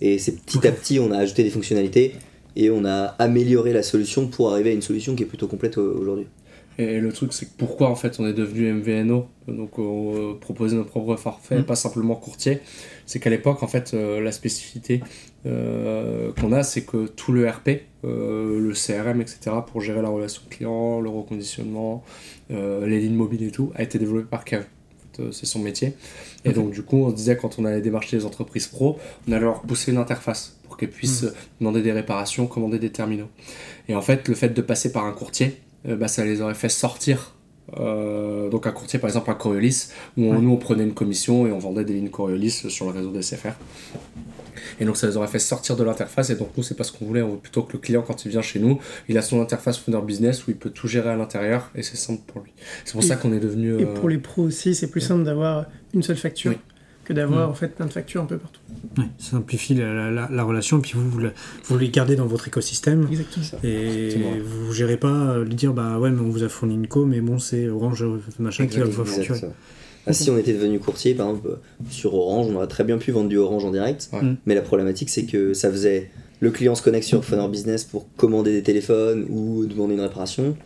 Et 0.00 0.18
c'est 0.18 0.40
petit 0.40 0.66
à 0.66 0.72
petit, 0.72 1.00
on 1.00 1.10
a 1.10 1.18
ajouté 1.18 1.42
des 1.42 1.50
fonctionnalités 1.50 2.14
et 2.54 2.70
on 2.70 2.84
a 2.84 3.14
amélioré 3.18 3.72
la 3.72 3.82
solution 3.82 4.28
pour 4.28 4.52
arriver 4.52 4.70
à 4.70 4.72
une 4.72 4.82
solution 4.82 5.16
qui 5.16 5.24
est 5.24 5.26
plutôt 5.26 5.48
complète 5.48 5.78
aujourd'hui. 5.78 6.26
Et 6.78 7.00
le 7.00 7.12
truc, 7.12 7.32
c'est 7.32 7.46
que 7.46 7.50
pourquoi 7.58 7.88
en 7.88 7.96
fait 7.96 8.18
on 8.18 8.26
est 8.26 8.32
devenu 8.32 8.72
MVNO, 8.72 9.26
donc 9.46 9.78
on 9.78 10.36
proposait 10.40 10.76
nos 10.76 10.84
propres 10.84 11.16
forfaits, 11.16 11.60
mmh. 11.60 11.64
pas 11.64 11.74
simplement 11.74 12.14
courtier, 12.14 12.60
c'est 13.12 13.20
qu'à 13.20 13.28
l'époque, 13.28 13.62
en 13.62 13.66
fait, 13.66 13.92
euh, 13.92 14.22
la 14.22 14.32
spécificité 14.32 15.02
euh, 15.44 16.32
qu'on 16.40 16.50
a, 16.50 16.62
c'est 16.62 16.80
que 16.80 17.06
tout 17.06 17.30
le 17.30 17.46
RP, 17.46 17.82
euh, 18.06 18.58
le 18.58 18.72
CRM, 18.72 19.20
etc., 19.20 19.54
pour 19.70 19.82
gérer 19.82 20.00
la 20.00 20.08
relation 20.08 20.40
client, 20.48 20.98
le 20.98 21.10
reconditionnement, 21.10 22.02
les 22.48 23.00
lignes 23.00 23.14
mobiles 23.14 23.42
et 23.42 23.50
tout, 23.50 23.70
a 23.74 23.82
été 23.82 23.98
développé 23.98 24.26
par 24.30 24.46
Kev. 24.46 24.64
c'est 25.30 25.44
son 25.44 25.58
métier. 25.58 25.92
Et 26.46 26.52
donc, 26.52 26.70
du 26.70 26.82
coup, 26.82 26.96
on 26.96 27.10
se 27.10 27.14
disait 27.14 27.36
quand 27.36 27.58
on 27.58 27.66
allait 27.66 27.82
démarcher 27.82 28.16
les 28.16 28.24
entreprises 28.24 28.66
pro, 28.66 28.98
on 29.28 29.32
allait 29.32 29.44
leur 29.44 29.60
pousser 29.60 29.92
une 29.92 29.98
interface 29.98 30.58
pour 30.64 30.78
qu'elles 30.78 30.90
puissent 30.90 31.24
mmh. 31.24 31.32
demander 31.60 31.82
des 31.82 31.92
réparations, 31.92 32.46
commander 32.46 32.78
des 32.78 32.90
terminaux. 32.90 33.28
Et 33.88 33.94
en 33.94 34.02
fait, 34.02 34.26
le 34.26 34.34
fait 34.34 34.50
de 34.50 34.62
passer 34.62 34.90
par 34.90 35.04
un 35.04 35.12
courtier, 35.12 35.60
euh, 35.86 35.96
bah, 35.96 36.08
ça 36.08 36.24
les 36.24 36.40
aurait 36.40 36.54
fait 36.54 36.70
sortir 36.70 37.34
euh, 37.78 38.50
donc 38.50 38.66
un 38.66 38.72
courtier 38.72 38.98
par 38.98 39.08
exemple 39.08 39.30
un 39.30 39.34
Coriolis 39.34 39.88
où 40.16 40.34
nous 40.34 40.52
on 40.52 40.56
prenait 40.56 40.82
une 40.82 40.94
commission 40.94 41.46
et 41.46 41.52
on 41.52 41.58
vendait 41.58 41.84
des 41.84 41.94
lignes 41.94 42.10
Coriolis 42.10 42.50
sur 42.68 42.86
le 42.86 42.92
réseau 42.92 43.10
d'SFR 43.10 43.52
et 44.80 44.84
donc 44.84 44.96
ça 44.96 45.06
les 45.06 45.16
aurait 45.16 45.28
fait 45.28 45.38
sortir 45.38 45.76
de 45.76 45.84
l'interface. 45.84 46.30
Et 46.30 46.34
donc 46.34 46.48
nous 46.56 46.62
c'est 46.62 46.74
pas 46.74 46.84
ce 46.84 46.92
qu'on 46.92 47.04
voulait. 47.04 47.22
On 47.22 47.32
veut 47.32 47.38
plutôt 47.38 47.62
que 47.62 47.72
le 47.72 47.78
client 47.78 48.02
quand 48.02 48.24
il 48.24 48.30
vient 48.30 48.42
chez 48.42 48.58
nous 48.58 48.80
il 49.08 49.16
a 49.18 49.22
son 49.22 49.40
interface 49.40 49.78
Founder 49.78 50.00
Business 50.04 50.46
où 50.46 50.50
il 50.50 50.56
peut 50.56 50.70
tout 50.70 50.88
gérer 50.88 51.10
à 51.10 51.16
l'intérieur 51.16 51.70
et 51.74 51.82
c'est 51.82 51.96
simple 51.96 52.22
pour 52.26 52.42
lui. 52.42 52.52
C'est 52.84 52.92
pour 52.92 53.04
ça 53.04 53.16
qu'on 53.16 53.32
est 53.32 53.40
devenu 53.40 53.80
et 53.80 53.86
pour 53.86 54.08
les 54.08 54.18
pros 54.18 54.42
aussi 54.42 54.74
c'est 54.74 54.88
plus 54.88 55.00
simple 55.00 55.24
d'avoir 55.24 55.66
une 55.94 56.02
seule 56.02 56.16
facture 56.16 56.54
que 57.12 57.16
d'avoir 57.20 57.48
en 57.48 57.54
fait 57.54 57.68
plein 57.68 57.86
de 57.86 57.92
factures 57.92 58.22
un 58.22 58.26
peu 58.26 58.38
partout. 58.38 58.60
Oui, 58.98 59.04
ça 59.18 59.32
simplifie 59.32 59.74
la, 59.74 60.10
la, 60.10 60.42
relation, 60.42 60.80
puis 60.80 60.92
vous, 60.94 61.08
vous, 61.64 61.78
les 61.78 61.88
gardez 61.88 62.16
dans 62.16 62.26
votre 62.26 62.48
écosystème. 62.48 63.06
Exactement 63.10 63.44
ça. 63.44 63.58
Et 63.64 64.16
vous 64.44 64.68
ne 64.68 64.72
gérez 64.72 64.96
pas 64.96 65.38
lui 65.38 65.54
dire, 65.54 65.72
bah 65.72 65.98
ouais, 65.98 66.10
mais 66.10 66.20
on 66.20 66.30
vous 66.30 66.42
a 66.42 66.48
fourni 66.48 66.74
une 66.74 66.88
co, 66.88 67.06
mais 67.06 67.20
bon, 67.20 67.38
c'est 67.38 67.68
Orange 67.68 68.04
machin 68.38 68.66
qui 68.66 68.78
va 68.78 68.84
vous 68.84 69.04
facturer. 69.04 69.40
Ah, 70.06 70.12
si 70.12 70.30
on 70.30 70.36
était 70.36 70.52
devenu 70.52 70.80
courtier, 70.80 71.14
par 71.14 71.28
exemple, 71.28 71.58
sur 71.88 72.14
Orange, 72.14 72.48
on 72.50 72.56
aurait 72.56 72.66
très 72.66 72.82
bien 72.82 72.98
pu 72.98 73.12
vendre 73.12 73.28
du 73.28 73.38
Orange 73.38 73.64
en 73.64 73.70
direct, 73.70 74.10
mm. 74.12 74.34
mais 74.46 74.54
la 74.54 74.62
problématique 74.62 75.10
c'est 75.10 75.26
que 75.26 75.54
ça 75.54 75.70
faisait. 75.70 76.10
Le 76.40 76.50
client 76.50 76.74
se 76.74 76.82
connecte 76.82 77.06
sur 77.06 77.24
Phoner 77.24 77.46
Business 77.48 77.84
pour 77.84 78.08
commander 78.16 78.50
des 78.50 78.64
téléphones 78.64 79.26
ou 79.30 79.64
demander 79.64 79.94
une 79.94 80.00
réparation, 80.00 80.56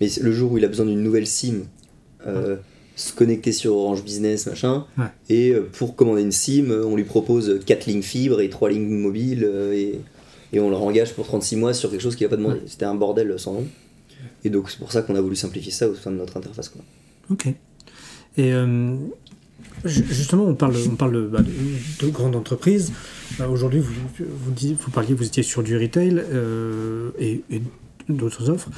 mais 0.00 0.08
le 0.20 0.32
jour 0.32 0.50
où 0.50 0.58
il 0.58 0.64
a 0.64 0.68
besoin 0.68 0.86
d'une 0.86 1.02
nouvelle 1.04 1.28
SIM, 1.28 1.66
euh, 2.26 2.56
se 3.00 3.12
connecter 3.12 3.52
sur 3.52 3.74
Orange 3.76 4.04
Business, 4.04 4.46
machin. 4.46 4.84
Et 5.28 5.50
euh, 5.52 5.68
pour 5.72 5.96
commander 5.96 6.22
une 6.22 6.32
SIM, 6.32 6.70
on 6.70 6.96
lui 6.96 7.04
propose 7.04 7.60
4 7.64 7.86
lignes 7.86 8.02
fibres 8.02 8.40
et 8.40 8.50
3 8.50 8.70
lignes 8.70 8.88
mobiles 8.88 9.44
euh, 9.44 9.72
et, 9.72 10.00
et, 10.52 10.60
on 10.60 10.68
le 10.70 10.76
engage 10.76 11.14
pour 11.14 11.26
36 11.26 11.56
mois 11.56 11.72
sur 11.74 11.90
quelque 11.90 12.00
chose 12.02 12.14
qu'il 12.16 12.26
n'a 12.26 12.30
pas 12.30 12.36
demandé. 12.36 12.60
C'était 12.66 12.84
un 12.84 12.94
bordel 12.94 13.38
sans 13.38 13.54
nom. 13.54 13.66
Et 14.44 14.50
donc 14.50 14.70
c'est 14.70 14.78
pour 14.78 14.92
ça 14.92 15.02
qu'on 15.02 15.14
a 15.16 15.20
voulu 15.20 15.36
simplifier 15.36 15.72
ça 15.72 15.88
au 15.88 15.94
sein 15.94 16.10
de 16.10 16.16
notre 16.16 16.36
interface. 16.36 16.68
Quoi. 16.68 16.82
Ok. 17.30 17.46
Et 18.36 18.52
euh, 18.52 18.94
ju- 19.84 20.04
justement, 20.10 20.44
on 20.44 20.54
parle, 20.54 20.74
on 20.90 20.96
parle 20.96 21.12
de, 21.14 21.22
bah, 21.26 21.40
de- 21.40 22.06
de 22.06 22.10
grandes 22.10 22.36
entreprises. 22.36 22.92
Aujourd'hui, 23.48 23.80
vous, 23.80 23.92
vous, 24.18 24.26
vous 24.78 24.90
parliez, 24.90 25.14
vous 25.14 25.24
étiez 25.26 25.42
sur 25.42 25.62
du 25.62 25.76
retail 25.78 26.22
euh, 26.32 27.10
et, 27.18 27.42
et 27.50 27.62
d'autres 28.08 28.50
offres. 28.50 28.68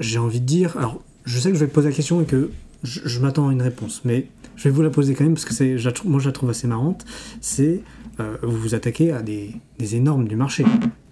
J'ai 0.00 0.18
envie 0.18 0.40
de 0.40 0.46
dire, 0.46 0.76
alors 0.76 1.02
je 1.24 1.38
sais 1.38 1.48
que 1.50 1.54
je 1.54 1.60
vais 1.60 1.68
te 1.68 1.74
poser 1.74 1.88
la 1.90 1.94
question 1.94 2.20
et 2.20 2.24
que 2.24 2.50
je, 2.82 3.20
m'attends 3.20 3.48
à 3.48 3.52
une 3.52 3.62
réponse, 3.62 4.02
mais 4.04 4.26
je 4.56 4.64
vais 4.64 4.70
vous 4.70 4.82
la 4.82 4.90
poser 4.90 5.14
quand 5.14 5.24
même 5.24 5.34
parce 5.34 5.44
que 5.44 6.08
moi 6.08 6.20
je 6.20 6.26
la 6.26 6.32
trouve 6.32 6.50
assez 6.50 6.66
marrante. 6.66 7.04
C'est 7.40 7.82
euh, 8.20 8.36
vous 8.42 8.56
vous 8.56 8.74
attaquez 8.74 9.12
à 9.12 9.22
des, 9.22 9.54
énormes 9.92 10.28
du 10.28 10.36
marché. 10.36 10.64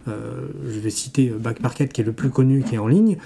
Euh, 0.06 0.48
je 0.66 0.78
vais 0.78 0.90
citer 0.90 1.28
euh, 1.28 1.38
Back 1.38 1.60
Market 1.60 1.92
qui 1.92 2.00
est 2.00 2.04
le 2.04 2.12
plus 2.12 2.30
connu, 2.30 2.62
qui 2.62 2.76
est 2.76 2.78
en 2.78 2.88
ligne. 2.88 3.18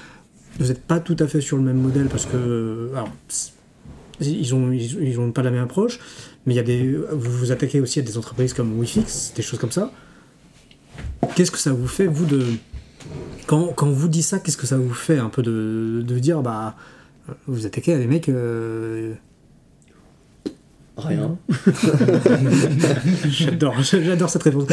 Vous 0.59 0.67
n'êtes 0.67 0.83
pas 0.83 1.01
tout 1.01 1.17
à 1.19 1.27
fait 1.27 1.41
sur 1.41 1.57
le 1.57 1.63
même 1.63 1.79
modèle 1.79 2.09
parce 2.09 2.27
que 2.27 2.91
alors, 2.93 3.11
ils 4.21 4.55
ont 4.55 4.71
ils, 4.73 5.03
ils 5.03 5.21
ont 5.21 5.33
pas 5.33 5.43
la 5.43 5.51
même 5.51 5.65
approche, 5.65 5.99
mais 6.45 6.55
il 6.55 6.57
y 6.57 6.61
a 6.61 6.65
des 6.65 6.97
vous 7.13 7.31
vous 7.31 7.53
attaquez 7.53 7.81
aussi 7.81 8.01
à 8.01 8.03
des 8.03 8.19
entreprises 8.19 8.53
comme 8.53 8.79
Wifix, 8.79 9.33
des 9.35 9.43
choses 9.43 9.59
comme 9.59 9.71
ça. 9.71 9.93
Qu'est-ce 11.35 11.51
que 11.51 11.59
ça 11.59 11.73
vous 11.73 11.87
fait 11.87 12.07
vous 12.07 12.27
de 12.27 12.45
quand, 13.47 13.69
quand 13.69 13.91
vous 13.91 14.09
dit 14.09 14.23
ça, 14.23 14.39
qu'est-ce 14.39 14.57
que 14.57 14.67
ça 14.67 14.77
vous 14.77 14.93
fait 14.93 15.19
un 15.19 15.29
peu 15.29 15.43
de, 15.43 16.03
de 16.07 16.19
dire 16.19 16.43
bah 16.43 16.77
vous 17.47 17.67
attaquez 17.67 17.93
à 17.95 17.99
des 17.99 18.07
mecs 18.07 18.29
euh, 18.29 19.15
Rien. 20.97 21.39
j'adore 23.31 23.81
j'adore 23.83 24.29
cette 24.31 24.43
réponse. 24.43 24.65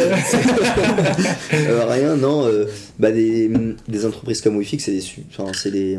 Euh, 1.54 1.86
rien, 1.88 2.16
non. 2.18 2.46
euh, 2.46 2.66
bah, 3.00 3.12
des, 3.12 3.50
des 3.88 4.06
entreprises 4.06 4.42
comme 4.42 4.58
Wifix, 4.58 4.80
c'est 4.84 4.92
des, 4.92 5.04
enfin, 5.30 5.52
c'est 5.54 5.72
des, 5.72 5.98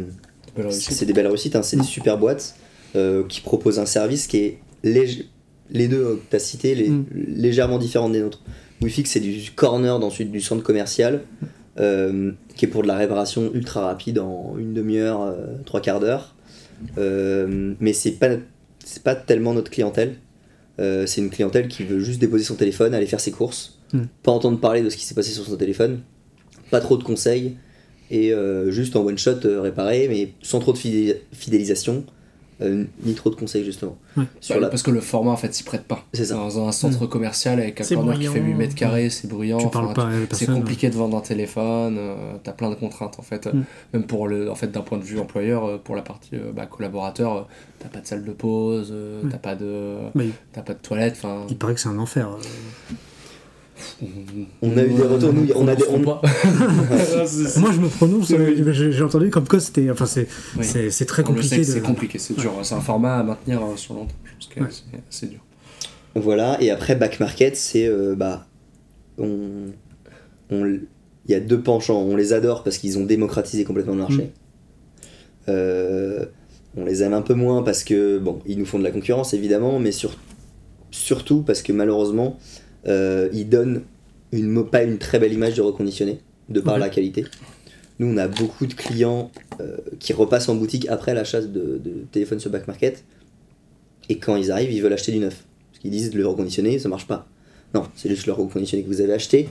Belle 0.57 0.67
réussite. 0.67 0.93
c'est 0.93 1.07
des 1.07 1.13
belles 1.13 1.27
réussites, 1.27 1.57
hein, 1.57 1.63
c'est 1.63 1.77
des 1.79 1.83
super 1.85 2.19
boîtes 2.19 2.55
euh, 2.97 3.25
qui 3.29 3.41
proposent 3.41 3.79
un 3.79 3.87
service 3.87 4.27
qui 4.27 4.37
est 4.39 4.59
léger. 4.85 5.27
Les 5.71 5.87
deux 5.89 6.17
que 6.17 6.21
tu 6.31 6.37
as 6.37 6.41
cités, 6.41 6.75
les, 6.75 6.91
Mm. 6.91 7.05
légèrement 7.29 7.79
différents 7.79 8.11
des 8.11 8.21
nôtres. 8.21 8.43
Wifix, 8.83 9.07
c'est 9.09 9.21
du 9.21 9.51
corner 9.55 9.99
dans 10.01 10.11
le- 10.19 10.25
du 10.25 10.41
centre 10.41 10.63
commercial 10.63 11.23
euh, 11.79 12.33
qui 12.57 12.65
est 12.65 12.69
pour 12.69 12.83
de 12.83 12.89
la 12.89 12.97
réparation 12.97 13.51
ultra 13.55 13.83
rapide 13.87 14.19
en 14.19 14.57
une 14.59 14.75
demi-heure, 14.75 15.23
euh, 15.23 15.47
trois 15.65 15.81
quarts 15.81 16.01
d'heure. 16.01 16.35
Euh, 16.99 17.75
mais 17.81 17.93
c'est 17.93 18.13
pas, 18.13 18.29
c'est 18.85 19.03
pas 19.03 19.15
tellement 19.15 19.55
notre 19.55 19.71
clientèle. 19.71 20.17
Euh, 20.79 21.05
c'est 21.07 21.21
une 21.21 21.31
clientèle 21.31 21.69
qui 21.69 21.85
veut 21.85 22.01
juste 22.01 22.21
déposer 22.21 22.45
son 22.45 22.55
téléphone, 22.55 22.95
aller 22.95 23.07
faire 23.07 23.21
ses 23.21 23.33
courses, 23.33 23.77
Mm. 23.93 24.03
pas 24.23 24.31
entendre 24.33 24.61
parler 24.61 24.83
de 24.83 24.89
ce 24.89 24.97
qui 24.97 25.05
s'est 25.05 25.15
passé 25.17 25.33
sur 25.33 25.45
son 25.45 25.57
téléphone, 25.57 26.01
pas 26.71 26.79
trop 26.81 26.97
de 26.97 27.03
conseils 27.03 27.57
et 28.11 28.33
euh, 28.33 28.71
juste 28.71 28.95
en 28.95 29.05
one 29.05 29.19
shot 29.19 29.41
réparé, 29.45 30.07
mais 30.09 30.33
sans 30.43 30.61
trop 30.61 30.73
de 30.73 30.79
fidé- 30.79 31.23
fidélisation, 31.33 32.05
euh, 32.63 32.85
ni 33.05 33.15
trop 33.15 33.31
de 33.31 33.35
conseils 33.37 33.65
justement. 33.65 33.97
Ouais. 34.17 34.25
Sur 34.41 34.57
Bah, 34.57 34.63
la... 34.63 34.69
Parce 34.69 34.83
que 34.83 34.91
le 34.91 35.01
format 35.01 35.31
en 35.31 35.37
fait 35.37 35.55
s'y 35.55 35.63
prête 35.63 35.85
pas. 35.85 36.05
C'est 36.13 36.27
ça. 36.27 36.35
Dans 36.35 36.67
un 36.69 36.73
centre 36.73 37.07
commercial 37.07 37.59
avec 37.61 37.81
un 37.81 37.85
corner 37.85 38.15
qui 38.19 38.25
fait 38.25 38.29
bruyant. 38.41 38.47
8 38.47 38.55
mètres 38.55 38.75
carrés, 38.75 39.11
c'est 39.11 39.29
bruyant. 39.29 39.59
tu 39.59 39.67
enfin, 39.67 39.81
parles 39.83 39.95
pas 39.95 40.09
C'est 40.13 40.27
personne. 40.47 40.55
compliqué 40.61 40.91
de 40.91 40.95
vendre 40.97 41.17
un 41.17 41.21
téléphone, 41.21 41.97
euh, 41.99 42.35
t'as 42.43 42.53
plein 42.53 42.71
de 42.71 42.75
contraintes 42.75 43.19
en 43.19 43.23
fait. 43.23 43.47
Mm. 43.47 43.65
Même 43.95 44.05
pour 44.05 44.29
le, 44.29 44.51
en 44.51 44.55
fait, 44.55 44.69
d'un 44.71 44.83
point 44.83 44.99
de 44.99 45.05
vue 45.05 45.19
employeur, 45.19 45.65
euh, 45.65 45.79
pour 45.79 45.97
la 45.97 46.03
partie 46.03 46.35
euh, 46.35 46.53
bah, 46.53 46.67
collaborateur, 46.67 47.49
t'as 47.79 47.89
pas 47.89 48.01
de 48.01 48.07
salle 48.07 48.25
de 48.25 48.33
pause, 48.33 48.91
euh, 48.93 49.23
Mm. 49.25 49.29
t'as 49.31 49.39
pas 49.39 49.55
de, 49.55 49.97
Bah, 50.15 50.25
il- 50.25 50.33
t'as 50.53 50.63
pas 50.63 50.75
de 50.75 50.79
toilette. 50.81 51.21
Il 51.49 51.57
paraît 51.57 51.75
que 51.75 51.81
c'est 51.81 51.89
un 51.89 51.99
enfer. 51.99 52.29
On 54.63 54.77
a 54.77 54.83
eu 54.85 54.89
des 54.95 55.03
retours, 55.03 55.33
nous, 55.33 55.47
on 55.55 55.69
a 55.69 55.75
des- 55.75 55.85
on- 55.89 56.01
pas. 56.03 56.21
Moi, 57.57 57.71
je 57.73 57.81
me 57.81 57.89
prononce. 57.89 58.31
euh, 58.33 58.73
j'ai 58.73 59.03
entendu 59.03 59.31
comme 59.31 59.47
quoi 59.49 59.61
c'était. 59.61 59.91
Enfin, 59.91 60.07
c'est 60.07 60.27
Oui. 60.59 60.65
c'est- 60.65 60.91
c'est 60.91 61.05
très 61.07 61.23
compliqué. 61.23 61.59
de- 61.59 61.63
c'est 61.65 61.81
compliqué, 61.81 62.19
c'est 62.19 62.35
dur. 62.37 62.53
C'est 62.63 62.75
un 62.75 62.81
format 62.81 63.19
à 63.19 63.23
maintenir 63.23 63.63
euh, 63.63 63.77
sur 63.77 63.95
longtemps. 63.95 64.15
Je 64.25 64.47
pense 64.47 64.49
que 64.55 64.61
Ouais. 64.97 65.01
c'est- 65.11 65.27
dur. 65.27 65.41
Voilà, 66.17 66.61
et 66.63 66.71
après 66.71 66.97
back 66.97 67.21
market, 67.21 67.57
c'est 67.57 67.87
euh, 67.87 68.15
bah 68.17 68.47
on, 69.19 69.67
on- 70.51 70.67
il 70.67 71.31
y 71.31 71.35
a 71.35 71.41
deux 71.41 71.61
penchants. 71.61 72.01
On 72.01 72.17
les 72.17 72.33
adore 72.33 72.65
parce 72.65 72.79
qu'ils 72.79 72.99
ont 72.99 73.05
démocratisé 73.05 73.63
complètement 73.65 73.93
le 73.95 74.01
marché. 74.01 74.33
Euh, 75.49 76.27
on 76.77 76.85
les 76.85 77.03
aime 77.03 77.13
un 77.13 77.23
peu 77.23 77.35
moins 77.35 77.63
parce 77.63 77.85
que 77.85 78.19
bon, 78.19 78.41
ils 78.47 78.59
nous 78.59 78.67
font 78.67 78.79
de 78.79 78.85
la 78.85 78.91
concurrence 78.91 79.35
évidemment, 79.35 79.79
mais 79.79 79.93
sur- 79.93 80.17
surtout 80.91 81.43
parce 81.43 81.63
que 81.63 81.73
malheureusement, 81.73 82.39
euh, 82.87 83.29
ils 83.33 83.49
donnent 83.49 83.83
une 84.33 84.65
pas 84.67 84.83
une 84.83 84.99
très 84.99 85.19
belle 85.19 85.33
image 85.33 85.55
de 85.57 85.63
reconditionné 85.63 86.19
de 86.49 86.61
par 86.61 86.75
Ok. 86.75 86.81
la 86.81 86.89
qualité. 86.89 87.25
Nous, 87.99 88.07
on 88.07 88.17
a 88.17 88.29
beaucoup 88.29 88.67
de 88.67 88.75
clients 88.75 89.31
euh, 89.61 89.77
qui 89.99 90.13
repassent 90.13 90.49
en 90.49 90.55
boutique 90.55 90.87
après 90.89 91.13
l'achat 91.15 91.41
de, 91.41 91.47
de 91.79 92.05
téléphones 92.13 92.41
sur 92.41 92.51
back 92.51 92.67
market, 92.67 93.05
et 94.09 94.17
quand 94.19 94.37
ils 94.37 94.51
arrivent, 94.51 94.73
ils 94.73 94.81
veulent 94.83 94.93
acheter 94.93 95.13
du 95.13 95.19
neuf. 95.19 95.45
Parce 95.71 95.81
qu'ils 95.83 95.91
disent 95.91 96.15
le 96.15 96.27
reconditionné, 96.27 96.79
ça 96.79 96.89
marche 96.89 97.07
pas. 97.07 97.27
Non, 97.75 97.85
c'est 97.95 98.09
juste 98.09 98.27
le 98.27 98.33
reconditionné 98.33 98.83
que 98.83 98.89
vous 98.89 99.01
avez 99.01 99.13
acheté. 99.13 99.49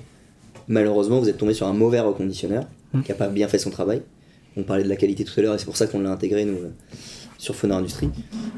Malheureusement, 0.67 1.19
vous 1.19 1.29
êtes 1.29 1.37
tombé 1.37 1.53
sur 1.53 1.67
un 1.67 1.73
mauvais 1.73 1.99
reconditionneur 1.99 2.65
Mm. 2.91 3.01
qui 3.03 3.11
a 3.11 3.15
pas 3.15 3.27
bien 3.27 3.47
fait 3.47 3.59
son 3.59 3.69
travail. 3.69 4.01
On 4.57 4.63
parlait 4.63 4.83
de 4.83 4.89
la 4.89 4.95
qualité 4.95 5.23
tout 5.23 5.39
à 5.39 5.43
l'heure 5.43 5.53
et 5.53 5.59
c'est 5.59 5.65
pour 5.65 5.77
ça 5.77 5.85
qu'on 5.85 5.99
l'a 5.99 6.09
intégré 6.11 6.43
nous 6.43 6.57
euh, 6.57 6.71
sur 7.37 7.55
Phone 7.55 7.71
Industrie. 7.71 8.09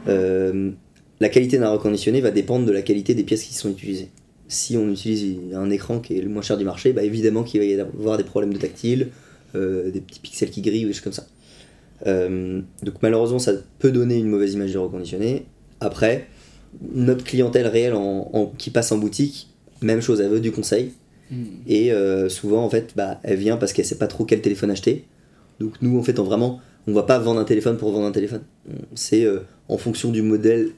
Euh, 0.08 0.72
la 1.20 1.28
qualité 1.28 1.58
d'un 1.58 1.70
reconditionné 1.70 2.22
va 2.22 2.32
dépendre 2.32 2.66
de 2.66 2.72
la 2.72 2.82
qualité 2.82 3.14
des 3.14 3.24
pièces 3.24 3.44
qui 3.44 3.54
sont 3.54 3.70
utilisées. 3.70 4.10
Si 4.52 4.76
on 4.76 4.90
utilise 4.92 5.38
un 5.56 5.70
écran 5.70 6.00
qui 6.00 6.18
est 6.18 6.22
le 6.22 6.28
moins 6.28 6.42
cher 6.42 6.58
du 6.58 6.66
marché, 6.66 6.92
bah 6.92 7.04
évidemment 7.04 7.44
qu'il 7.44 7.62
va 7.62 7.66
y 7.66 7.80
avoir 7.80 8.18
des 8.18 8.26
problèmes 8.26 8.54
de 8.54 8.58
tactile, 8.60 9.08
euh, 9.56 9.90
des 9.92 10.02
petits 10.02 10.20
pixels 10.20 10.50
qui 10.50 10.62
grillent 10.62 10.84
ou 10.84 10.88
des 10.90 10.94
choses 10.94 11.04
comme 11.04 11.14
ça. 11.14 11.26
Euh, 12.06 12.60
donc 12.84 12.96
malheureusement, 13.02 13.40
ça 13.40 13.54
peut 13.80 13.92
donner 13.92 14.18
une 14.18 14.28
mauvaise 14.28 14.54
image 14.54 14.72
du 14.72 14.78
reconditionné. 14.78 15.46
Après, 15.80 16.28
notre 16.94 17.24
clientèle 17.24 17.68
réelle 17.68 17.94
en- 17.94 18.30
en- 18.34 18.48
qui 18.58 18.72
passe 18.72 18.92
en 18.92 18.98
boutique, 18.98 19.48
même 19.82 20.02
chose, 20.02 20.20
elle 20.20 20.30
veut 20.30 20.42
du 20.42 20.52
conseil. 20.52 20.92
Et 21.66 21.94
euh, 21.94 22.28
souvent, 22.28 22.66
en 22.66 22.70
fait, 22.70 22.92
bah, 22.98 23.22
elle 23.24 23.38
vient 23.38 23.56
parce 23.56 23.72
qu'elle 23.72 23.86
sait 23.86 23.98
pas 23.98 24.08
trop 24.08 24.26
quel 24.26 24.42
téléphone 24.42 24.70
acheter. 24.70 25.06
Donc 25.62 25.76
nous, 25.82 25.98
en 25.98 26.04
fait, 26.04 26.20
on 26.20 26.24
vraiment, 26.24 26.60
on 26.88 26.92
va 26.92 27.04
pas 27.04 27.20
vendre 27.20 27.40
un 27.40 27.46
téléphone 27.46 27.78
pour 27.78 27.94
vendre 27.94 28.06
un 28.06 28.12
téléphone. 28.12 28.42
C'est 28.96 29.26
en 29.70 29.78
fonction 29.78 30.12
du 30.12 30.22
modèle 30.24 30.72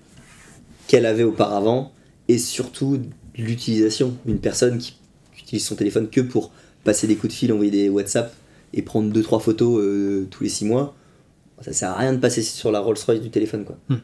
qu'elle 0.87 1.07
avait 1.07 1.23
auparavant 1.23 1.91
et 2.27 2.37
surtout 2.37 2.99
l'utilisation. 3.37 4.15
Une 4.25 4.39
personne 4.39 4.77
qui 4.77 4.95
utilise 5.37 5.65
son 5.65 5.75
téléphone 5.75 6.09
que 6.09 6.21
pour 6.21 6.51
passer 6.83 7.07
des 7.07 7.15
coups 7.15 7.33
de 7.33 7.37
fil, 7.37 7.53
envoyer 7.53 7.71
des 7.71 7.89
WhatsApp 7.89 8.33
et 8.73 8.81
prendre 8.81 9.13
2-3 9.13 9.41
photos 9.41 9.79
euh, 9.81 10.27
tous 10.29 10.43
les 10.43 10.49
6 10.49 10.65
mois, 10.65 10.95
ça 11.61 11.73
sert 11.73 11.89
à 11.89 11.97
rien 11.97 12.13
de 12.13 12.17
passer 12.17 12.41
sur 12.41 12.71
la 12.71 12.79
Rolls-Royce 12.79 13.21
du 13.21 13.29
téléphone. 13.29 13.63
Quoi. 13.63 13.77
Hmm. 13.89 13.95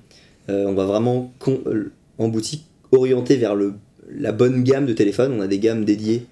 Euh, 0.50 0.66
on 0.68 0.74
va 0.74 0.86
vraiment, 0.86 1.34
con- 1.40 1.62
euh, 1.66 1.92
en 2.18 2.30
boutique, 2.30 2.66
orienter 2.92 3.36
vers 3.36 3.56
le, 3.56 3.74
la 4.10 4.32
bonne 4.32 4.64
gamme 4.64 4.86
de 4.86 4.94
téléphones. 4.94 5.34
On 5.34 5.42
a 5.42 5.48
des 5.48 5.60
gammes 5.60 5.86
dédiées 5.86 6.26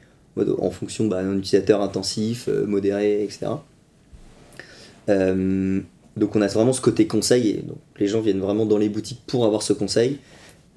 en 0.60 0.70
fonction 0.70 1.08
bah, 1.08 1.24
d'un 1.24 1.38
utilisateur 1.38 1.82
intensif, 1.82 2.48
euh, 2.48 2.66
modéré, 2.66 3.24
etc. 3.24 3.48
Donc 6.18 6.36
on 6.36 6.42
a 6.42 6.48
vraiment 6.48 6.74
ce 6.74 6.82
côté 6.82 7.08
conseil, 7.08 7.50
et 7.50 7.62
donc 7.62 7.78
les 8.00 8.08
gens 8.08 8.22
viennent 8.22 8.40
vraiment 8.40 8.66
dans 8.66 8.78
les 8.78 8.90
boutiques 8.90 9.22
pour 9.28 9.46
avoir 9.46 9.62
ce 9.62 9.74
conseil. 9.74 10.18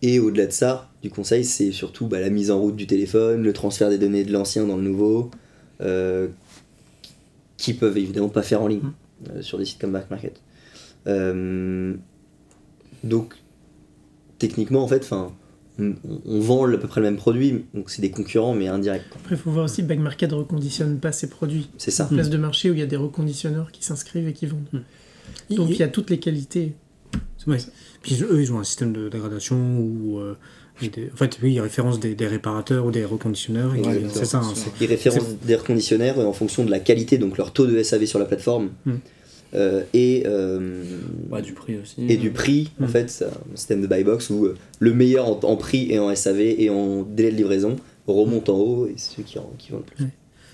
Et 0.02 0.18
au-delà 0.18 0.46
de 0.46 0.52
ça, 0.52 0.90
du 1.02 1.10
conseil, 1.10 1.44
c'est 1.44 1.72
surtout 1.72 2.06
bah, 2.06 2.20
la 2.20 2.30
mise 2.30 2.50
en 2.50 2.58
route 2.60 2.76
du 2.76 2.86
téléphone, 2.86 3.42
le 3.42 3.52
transfert 3.52 3.90
des 3.90 3.98
données 3.98 4.24
de 4.24 4.32
l'ancien 4.32 4.66
dans 4.66 4.76
le 4.76 4.82
nouveau, 4.82 5.30
euh, 5.82 6.28
qui 7.58 7.74
peuvent 7.74 7.98
évidemment 7.98 8.28
pas 8.30 8.42
faire 8.42 8.62
en 8.62 8.68
ligne 8.68 8.80
euh, 9.30 9.42
sur 9.42 9.58
des 9.58 9.64
sites 9.66 9.78
comme 9.80 9.92
Back 9.92 10.10
Market. 10.10 10.40
Euh, 11.06 11.94
donc 13.04 13.34
techniquement 14.38 14.82
en 14.82 14.88
fait, 14.88 15.04
'fin, 15.04 15.32
on, 15.78 16.40
vend 16.40 16.66
à 16.66 16.76
peu 16.76 16.88
près 16.88 17.00
le 17.00 17.06
même 17.06 17.16
produit, 17.16 17.64
donc 17.74 17.90
c'est 17.90 18.02
des 18.02 18.10
concurrents 18.10 18.54
mais 18.54 18.68
indirects. 18.68 19.02
Après, 19.14 19.34
il 19.34 19.38
faut 19.38 19.50
voir 19.50 19.64
aussi 19.66 19.82
que 19.82 19.86
Back 19.88 19.98
Market 19.98 20.30
ne 20.30 20.36
reconditionne 20.36 20.98
pas 20.98 21.12
ses 21.12 21.28
produits. 21.30 21.68
C'est 21.78 21.90
ça. 21.90 22.06
Une 22.10 22.16
place 22.16 22.30
de 22.30 22.36
marché 22.38 22.70
où 22.70 22.74
il 22.74 22.80
y 22.80 22.82
a 22.82 22.86
des 22.86 22.96
reconditionneurs 22.96 23.72
qui 23.72 23.84
s'inscrivent 23.84 24.28
et 24.28 24.32
qui 24.32 24.46
vendent. 24.46 24.82
Il- 25.48 25.56
Donc 25.56 25.70
il 25.70 25.76
y 25.76 25.82
a 25.82 25.88
toutes 25.88 26.10
les 26.10 26.18
qualités. 26.18 26.74
Ouais. 27.46 27.58
Puis 28.02 28.22
eux, 28.22 28.40
ils 28.40 28.52
ont 28.52 28.58
un 28.58 28.64
système 28.64 28.92
de 28.92 29.08
dégradation 29.08 29.56
où. 29.78 30.18
euh, 30.18 30.34
des- 30.82 31.10
en 31.12 31.16
fait, 31.16 31.38
oui, 31.42 31.52
ils 31.54 31.60
référencent 31.60 32.00
des, 32.00 32.14
des 32.14 32.26
réparateurs 32.26 32.86
ou 32.86 32.90
des 32.90 33.04
reconditionneurs. 33.04 33.74
C'est 34.14 34.24
ça. 34.24 34.38
hein, 34.38 34.52
C'est 34.54 34.64
c'est- 34.64 34.70
Ils 34.80 34.86
référencent 34.86 35.36
des 35.44 35.54
reconditionnaires 35.56 36.18
en 36.18 36.32
fonction 36.32 36.64
de 36.64 36.70
la 36.70 36.80
qualité, 36.80 37.18
donc 37.18 37.36
leur 37.36 37.52
taux 37.52 37.66
de 37.66 37.82
SAV 37.82 38.06
sur 38.06 38.18
la 38.18 38.24
plateforme, 38.24 38.70
Mm. 38.86 38.92
euh, 39.54 39.82
et, 39.92 40.22
euh, 40.26 40.82
Ouais, 41.30 41.42
du 41.42 41.52
prix 41.52 41.76
aussi. 41.82 42.06
et 42.08 42.16
du 42.16 42.30
prix, 42.30 42.70
en 42.80 42.84
Mm. 42.84 42.88
fait, 42.88 43.10
c'est 43.10 43.26
un 43.26 43.30
système 43.56 43.82
de 43.82 43.86
buy 43.86 44.04
box 44.04 44.30
où 44.30 44.46
euh, 44.46 44.56
le 44.78 44.94
meilleur 44.94 45.26
en, 45.28 45.38
en 45.42 45.56
prix 45.56 45.90
et 45.92 45.98
en 45.98 46.08
SAV 46.14 46.40
et 46.40 46.70
en 46.70 47.02
délai 47.02 47.30
de 47.32 47.36
livraison 47.36 47.76
remonte 48.06 48.48
en 48.48 48.56
haut 48.56 48.86
et 48.86 48.94
c'est 48.96 49.16
ceux 49.16 49.22
qui, 49.22 49.38
en- 49.38 49.52
qui 49.58 49.72
vendent 49.72 49.82
le 49.90 49.96
plus. 49.96 50.06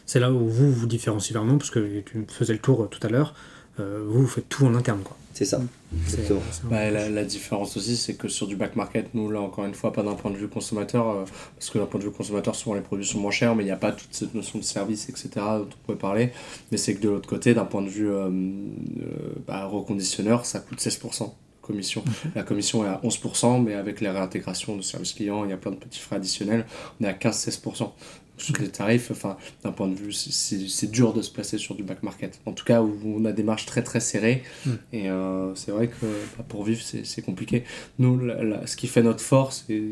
C'est 0.07 0.19
là 0.21 0.33
où 0.33 0.49
vous 0.49 0.73
vous 0.73 0.87
différenciez 0.87 1.35
vraiment, 1.37 1.57
parce 1.59 1.71
que 1.71 2.01
tu 2.01 2.19
me 2.19 2.25
faisais 2.29 2.53
le 2.53 2.59
tour 2.59 2.83
euh, 2.83 2.87
tout 2.91 3.05
à 3.07 3.11
l'heure. 3.11 3.35
euh, 3.79 4.03
vous, 4.07 4.23
vous 4.23 4.27
faites 4.27 4.49
tout 4.49 4.65
en 4.65 4.75
interne, 4.75 5.01
quoi. 5.05 5.17
C'est 5.37 5.45
ça. 5.45 5.61
Exactement. 6.05 6.41
Bah, 6.65 6.91
la, 6.91 7.25
différence 7.25 7.77
aussi, 7.77 7.99
c'est 7.99 8.15
que 8.15 8.27
sur 8.27 8.47
du 8.47 8.57
back 8.57 8.75
market, 8.75 9.09
nous, 9.13 9.31
là, 9.31 9.39
encore 9.39 9.67
une 9.67 9.75
fois, 9.75 9.93
pas 9.93 10.03
d'un 10.03 10.15
point 10.15 10.31
de 10.31 10.37
vue 10.39 10.49
consommateur, 10.49 11.11
euh, 11.11 11.25
parce 11.55 11.69
que 11.69 11.77
d'un 11.77 11.85
point 11.85 12.01
de 12.01 12.07
vue 12.07 12.11
consommateur, 12.11 12.55
souvent 12.55 12.75
les 12.75 12.81
produits 12.81 13.05
sont 13.05 13.19
moins 13.19 13.31
chers, 13.31 13.55
mais 13.55 13.63
il 13.63 13.67
n'y 13.67 13.73
a 13.73 13.77
pas 13.77 13.93
toute 13.93 14.15
cette 14.15 14.33
notion 14.33 14.59
de 14.59 14.65
service, 14.65 15.11
etc., 15.11 15.29
dont 15.35 15.69
on 15.71 15.85
pourrait 15.85 15.99
parler. 15.99 16.33
Mais 16.73 16.79
c'est 16.79 16.95
que 16.95 17.03
de 17.03 17.11
l'autre 17.11 17.29
côté, 17.29 17.53
d'un 17.53 17.67
point 17.67 17.83
de 17.83 17.89
vue 17.89 18.09
euh, 18.09 18.31
euh, 18.31 19.35
bah, 19.47 19.67
reconditionneur, 19.67 20.47
ça 20.47 20.61
coûte 20.61 20.81
16% 20.81 21.31
commission. 21.61 22.03
La 22.35 22.43
commission 22.43 22.87
est 22.87 22.89
à 22.89 23.01
11%, 23.05 23.63
mais 23.63 23.75
avec 23.75 24.01
les 24.01 24.09
réintégrations 24.09 24.75
de 24.75 24.83
service 24.83 25.13
client, 25.13 25.45
il 25.45 25.51
y 25.51 25.53
a 25.53 25.59
plein 25.59 25.73
de 25.73 25.77
petits 25.77 26.01
frais 26.01 26.17
additionnels, 26.17 26.65
on 26.99 27.05
est 27.05 27.09
à 27.09 27.13
15-16%. 27.13 27.91
Sur 28.39 28.55
des 28.55 28.69
tarifs, 28.69 29.11
enfin, 29.11 29.37
d'un 29.65 29.73
point 29.73 29.89
de 29.89 29.95
vue, 29.95 30.13
c'est- 30.13 30.91
dur 30.91 31.13
de 31.15 31.23
se 31.23 31.31
placer 31.31 31.57
sur 31.59 31.75
du 31.75 31.83
back 31.83 32.03
market. 32.03 32.39
En 32.47 32.53
tout 32.53 32.65
cas, 32.65 32.83
où 32.83 32.95
on 33.05 33.25
a 33.25 33.33
des 33.33 33.43
marges 33.43 33.65
très 33.67 33.83
très 33.83 33.99
serrées, 34.01 34.43
Mm. 34.67 34.71
et 34.93 35.11
euh, 35.11 35.55
c'est 35.55 35.71
vrai 35.73 35.89
que 35.89 35.95
bah, 36.37 36.45
pour 36.47 36.63
vivre, 36.65 36.81
c'est 36.83 37.23
compliqué. 37.23 37.65
Nous, 37.99 38.19
la- 38.19 38.43
la- 38.45 38.67
ce 38.67 38.77
qui 38.77 38.87
fait 38.89 39.03
notre 39.03 39.21
force, 39.23 39.65
et 39.71 39.83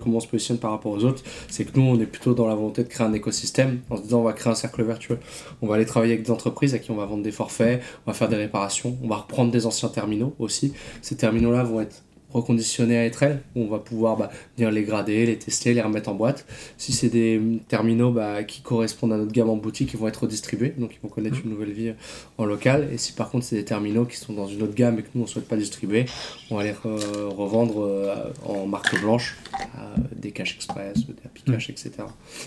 comment 0.00 0.18
on 0.18 0.20
se 0.20 0.28
positionne 0.28 0.58
par 0.58 0.70
rapport 0.70 0.92
aux 0.92 1.04
autres, 1.04 1.22
c'est 1.48 1.64
que 1.64 1.78
nous, 1.78 1.84
on 1.86 1.98
est 2.00 2.06
plutôt 2.06 2.34
dans 2.34 2.46
la 2.46 2.54
volonté 2.54 2.84
de 2.84 2.88
créer 2.88 3.06
un 3.06 3.12
écosystème, 3.12 3.80
en 3.90 3.96
se 3.96 4.02
disant 4.02 4.20
on 4.20 4.24
va 4.24 4.32
créer 4.32 4.52
un 4.52 4.56
cercle 4.56 4.82
vertueux. 4.84 5.18
On 5.60 5.66
va 5.66 5.74
aller 5.74 5.86
travailler 5.86 6.12
avec 6.14 6.24
des 6.24 6.30
entreprises 6.30 6.74
à 6.74 6.78
qui 6.78 6.90
on 6.92 6.96
va 6.96 7.04
vendre 7.06 7.22
des 7.22 7.32
forfaits, 7.32 7.82
on 8.06 8.10
va 8.10 8.14
faire 8.14 8.28
des 8.28 8.36
réparations, 8.36 8.96
on 9.02 9.08
va 9.08 9.16
reprendre 9.16 9.50
des 9.50 9.66
anciens 9.66 9.88
terminaux 9.88 10.34
aussi. 10.38 10.72
Ces 11.02 11.16
terminaux-là 11.16 11.62
vont 11.64 11.80
être 11.80 12.02
reconditionnés 12.32 12.98
à 12.98 13.06
Etrel, 13.06 13.42
où 13.54 13.62
on 13.62 13.68
va 13.68 13.78
pouvoir 13.78 14.16
bah, 14.16 14.30
venir 14.56 14.70
les 14.70 14.82
grader, 14.82 15.26
les 15.26 15.36
tester, 15.38 15.74
les 15.74 15.82
remettre 15.82 16.08
en 16.08 16.14
boîte. 16.14 16.46
Si 16.78 16.92
c'est 16.92 17.08
des 17.08 17.38
hum, 17.38 17.58
terminaux 17.68 18.10
bah, 18.10 18.42
qui 18.44 18.60
correspondent 18.62 19.12
à 19.12 19.16
notre 19.16 19.32
gamme 19.32 19.50
en 19.50 19.56
boutique, 19.56 19.92
ils 19.92 19.98
vont 19.98 20.08
être 20.08 20.22
redistribués, 20.22 20.74
donc 20.78 20.92
ils 20.94 21.00
vont 21.02 21.08
connaître 21.08 21.38
une 21.44 21.50
nouvelle 21.50 21.72
vie 21.72 21.92
en 22.38 22.44
local. 22.44 22.88
Et 22.92 22.98
si 22.98 23.12
par 23.12 23.30
contre 23.30 23.44
c'est 23.44 23.56
des 23.56 23.64
terminaux 23.64 24.04
qui 24.04 24.16
sont 24.16 24.32
dans 24.32 24.46
une 24.46 24.62
autre 24.62 24.74
gamme 24.74 24.98
et 24.98 25.02
que 25.02 25.08
nous 25.14 25.22
on 25.22 25.24
ne 25.24 25.30
souhaite 25.30 25.48
pas 25.48 25.56
distribuer, 25.56 26.06
on 26.50 26.56
va 26.56 26.64
les 26.64 26.72
re- 26.72 27.28
revendre 27.28 27.82
euh, 27.84 28.14
en 28.44 28.66
marque 28.66 29.00
blanche 29.00 29.36
à 29.74 29.94
des 30.16 30.30
cash 30.30 30.54
express, 30.54 30.94
des 31.06 31.14
happy 31.24 31.42
cash, 31.42 31.70
etc. 31.70 31.90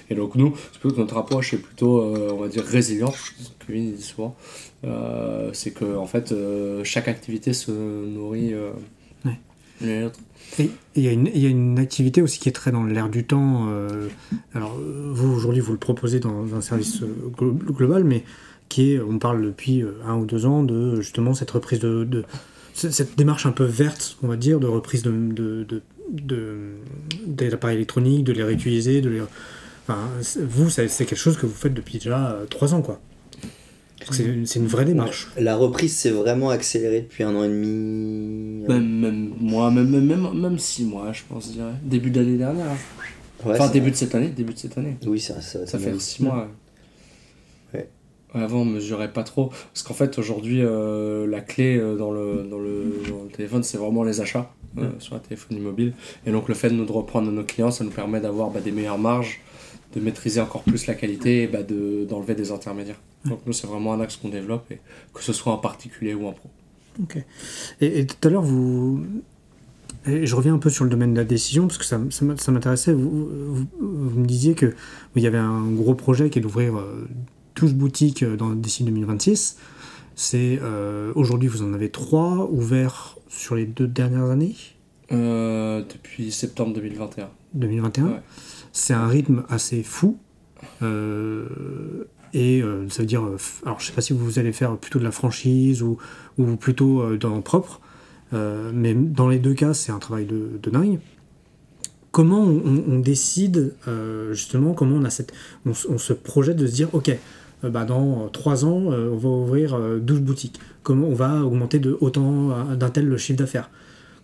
Et 0.09 0.15
donc 0.15 0.35
nous, 0.35 0.55
c'est 0.71 0.79
plutôt 0.79 0.95
que 0.95 1.01
notre 1.01 1.17
approche 1.17 1.53
est 1.53 1.57
plutôt, 1.57 1.99
euh, 2.01 2.29
on 2.33 2.37
va 2.37 2.47
dire, 2.47 2.63
résiliente, 2.63 3.15
ce 3.15 3.49
que 3.65 3.73
dit 3.73 4.01
souvent. 4.01 4.35
Euh, 4.83 5.49
c'est 5.53 5.71
que 5.71 5.95
en 5.95 6.05
fait, 6.05 6.31
euh, 6.31 6.83
chaque 6.83 7.07
activité 7.07 7.53
se 7.53 7.71
nourrit 7.71 8.53
euh, 8.53 8.71
il 10.59 11.03
y, 11.03 11.07
a 11.07 11.11
une- 11.11 11.79
activité 11.79 12.21
aussi 12.21 12.39
qui 12.39 12.47
est 12.49 12.53
très 12.53 12.71
dans 12.71 12.83
l'air 12.83 13.09
du 13.09 13.25
temps. 13.25 13.67
euh, 13.69 14.07
alors, 14.53 14.77
vous, 14.77 15.31
aujourd'hui, 15.33 15.61
vous 15.61 15.71
le 15.73 15.77
proposez 15.77 16.19
dans 16.19 16.55
un 16.55 16.61
service 16.61 17.01
euh, 17.01 17.07
glo- 17.37 17.53
global, 17.53 18.03
mais 18.03 18.23
qui 18.69 18.93
est, 18.93 18.99
on 19.01 19.19
parle 19.19 19.43
depuis 19.43 19.81
euh, 19.83 19.91
un 20.07 20.15
ou 20.15 20.25
deux 20.25 20.45
ans 20.45 20.63
de 20.63 21.01
justement 21.01 21.33
cette 21.33 21.51
reprise 21.51 21.79
de. 21.79 22.23
cette 22.73 23.17
démarche 23.17 23.45
un 23.45 23.51
peu 23.51 23.65
verte, 23.65 24.17
on 24.23 24.27
va 24.27 24.37
dire, 24.37 24.59
de 24.59 24.67
reprise 24.67 25.01
de, 25.03 25.11
de, 25.11 25.63
de- 25.63 25.81
de- 26.11 26.57
des 27.25 27.53
appareils 27.53 27.75
électroniques, 27.77 28.23
de 28.23 28.31
les 28.33 28.43
réutiliser, 28.43 29.01
de 29.01 29.09
les. 29.09 29.21
Vous, 30.39 30.69
c'est 30.69 30.87
quelque 30.87 31.15
chose 31.15 31.37
que 31.37 31.45
vous 31.45 31.53
faites 31.53 31.73
depuis 31.73 31.99
déjà 31.99 32.39
trois 32.49 32.73
ans, 32.73 32.81
quoi. 32.81 32.99
C'est 34.11 34.23
une, 34.25 34.45
c'est 34.45 34.59
une 34.59 34.67
vraie 34.67 34.85
démarche. 34.85 35.29
La 35.37 35.55
reprise 35.55 35.95
s'est 35.95 36.11
vraiment 36.11 36.49
accélérée 36.49 37.01
depuis 37.01 37.23
un 37.23 37.35
an 37.35 37.43
et 37.43 37.47
demi. 37.47 38.63
Même, 38.67 38.99
même 38.99 39.31
moi, 39.39 39.71
même, 39.71 39.89
même, 39.89 40.05
même, 40.05 40.33
même 40.33 40.59
six 40.59 40.83
mois, 40.83 41.11
je 41.13 41.23
pense, 41.29 41.47
je 41.47 41.53
dirais. 41.53 41.73
Début 41.83 42.11
d'année 42.11 42.37
dernière. 42.37 42.65
hein. 42.67 42.77
Ouais, 43.45 43.53
enfin, 43.53 43.69
début 43.69 43.91
de 43.91 43.95
cette 43.95 44.13
année. 44.15 44.27
Début 44.29 44.53
de 44.53 44.59
cette 44.59 44.77
année. 44.77 44.97
Oui, 45.05 45.19
ça, 45.19 45.41
ça, 45.41 45.59
Ça 45.59 45.65
ça 45.65 45.79
fait 45.79 45.99
six 45.99 46.23
mois. 46.23 46.47
Ouais. 47.73 47.89
Avant, 48.33 48.61
on 48.61 48.65
mesurait 48.65 49.13
pas 49.13 49.23
trop. 49.23 49.47
Parce 49.73 49.83
qu'en 49.83 49.93
fait, 49.93 50.19
aujourd'hui, 50.19 50.61
euh, 50.61 51.25
la 51.25 51.39
clé 51.41 51.77
euh, 51.77 51.95
dans, 51.95 52.11
le, 52.11 52.45
dans, 52.49 52.59
le, 52.59 53.01
dans 53.09 53.23
le 53.23 53.29
téléphone, 53.31 53.63
c'est 53.63 53.77
vraiment 53.77 54.03
les 54.03 54.19
achats 54.19 54.51
euh, 54.77 54.89
sur 54.99 55.13
la 55.15 55.21
téléphonie 55.21 55.61
mobile. 55.61 55.93
Et 56.25 56.31
donc, 56.31 56.49
le 56.49 56.53
fait 56.53 56.69
de 56.69 56.73
nous 56.75 56.85
de 56.85 56.91
reprendre 56.91 57.31
nos 57.31 57.43
clients, 57.43 57.71
ça 57.71 57.85
nous 57.85 57.91
permet 57.91 58.19
d'avoir 58.19 58.49
bah, 58.49 58.59
des 58.59 58.71
meilleures 58.73 58.97
marges, 58.99 59.39
de 59.95 60.01
maîtriser 60.01 60.41
encore 60.41 60.63
plus 60.63 60.87
la 60.87 60.93
qualité 60.93 61.43
et 61.43 61.47
bah, 61.47 61.63
de- 61.63 62.05
d'enlever 62.09 62.35
des 62.35 62.51
intermédiaires. 62.51 62.99
Donc, 63.25 63.39
nous, 63.45 63.53
c'est 63.53 63.67
vraiment 63.67 63.93
un 63.93 64.01
axe 64.01 64.17
qu'on 64.17 64.29
développe, 64.29 64.69
et 64.71 64.79
que 65.13 65.23
ce 65.23 65.33
soit 65.33 65.51
en 65.53 65.57
particulier 65.57 66.13
ou 66.13 66.27
en 66.27 66.33
pro. 66.33 66.49
Ok. 67.01 67.17
Et, 67.81 67.99
et 67.99 68.05
tout 68.05 68.27
à 68.27 68.31
l'heure, 68.31 68.43
vous. 68.43 69.03
et 70.05 70.25
je 70.25 70.35
reviens 70.35 70.53
un 70.53 70.59
peu 70.59 70.69
sur 70.69 70.83
le 70.83 70.89
domaine 70.89 71.13
de 71.13 71.19
la 71.19 71.25
décision, 71.25 71.67
parce 71.67 71.77
que 71.77 71.85
ça, 71.85 71.99
ça 72.09 72.51
m'intéressait. 72.51 72.93
Vous, 72.93 73.09
vous, 73.09 73.65
vous 73.81 74.19
me 74.19 74.25
disiez 74.25 74.53
que 74.53 74.73
il 75.15 75.23
y 75.23 75.27
avait 75.27 75.37
un 75.39 75.65
gros 75.71 75.95
projet 75.95 76.29
qui 76.29 76.39
est 76.39 76.41
d'ouvrir 76.41 76.77
euh, 76.77 77.07
12 77.55 77.73
boutiques 77.73 78.23
euh, 78.23 78.37
d'ici 78.55 78.83
2026. 78.83 79.57
C'est, 80.17 80.59
euh, 80.61 81.11
aujourd'hui, 81.15 81.47
vous 81.49 81.61
en 81.63 81.73
avez 81.73 81.89
trois 81.89 82.47
ouverts 82.51 83.17
sur 83.27 83.55
les 83.55 83.65
deux 83.65 83.87
dernières 83.87 84.29
années, 84.29 84.55
Euh, 85.11 85.81
depuis 85.81 86.31
septembre 86.31 86.73
2021. 86.75 87.29
2021. 87.53 88.05
Ouais. 88.05 88.11
C'est 88.75 88.93
un 88.93 89.07
rythme 89.07 89.43
assez 89.47 89.83
fou. 89.83 90.17
Euh, 90.81 91.45
et 92.33 92.61
euh, 92.61 92.89
ça 92.89 93.03
veut 93.03 93.07
dire. 93.07 93.23
euh, 93.23 93.37
alors, 93.65 93.79
je 93.79 93.85
sais 93.85 93.93
pas 93.93 94.01
si 94.01 94.11
vous 94.11 94.37
allez 94.37 94.51
faire 94.51 94.75
plutôt 94.75 94.99
de 94.99 95.05
la 95.05 95.11
franchise 95.11 95.81
ou, 95.81 95.97
ou 96.37 96.57
plutôt 96.57 96.99
euh, 97.01 97.17
dans 97.17 97.41
propre. 97.41 97.79
Euh, 98.33 98.71
mais 98.73 98.93
dans 98.93 99.29
les 99.29 99.39
deux 99.39 99.53
cas, 99.53 99.73
c'est 99.73 99.93
un 99.93 99.99
travail 99.99 100.25
de, 100.25 100.59
dingue. 100.69 100.99
Comment 102.11 102.41
on, 102.41 102.99
décide, 102.99 103.73
justement, 104.31 104.73
comment 104.73 104.95
on, 104.97 105.03
a 105.05 105.09
cette, 105.09 105.33
on, 105.65 105.73
se 105.73 106.13
projette 106.13 106.55
de 106.55 106.65
se 106.67 106.73
dire, 106.73 106.87
ok, 106.93 107.17
bah 107.63 107.83
dans 107.83 108.29
trois 108.29 108.63
ans, 108.63 108.87
on 108.87 109.17
va 109.17 109.29
ouvrir 109.29 109.73
euh, 109.75 109.99
12 109.99 110.21
boutiques. 110.21 110.59
Comment 110.81 111.07
on 111.07 111.13
va 111.13 111.43
augmenter 111.43 111.79
de 111.79 111.97
autant 111.99 112.73
d'un 112.75 112.89
tel 112.89 113.17
chiffre 113.17 113.39
d'affaires? 113.39 113.69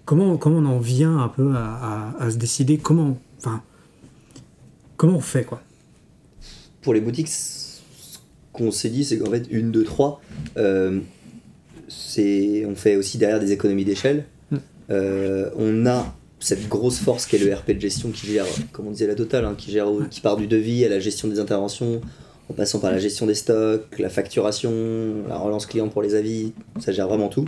Comment, 0.06 0.38
comment 0.38 0.58
on 0.58 0.66
en 0.76 0.80
vient 0.80 1.18
un 1.20 1.28
peu 1.28 1.54
à, 1.54 2.14
à- 2.18 2.24
à 2.24 2.32
se 2.32 2.38
décider? 2.38 2.78
Comment, 2.78 3.18
enfin, 3.40 3.62
comment 5.02 5.18
on 5.18 5.20
fait 5.20 5.44
quoi 5.44 5.64
Pour 6.84 6.94
les 6.94 7.02
boutiques, 7.02 7.28
ce 7.28 7.80
qu'on 8.54 8.70
s'est 8.70 8.92
dit, 8.92 9.04
c'est 9.04 9.18
qu'en 9.18 9.32
fait, 9.32 9.48
une, 9.50 9.72
deux, 9.72 9.84
trois, 9.84 10.22
euh, 10.58 11.00
on 11.90 12.76
fait 12.76 12.96
aussi 12.98 13.18
derrière 13.18 13.40
des 13.40 13.52
économies 13.52 13.84
d'échelle. 13.84 14.26
Mm. 14.52 14.58
Euh, 14.92 15.50
on 15.56 15.88
a 15.88 16.16
cette 16.40 16.70
grosse 16.70 17.00
force 17.00 17.26
qui 17.26 17.38
est 17.38 17.40
le 17.40 17.52
RP 17.52 17.72
de 17.72 17.80
gestion 17.80 18.12
qui 18.12 18.28
gère, 18.28 18.46
comme 18.74 18.90
on 18.90 18.92
disait 18.92 19.08
la 19.08 19.16
totale, 19.16 19.46
hein, 19.46 19.56
qui, 19.58 19.72
gère, 19.72 19.88
qui 20.12 20.22
part 20.22 20.38
du 20.38 20.46
devis 20.46 20.86
à 20.86 20.90
la 20.90 21.00
gestion 21.00 21.28
des 21.28 21.40
interventions, 21.40 22.00
en 22.48 22.54
passant 22.54 22.78
par 22.78 22.92
la 22.92 23.00
gestion 23.00 23.26
des 23.26 23.34
stocks, 23.34 23.98
la 23.98 24.10
facturation, 24.10 24.72
la 25.28 25.40
relance 25.40 25.66
client 25.66 25.90
pour 25.90 26.04
les 26.04 26.14
avis, 26.14 26.54
ça 26.80 26.92
gère 26.92 27.08
vraiment 27.08 27.30
tout. 27.30 27.48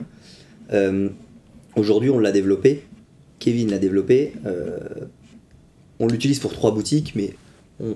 Euh, 0.71 1.09
Aujourd'hui, 1.75 2.09
on 2.09 2.17
l'a 2.17 2.31
développé, 2.31 2.83
Kevin 3.37 3.69
l'a 3.69 3.79
développé, 3.79 4.33
euh, 4.45 4.79
on 5.99 6.07
l'utilise 6.07 6.39
pour 6.39 6.53
trois 6.53 6.71
boutiques, 6.71 7.13
mais 7.15 7.35
on, 7.83 7.95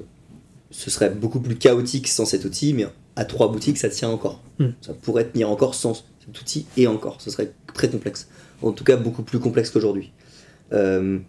ce 0.72 0.90
serait 0.90 1.10
beaucoup 1.10 1.40
plus 1.40 1.56
chaotique 1.56 2.08
sans 2.08 2.26
cet 2.26 2.46
outil, 2.46 2.74
mais 2.74 2.86
à 3.16 3.26
trois 3.26 3.52
boutiques, 3.52 3.78
ça 3.78 3.90
tient 3.90 4.10
encore. 4.10 4.42
Mm. 4.60 4.68
Ça 4.82 4.94
pourrait 4.94 5.26
tenir 5.26 5.50
encore 5.50 5.76
sans 5.76 5.94
cet 5.94 6.40
outil 6.40 6.66
et 6.76 6.88
encore. 6.88 7.22
Ce 7.22 7.32
serait 7.32 7.54
très 7.74 7.90
complexe. 7.90 8.28
En 8.62 8.72
tout 8.72 8.84
cas, 8.84 8.98
beaucoup 8.98 9.24
plus 9.24 9.40
complexe 9.40 9.70
qu'aujourd'hui. 9.70 10.12
Euh, 10.74 11.20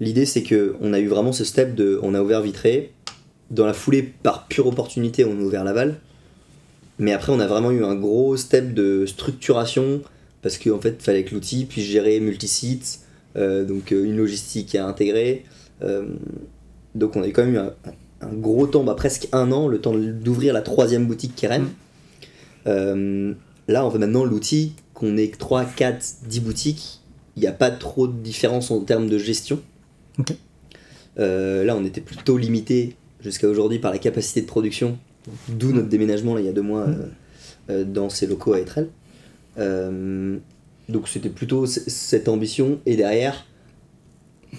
L'idée, 0.00 0.24
c'est 0.24 0.42
que 0.42 0.76
on 0.80 0.94
a 0.94 0.98
eu 0.98 1.08
vraiment 1.08 1.32
ce 1.32 1.44
step 1.44 1.74
de. 1.74 2.00
On 2.02 2.14
a 2.14 2.22
ouvert 2.22 2.40
Vitré. 2.40 2.92
Dans 3.50 3.66
la 3.66 3.74
foulée, 3.74 4.02
par 4.02 4.46
pure 4.48 4.66
opportunité, 4.66 5.24
on 5.24 5.32
a 5.32 5.42
ouvert 5.42 5.62
Laval. 5.62 6.00
Mais 6.98 7.12
après, 7.12 7.32
on 7.32 7.40
a 7.40 7.46
vraiment 7.46 7.70
eu 7.70 7.84
un 7.84 7.94
gros 7.94 8.36
step 8.36 8.72
de 8.72 9.04
structuration 9.06 10.02
parce 10.42 10.56
qu'en 10.56 10.80
fait, 10.80 10.96
il 10.98 11.02
fallait 11.02 11.24
que 11.24 11.34
l'outil 11.34 11.66
puisse 11.66 11.84
gérer 11.84 12.20
multi-sites, 12.20 13.00
euh, 13.36 13.64
donc 13.64 13.92
euh, 13.92 14.04
une 14.04 14.16
logistique 14.16 14.74
à 14.74 14.86
intégrer. 14.86 15.44
Euh, 15.82 16.06
donc, 16.94 17.16
on 17.16 17.22
a 17.22 17.28
eu 17.28 17.32
quand 17.32 17.44
même 17.44 17.54
eu 17.54 17.58
un, 17.58 17.72
un 18.20 18.32
gros 18.32 18.66
temps, 18.66 18.84
bah, 18.84 18.94
presque 18.94 19.28
un 19.32 19.52
an, 19.52 19.68
le 19.68 19.80
temps 19.80 19.94
d'ouvrir 19.94 20.52
la 20.52 20.62
troisième 20.62 21.06
boutique 21.06 21.42
est 21.42 21.48
Rennes. 21.48 21.68
Euh, 22.66 23.32
là, 23.68 23.86
on 23.86 23.90
fait 23.90 23.98
maintenant 23.98 24.24
l'outil, 24.24 24.74
qu'on 24.94 25.16
ait 25.16 25.28
3, 25.28 25.64
4, 25.64 26.16
10 26.26 26.40
boutiques, 26.40 27.00
il 27.36 27.40
n'y 27.40 27.46
a 27.46 27.52
pas 27.52 27.70
trop 27.70 28.06
de 28.06 28.12
différence 28.12 28.70
en 28.70 28.80
termes 28.80 29.08
de 29.08 29.18
gestion. 29.18 29.60
Euh, 31.18 31.64
là, 31.64 31.76
on 31.76 31.84
était 31.84 32.00
plutôt 32.00 32.38
limité 32.38 32.96
jusqu'à 33.20 33.48
aujourd'hui 33.48 33.78
par 33.78 33.90
la 33.90 33.98
capacité 33.98 34.40
de 34.40 34.46
production, 34.46 34.96
d'où 35.48 35.72
notre 35.72 35.88
déménagement 35.88 36.34
là, 36.34 36.40
il 36.40 36.46
y 36.46 36.48
a 36.48 36.52
deux 36.52 36.62
mois 36.62 36.82
euh, 36.82 37.06
euh, 37.68 37.84
dans 37.84 38.08
ces 38.08 38.26
locaux 38.26 38.52
à 38.52 38.60
Etrel. 38.60 38.88
Donc 40.88 41.08
c'était 41.08 41.28
plutôt 41.28 41.66
cette 41.66 42.28
ambition 42.28 42.80
et 42.86 42.96
derrière 42.96 43.44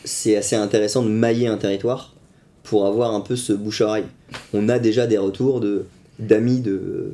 c'est 0.04 0.36
assez 0.36 0.56
intéressant 0.56 1.04
de 1.04 1.10
mailler 1.10 1.48
un 1.48 1.58
territoire 1.58 2.16
pour 2.64 2.86
avoir 2.86 3.14
un 3.14 3.22
peu 3.22 3.36
ce 3.36 3.54
bouche 3.54 3.82
à 3.82 3.88
oreille. 3.88 4.06
On 4.54 4.70
a 4.70 4.80
déjà 4.80 5.08
des 5.08 5.18
retours 5.18 5.64
d'amis 6.20 6.60
de, 6.60 7.14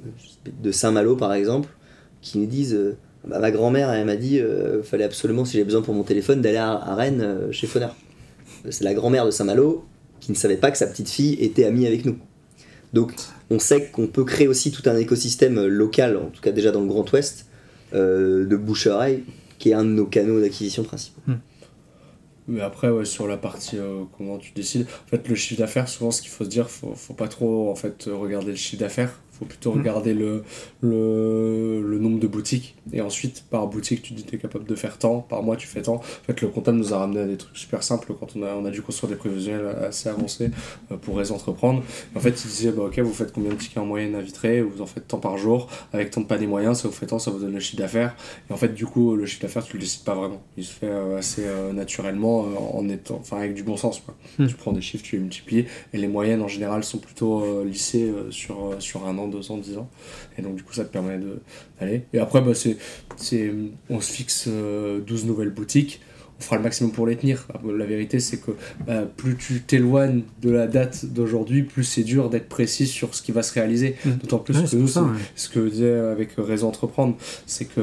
de 0.62 0.72
Saint-Malo 0.72 1.16
par 1.16 1.34
exemple 1.34 1.70
qui 2.22 2.38
nous 2.40 2.46
disent 2.46 2.74
euh, 2.74 2.98
bah, 3.26 3.40
ma 3.40 3.52
grand-mère 3.52 3.92
elle 3.92 4.06
m'a 4.06 4.16
dit 4.16 4.40
euh, 4.40 4.84
fallait 4.84 5.04
absolument 5.04 5.46
si 5.46 5.58
j'ai 5.58 5.64
besoin 5.64 5.82
pour 5.82 5.94
mon 5.94 6.04
téléphone 6.04 6.42
d'aller 6.42 6.58
à, 6.58 6.96
Rennes 6.96 7.22
euh, 7.22 7.52
chez 7.52 7.68
Fonner. 7.68 7.88
C'est 8.70 8.84
la 8.84 8.94
grand-mère 8.94 9.26
de 9.26 9.32
Saint-Malo 9.32 9.86
qui 10.20 10.32
ne 10.32 10.38
savait 10.38 10.58
pas 10.58 10.72
que 10.72 10.78
sa 10.78 10.88
petite 10.88 11.10
fille 11.10 11.38
était 11.40 11.66
amie 11.66 11.88
avec 11.88 12.06
nous. 12.06 12.18
Donc 12.94 13.14
on 13.50 13.60
sait 13.60 13.86
qu'on 13.92 14.08
peut 14.08 14.24
créer 14.24 14.48
aussi 14.48 14.72
tout 14.72 14.84
un 14.90 14.98
écosystème 14.98 15.66
local, 15.66 16.18
en 16.18 16.30
tout 16.30 16.42
cas 16.42 16.52
déjà 16.52 16.72
dans 16.72 16.82
le 16.82 16.88
Grand 16.88 17.10
Ouest, 17.12 17.46
euh, 17.94 18.46
de 18.46 18.56
bouche-oreille, 18.56 19.24
qui 19.60 19.70
est 19.70 19.74
un 19.74 19.84
de 19.84 19.90
nos 19.90 20.06
canaux 20.06 20.42
d'acquisition 20.42 20.84
principaux. 20.84 21.22
Mais 22.48 22.62
après, 22.62 22.90
ouais, 22.90 23.06
sur 23.06 23.28
la 23.28 23.38
partie 23.38 23.78
euh, 23.78 24.04
comment 24.18 24.38
tu 24.38 24.52
décides, 24.54 24.88
en 25.06 25.08
fait, 25.10 25.28
le 25.28 25.36
chiffre 25.36 25.60
d'affaires, 25.60 25.90
souvent, 25.90 26.12
ce 26.12 26.22
qu'il 26.22 26.32
faut 26.32 26.46
se 26.46 26.50
dire, 26.50 26.70
faut, 26.70 26.96
faut 26.96 27.14
pas 27.14 27.28
trop 27.28 27.70
en 27.70 27.76
fait 27.76 28.06
regarder 28.06 28.52
le 28.52 28.56
chiffre 28.56 28.80
d'affaires 28.80 29.20
faut 29.38 29.46
plutôt 29.46 29.72
regarder 29.72 30.14
le, 30.14 30.44
le, 30.82 31.82
le 31.82 32.00
nombre 32.00 32.20
de 32.20 32.28
boutiques. 32.28 32.76
Et 32.94 33.02
ensuite, 33.02 33.44
par 33.50 33.68
boutique, 33.68 34.02
tu 34.02 34.14
dis 34.14 34.24
que 34.24 34.30
tu 34.30 34.36
es 34.36 34.40
capable 34.40 34.66
de 34.66 34.76
faire 34.76 34.98
tant, 34.98 35.20
par 35.20 35.44
mois, 35.44 35.56
tu 35.56 35.68
fais 35.68 35.82
tant. 35.82 35.96
En 35.96 36.02
fait, 36.02 36.42
le 36.42 36.48
comptable 36.48 36.78
nous 36.78 36.94
a 36.94 36.98
ramené 37.00 37.22
à 37.22 37.26
des 37.26 37.38
trucs 37.38 37.58
super 37.58 37.84
simples 37.84 38.14
quand 38.20 38.36
on 38.36 38.44
a, 38.44 38.54
on 38.56 38.66
a 38.66 38.72
dû 38.72 38.82
construire 38.82 39.12
des 39.12 39.18
prévisionnels 39.18 39.68
assez 39.68 40.10
avancés 40.10 40.50
euh, 40.92 40.98
pour 40.98 41.20
les 41.20 41.32
entreprendre. 41.32 41.84
Et 42.14 42.18
en 42.18 42.22
fait, 42.22 42.44
il 42.44 42.50
disait, 42.50 42.72
bah, 42.72 42.84
ok, 42.84 43.00
vous 43.00 43.14
faites 43.14 43.32
combien 43.32 43.52
de 43.52 43.56
tickets 43.56 43.78
en 43.78 43.86
moyenne 43.86 44.16
à 44.16 44.22
vitrer, 44.22 44.62
vous 44.62 44.82
en 44.82 44.86
faites 44.86 45.08
tant 45.08 45.20
par 45.20 45.38
jour, 45.38 45.68
avec 45.94 46.12
tant 46.12 46.22
de 46.22 46.26
pas 46.26 46.38
des 46.38 46.48
moyens, 46.48 46.82
ça 46.82 46.88
vous 46.88 46.94
fait 46.94 47.08
tant, 47.08 47.20
ça 47.20 47.32
vous 47.32 47.40
donne 47.40 47.54
le 47.54 47.60
chiffre 47.60 47.82
d'affaires. 47.82 48.16
Et 48.50 48.54
en 48.54 48.58
fait, 48.58 48.74
du 48.74 48.86
coup, 48.86 49.16
le 49.16 49.26
chiffre 49.26 49.42
d'affaires, 49.44 49.64
tu 49.64 49.74
le 49.74 49.82
décides 49.82 50.04
pas 50.04 50.16
vraiment. 50.16 50.42
Il 50.58 50.66
se 50.66 50.74
fait 50.74 50.90
euh, 50.90 51.18
assez 51.18 51.44
euh, 51.46 51.74
naturellement, 51.74 52.46
en 52.74 52.88
étant, 52.90 53.18
enfin, 53.20 53.38
avec 53.38 53.54
du 53.54 53.64
bon 53.64 53.78
sens. 53.78 54.00
Quoi. 54.00 54.16
Mm. 54.40 54.48
Tu 54.48 54.56
prends 54.56 54.72
des 54.72 54.82
chiffres, 54.82 55.04
tu 55.04 55.18
les 55.18 55.22
multiplies, 55.22 55.66
et 55.94 55.98
les 55.98 56.08
moyennes, 56.08 56.42
en 56.42 56.48
général, 56.48 56.84
sont 56.84 57.00
plutôt 57.00 57.64
lissées 57.64 58.12
sur, 58.30 58.76
sur 58.80 59.06
un 59.06 59.18
an, 59.18 59.27
deux 59.28 59.52
ans, 59.52 59.58
dix 59.58 59.78
ans. 59.78 59.90
Et 60.38 60.42
donc, 60.42 60.56
du 60.56 60.64
coup, 60.64 60.74
ça 60.74 60.84
te 60.84 60.92
permet 60.92 61.20
d'aller. 61.80 62.04
Et 62.14 62.20
après, 62.20 62.42
bah, 62.42 62.52
c'est, 62.54 62.78
on 63.90 64.00
se 64.02 64.12
fixe 64.12 64.46
euh, 64.48 65.00
12 65.02 65.26
nouvelles 65.26 65.52
boutiques. 65.52 66.02
On 66.40 66.44
fera 66.44 66.58
le 66.58 66.62
maximum 66.62 66.92
pour 66.92 67.08
les 67.08 67.16
tenir. 67.16 67.48
La 67.66 67.88
vérité, 67.88 68.20
c'est 68.20 68.38
que 68.38 68.52
bah, 68.86 69.08
plus 69.18 69.38
tu 69.38 69.62
t'éloignes 69.62 70.22
de 70.40 70.52
la 70.52 70.68
date 70.68 71.08
d'aujourd'hui, 71.08 71.64
plus 71.64 71.84
c'est 71.84 72.04
dur 72.04 72.30
d'être 72.30 72.48
précis 72.48 72.86
sur 72.86 73.16
ce 73.16 73.24
qui 73.24 73.32
va 73.32 73.42
se 73.42 73.52
réaliser. 73.54 73.96
Mm. 74.06 74.12
D'autant 74.22 74.38
plus 74.38 74.56
Ouais, 74.56 74.66
que 74.70 74.76
nous, 74.76 74.88
ça, 74.88 75.02
ouais. 75.02 75.18
ce 75.36 75.50
que 75.50 75.66
je 75.66 75.72
disais 75.72 75.92
avec 75.92 76.30
Réseau 76.38 76.68
Entreprendre, 76.68 77.16
c'est 77.48 77.66
que, 77.66 77.82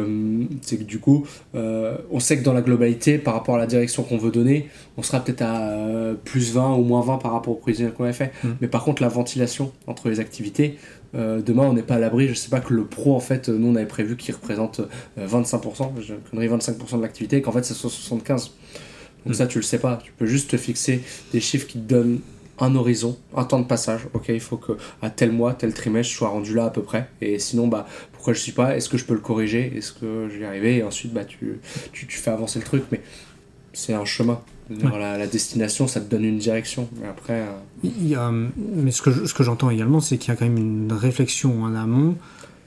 c'est 0.62 0.76
que 0.76 0.84
du 0.84 1.00
coup, 1.00 1.26
euh, 1.56 1.96
on 2.12 2.20
sait 2.20 2.38
que 2.38 2.44
dans 2.44 2.52
la 2.52 2.62
globalité, 2.62 3.18
par 3.18 3.34
rapport 3.34 3.56
à 3.56 3.58
la 3.58 3.66
direction 3.66 4.04
qu'on 4.04 4.18
veut 4.18 4.30
donner, 4.30 4.68
on 4.96 5.02
sera 5.02 5.18
peut-être 5.18 5.42
à 5.42 5.72
euh, 5.72 6.14
plus 6.14 6.52
20 6.52 6.76
ou 6.76 6.84
moins 6.84 7.00
20 7.00 7.18
par 7.18 7.32
rapport 7.32 7.54
au 7.54 7.56
prévisionnel 7.56 7.92
qu'on 7.92 8.04
avait 8.04 8.12
fait. 8.12 8.30
Mm. 8.44 8.48
Mais 8.60 8.68
par 8.68 8.84
contre, 8.84 9.02
la 9.02 9.08
ventilation 9.08 9.72
entre 9.88 10.08
les 10.08 10.20
activités, 10.20 10.78
euh, 11.14 11.40
demain, 11.42 11.64
on 11.64 11.72
n'est 11.72 11.82
pas 11.82 11.94
à 11.94 11.98
l'abri. 11.98 12.28
Je 12.28 12.34
sais 12.34 12.50
pas 12.50 12.60
que 12.60 12.72
le 12.74 12.84
pro, 12.84 13.14
en 13.14 13.20
fait, 13.20 13.48
euh, 13.48 13.56
nous, 13.56 13.68
on 13.68 13.76
avait 13.76 13.86
prévu 13.86 14.16
qu'il 14.16 14.34
représente 14.34 14.80
euh, 15.18 15.26
25%, 15.26 15.92
je 16.00 16.14
connerie 16.30 16.48
25% 16.48 16.96
de 16.96 17.02
l'activité, 17.02 17.36
et 17.36 17.42
qu'en 17.42 17.52
fait, 17.52 17.64
ça 17.64 17.74
soit 17.74 17.90
75%. 17.90 18.26
Donc 18.26 18.46
Mm. 19.26 19.32
ça, 19.34 19.46
tu 19.46 19.58
le 19.58 19.62
sais 19.62 19.78
pas. 19.78 19.98
Tu 20.04 20.12
peux 20.12 20.26
juste 20.26 20.50
te 20.50 20.56
fixer 20.56 21.00
des 21.32 21.40
chiffres 21.40 21.66
qui 21.66 21.78
te 21.78 21.88
donnent 21.88 22.20
un 22.58 22.74
horizon, 22.76 23.16
un 23.36 23.44
temps 23.44 23.58
de 23.58 23.66
passage. 23.66 24.02
Ok, 24.12 24.26
il 24.28 24.38
faut 24.40 24.56
que 24.58 24.72
à 25.02 25.10
tel 25.10 25.32
mois, 25.32 25.54
tel 25.54 25.72
trimestre, 25.74 26.12
je 26.12 26.18
sois 26.18 26.28
rendu 26.28 26.54
là 26.54 26.66
à 26.66 26.70
peu 26.70 26.82
près. 26.82 27.08
Et 27.20 27.38
sinon, 27.38 27.66
bah, 27.68 27.86
pourquoi 28.12 28.32
je 28.34 28.38
suis 28.40 28.52
pas? 28.52 28.76
Est-ce 28.76 28.88
que 28.88 28.96
je 28.98 29.04
peux 29.04 29.14
le 29.14 29.20
corriger? 29.20 29.72
Est-ce 29.76 29.92
que 29.92 30.28
je 30.30 30.36
vais 30.38 30.42
y 30.42 30.44
arriver 30.46 30.76
Et 30.76 30.82
ensuite, 30.82 31.12
bah, 31.12 31.24
tu, 31.24 31.58
tu, 31.92 32.06
tu 32.06 32.18
fais 32.18 32.30
avancer 32.30 32.58
le 32.58 32.64
truc. 32.64 32.84
Mais 32.92 33.00
c'est 33.74 33.94
un 33.94 34.04
chemin. 34.04 34.40
La, 34.82 35.18
la 35.18 35.26
destination, 35.26 35.86
ça 35.86 36.00
te 36.00 36.10
donne 36.10 36.24
une 36.24 36.38
direction. 36.38 36.88
Mais 37.00 37.06
après, 37.06 37.40
euh, 37.42 37.46
Il 37.84 38.08
y 38.08 38.14
a, 38.14 38.30
mais 38.30 38.90
ce 38.90 39.02
que, 39.02 39.10
je- 39.10 39.26
ce 39.26 39.34
que 39.34 39.42
j'entends 39.42 39.68
également, 39.68 40.00
c'est 40.00 40.16
qu'il 40.16 40.30
y 40.30 40.32
a 40.32 40.36
quand 40.36 40.46
même 40.46 40.56
une 40.56 40.90
réflexion 40.92 41.62
en 41.62 41.74
amont, 41.74 42.16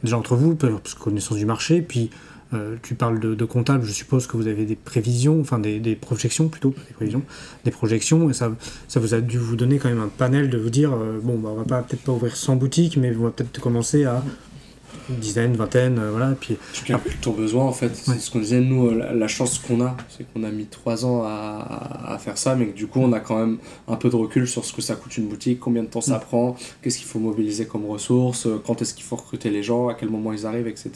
déjà 0.03 0.15
entre 0.17 0.35
vous, 0.35 0.53
parce 0.55 0.93
que 0.93 0.99
connaissance 0.99 1.37
du 1.39 1.45
marché, 1.47 1.81
puis 1.81 2.11
euh, 2.53 2.75
tu 2.83 2.93
parles 2.93 3.19
de, 3.19 3.33
de 3.35 3.45
comptable, 3.45 3.83
je 3.83 3.91
suppose 3.91 4.27
que 4.27 4.37
vous 4.37 4.47
avez 4.47 4.65
des 4.65 4.75
prévisions, 4.75 5.41
enfin 5.41 5.57
des, 5.59 5.79
des 5.79 5.95
projections 5.95 6.47
plutôt, 6.49 6.69
des 6.87 6.93
prévisions, 6.93 7.23
des 7.65 7.71
projections, 7.71 8.29
et 8.29 8.33
ça, 8.33 8.51
ça 8.87 8.99
vous 8.99 9.15
a 9.15 9.19
dû 9.19 9.37
vous 9.39 9.55
donner 9.55 9.79
quand 9.79 9.89
même 9.89 9.99
un 9.99 10.07
panel 10.07 10.49
de 10.51 10.57
vous 10.59 10.69
dire, 10.69 10.93
euh, 10.93 11.19
bon, 11.21 11.37
bah, 11.39 11.49
on 11.51 11.55
va 11.55 11.63
pas 11.65 11.81
peut-être 11.81 12.03
pas 12.03 12.11
ouvrir 12.13 12.37
100 12.37 12.55
boutiques, 12.57 12.95
mais 12.97 13.13
on 13.19 13.23
va 13.23 13.31
peut-être 13.31 13.59
commencer 13.59 14.05
à 14.05 14.23
une 15.09 15.15
dizaine, 15.17 15.55
vingtaine, 15.55 15.97
euh, 15.99 16.11
voilà, 16.11 16.35
puis 16.39 16.57
tu 16.73 16.83
calcules 16.83 17.15
ton 17.21 17.31
besoin 17.31 17.63
en 17.65 17.71
fait. 17.71 17.95
C'est 17.95 18.11
Ouais. 18.11 18.17
ce 18.19 18.29
qu'on 18.31 18.39
disait, 18.39 18.59
nous, 18.61 18.87
euh, 18.87 18.95
la, 18.95 19.13
la 19.13 19.27
chance 19.27 19.59
qu'on 19.59 19.81
a, 19.81 19.95
c'est 20.09 20.25
qu'on 20.33 20.43
a 20.43 20.49
mis 20.51 20.65
3 20.65 21.05
ans 21.05 21.23
à, 21.23 21.27
à- 21.29 22.13
à 22.13 22.17
faire 22.17 22.37
ça, 22.37 22.55
mais 22.55 22.67
que 22.67 22.75
du 22.75 22.87
coup, 22.87 22.99
on 22.99 23.11
a 23.13 23.19
quand 23.19 23.37
même 23.37 23.57
un 23.87 23.95
peu 23.95 24.09
de 24.09 24.15
recul 24.15 24.47
sur 24.47 24.65
ce 24.65 24.73
que 24.73 24.81
ça 24.81 24.95
coûte 24.95 25.17
une 25.17 25.27
boutique, 25.27 25.59
combien 25.59 25.83
de 25.83 25.87
temps 25.87 26.01
ça 26.01 26.17
Mm. 26.17 26.21
prend, 26.21 26.55
qu'est-ce 26.81 26.97
qu'il 26.97 27.07
faut 27.07 27.19
mobiliser 27.19 27.65
comme 27.65 27.85
ressources, 27.85 28.45
euh, 28.47 28.61
quand 28.65 28.81
est-ce 28.81 28.93
qu'il 28.93 29.03
faut 29.05 29.15
recruter 29.15 29.49
les 29.49 29.63
gens, 29.63 29.87
à 29.87 29.93
quel 29.93 30.09
moment 30.09 30.33
ils 30.33 30.45
arrivent, 30.45 30.67
etc. 30.67 30.91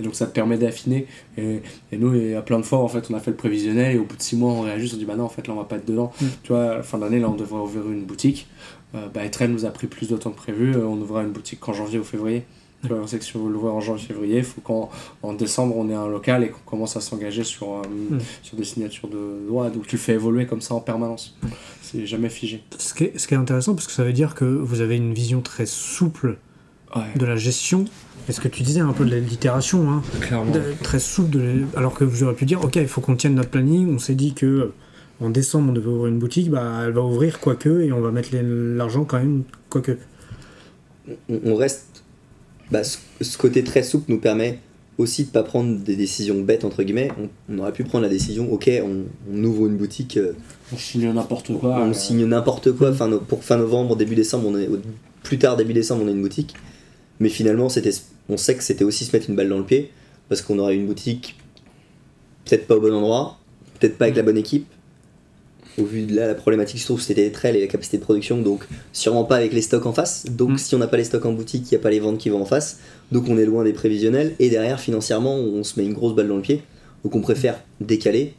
Et 0.00 0.02
donc, 0.02 0.14
ça 0.14 0.26
te 0.26 0.32
permet 0.32 0.56
d'affiner. 0.58 1.06
Et, 1.36 1.60
et 1.92 1.96
nous, 1.98 2.14
y 2.14 2.34
a 2.34 2.42
plein 2.42 2.58
de 2.58 2.64
fois, 2.64 2.78
en 2.78 2.88
fait, 2.88 3.10
on 3.10 3.14
a 3.14 3.20
fait 3.20 3.30
le 3.32 3.36
prévisionnel 3.36 3.96
et 3.96 3.98
au 3.98 4.04
bout 4.04 4.16
de 4.16 4.22
6 4.22 4.36
mois, 4.36 4.52
on 4.52 4.62
réagit, 4.62 4.90
on 4.94 4.96
dit, 4.98 5.04
bah 5.04 5.16
non, 5.16 5.24
en 5.24 5.28
fait, 5.28 5.46
là, 5.46 5.54
on 5.54 5.58
va 5.58 5.64
pas 5.64 5.76
être 5.76 5.86
dedans. 5.86 6.12
Mm. 6.20 6.26
Tu 6.42 6.52
vois, 6.52 6.64
à 6.70 6.76
la 6.78 6.82
fin 6.82 6.98
d'année, 6.98 7.18
là, 7.20 7.28
on 7.28 7.34
devrait 7.36 7.60
ouvrir 7.60 7.88
une 7.90 8.04
boutique. 8.04 8.46
Euh, 8.94 9.08
bah, 9.12 9.24
Etrel 9.24 9.50
nous 9.50 9.64
a 9.64 9.70
pris 9.70 9.86
plus 9.86 10.08
de 10.08 10.16
temps 10.16 10.30
que 10.30 10.36
prévu. 10.36 10.76
On 10.76 11.00
ouvrira 11.00 11.22
une 11.22 11.30
boutique 11.32 11.60
qu'en 11.60 11.72
janvier 11.72 11.98
ou 11.98 12.04
février. 12.04 12.42
Tu 12.82 12.88
vois, 12.88 12.98
on 12.98 13.06
sait 13.06 13.18
que 13.18 13.24
si 13.24 13.36
on 13.36 13.44
veut 13.44 13.52
l'ouvrir 13.52 13.74
en 13.74 13.80
janvier-février, 13.80 14.38
il 14.38 14.44
faut 14.44 14.60
qu'en 14.60 14.90
en 15.22 15.32
décembre, 15.34 15.76
on 15.76 15.88
ait 15.88 15.94
un 15.94 16.08
local 16.08 16.42
et 16.42 16.48
qu'on 16.48 16.60
commence 16.66 16.96
à 16.96 17.00
s'engager 17.00 17.44
sur, 17.44 17.74
euh, 17.74 17.82
Mm. 18.10 18.18
sur 18.42 18.56
des 18.56 18.64
signatures 18.64 19.08
de 19.08 19.46
droit. 19.46 19.70
Donc 19.70 19.86
tu 19.86 19.96
le 19.96 20.00
fais 20.00 20.14
évoluer 20.14 20.46
comme 20.46 20.60
ça 20.60 20.74
en 20.74 20.80
permanence. 20.80 21.36
C'est 21.82 22.06
jamais 22.06 22.28
figé. 22.28 22.62
ce 22.78 22.92
qui, 22.94 23.04
est, 23.04 23.18
ce 23.18 23.28
qui 23.28 23.34
est 23.34 23.36
intéressant, 23.36 23.74
parce 23.74 23.86
que 23.86 23.92
ça 23.92 24.02
veut 24.02 24.12
dire 24.12 24.34
que 24.34 24.44
vous 24.44 24.80
avez 24.80 24.96
une 24.96 25.12
vision 25.14 25.40
très 25.42 25.66
souple 25.66 26.36
Ouais, 26.94 27.02
de 27.16 27.24
la 27.24 27.36
gestion, 27.36 27.86
et 28.28 28.32
ce 28.32 28.40
que 28.42 28.48
tu 28.48 28.62
disais 28.62 28.80
un 28.80 28.92
peu 28.92 29.06
de 29.06 29.14
l'itération, 29.16 29.90
hein, 29.90 30.02
clairement. 30.20 30.52
de- 30.52 30.60
très 30.82 30.98
souple, 30.98 31.30
de- 31.30 31.62
alors 31.74 31.94
que 31.94 32.04
vous 32.04 32.22
auriez 32.22 32.36
pu 32.36 32.44
dire, 32.44 32.62
ok, 32.62 32.76
il 32.76 32.86
faut 32.88 33.00
qu'on 33.00 33.16
tienne 33.16 33.34
notre 33.34 33.48
planning, 33.48 33.94
on 33.94 33.98
s'est 33.98 34.14
dit 34.14 34.34
que 34.34 34.72
en 35.20 35.30
décembre 35.30 35.70
on 35.70 35.72
devait 35.72 35.86
ouvrir 35.88 36.08
une 36.12 36.18
boutique, 36.18 36.50
bah 36.50 36.82
elle 36.84 36.92
va 36.92 37.00
ouvrir 37.00 37.40
quoique, 37.40 37.80
et 37.82 37.92
on 37.92 38.00
va 38.02 38.10
mettre 38.10 38.28
l'argent 38.32 39.04
quand 39.04 39.18
même 39.18 39.44
quoique. 39.70 39.96
on 41.30 41.54
reste. 41.56 41.91
Bah, 42.72 42.82
ce, 42.84 42.98
ce 43.20 43.38
côté 43.38 43.62
très 43.62 43.82
souple 43.82 44.10
nous 44.10 44.18
permet 44.18 44.58
aussi 44.98 45.24
de 45.24 45.30
pas 45.30 45.42
prendre 45.42 45.78
des 45.78 45.96
décisions 45.96 46.40
bêtes 46.42 46.64
entre 46.64 46.82
guillemets. 46.82 47.10
On, 47.18 47.28
on 47.54 47.58
aurait 47.60 47.72
pu 47.72 47.84
prendre 47.84 48.02
la 48.02 48.08
décision, 48.10 48.52
ok, 48.52 48.70
on, 48.84 49.04
on 49.32 49.44
ouvre 49.44 49.66
une 49.66 49.76
boutique, 49.76 50.16
euh, 50.16 50.32
On 50.72 50.76
signe 50.76 51.10
n'importe 51.12 51.52
quoi. 51.58 51.78
on 51.80 51.90
euh, 51.90 51.92
signe 51.92 52.24
n'importe 52.26 52.72
quoi. 52.72 52.92
Fin 52.92 53.08
no- 53.08 53.20
pour 53.20 53.44
fin 53.44 53.56
novembre, 53.56 53.96
début 53.96 54.14
décembre, 54.14 54.48
on 54.48 54.58
est 54.58 54.68
plus 55.22 55.38
tard 55.38 55.56
début 55.56 55.72
décembre, 55.72 56.02
on 56.04 56.08
a 56.08 56.10
une 56.10 56.22
boutique. 56.22 56.54
Mais 57.20 57.28
finalement, 57.28 57.68
c'était, 57.68 57.92
on 58.28 58.36
sait 58.36 58.56
que 58.56 58.62
c'était 58.64 58.84
aussi 58.84 59.04
se 59.04 59.14
mettre 59.16 59.30
une 59.30 59.36
balle 59.36 59.48
dans 59.48 59.58
le 59.58 59.64
pied 59.64 59.90
parce 60.28 60.42
qu'on 60.42 60.58
aurait 60.58 60.74
une 60.74 60.86
boutique 60.86 61.36
peut-être 62.44 62.66
pas 62.66 62.76
au 62.76 62.80
bon 62.80 62.92
endroit, 62.92 63.38
peut-être 63.78 63.96
pas 63.98 64.06
avec 64.06 64.16
la 64.16 64.22
bonne 64.22 64.38
équipe. 64.38 64.66
Au 65.78 65.84
vu 65.84 66.02
de 66.02 66.14
là, 66.14 66.26
la 66.26 66.34
problématique 66.34 66.80
se 66.80 66.84
trouve, 66.84 67.00
c'était 67.00 67.22
les 67.22 67.32
trails 67.32 67.56
et 67.56 67.60
la 67.60 67.66
capacité 67.66 67.96
de 67.96 68.02
production, 68.02 68.42
donc 68.42 68.66
sûrement 68.92 69.24
pas 69.24 69.36
avec 69.36 69.52
les 69.54 69.62
stocks 69.62 69.86
en 69.86 69.92
face. 69.92 70.26
Donc 70.30 70.50
Mm. 70.50 70.58
si 70.58 70.74
on 70.74 70.78
n'a 70.78 70.86
pas 70.86 70.98
les 70.98 71.04
stocks 71.04 71.24
en 71.24 71.32
boutique, 71.32 71.64
il 71.70 71.74
n'y 71.74 71.80
a 71.80 71.82
pas 71.82 71.90
les 71.90 72.00
ventes 72.00 72.18
qui 72.18 72.28
vont 72.28 72.42
en 72.42 72.44
face. 72.46 72.80
Donc 73.10 73.28
on 73.28 73.38
est 73.38 73.46
loin 73.46 73.64
des 73.64 73.72
prévisionnels. 73.72 74.34
Et 74.38 74.50
derrière, 74.50 74.80
financièrement, 74.80 75.36
on 75.36 75.64
se 75.64 75.80
met 75.80 75.86
une 75.86 75.94
grosse 75.94 76.14
balle 76.14 76.28
dans 76.28 76.36
le 76.36 76.42
pied. 76.42 76.62
Donc 77.04 77.14
on 77.14 77.20
préfère 77.20 77.62
décaler, 77.80 78.34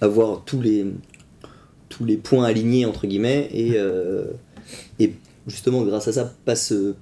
avoir 0.00 0.44
tous 0.44 0.60
les, 0.60 0.84
tous 1.88 2.04
les 2.04 2.16
points 2.16 2.44
alignés, 2.44 2.84
entre 2.84 3.06
guillemets, 3.06 3.48
et, 3.52 3.72
euh, 3.76 4.24
et 4.98 5.14
justement, 5.46 5.82
grâce 5.82 6.08
à 6.08 6.12
ça, 6.12 6.34
pas 6.44 6.56
se, 6.56 6.94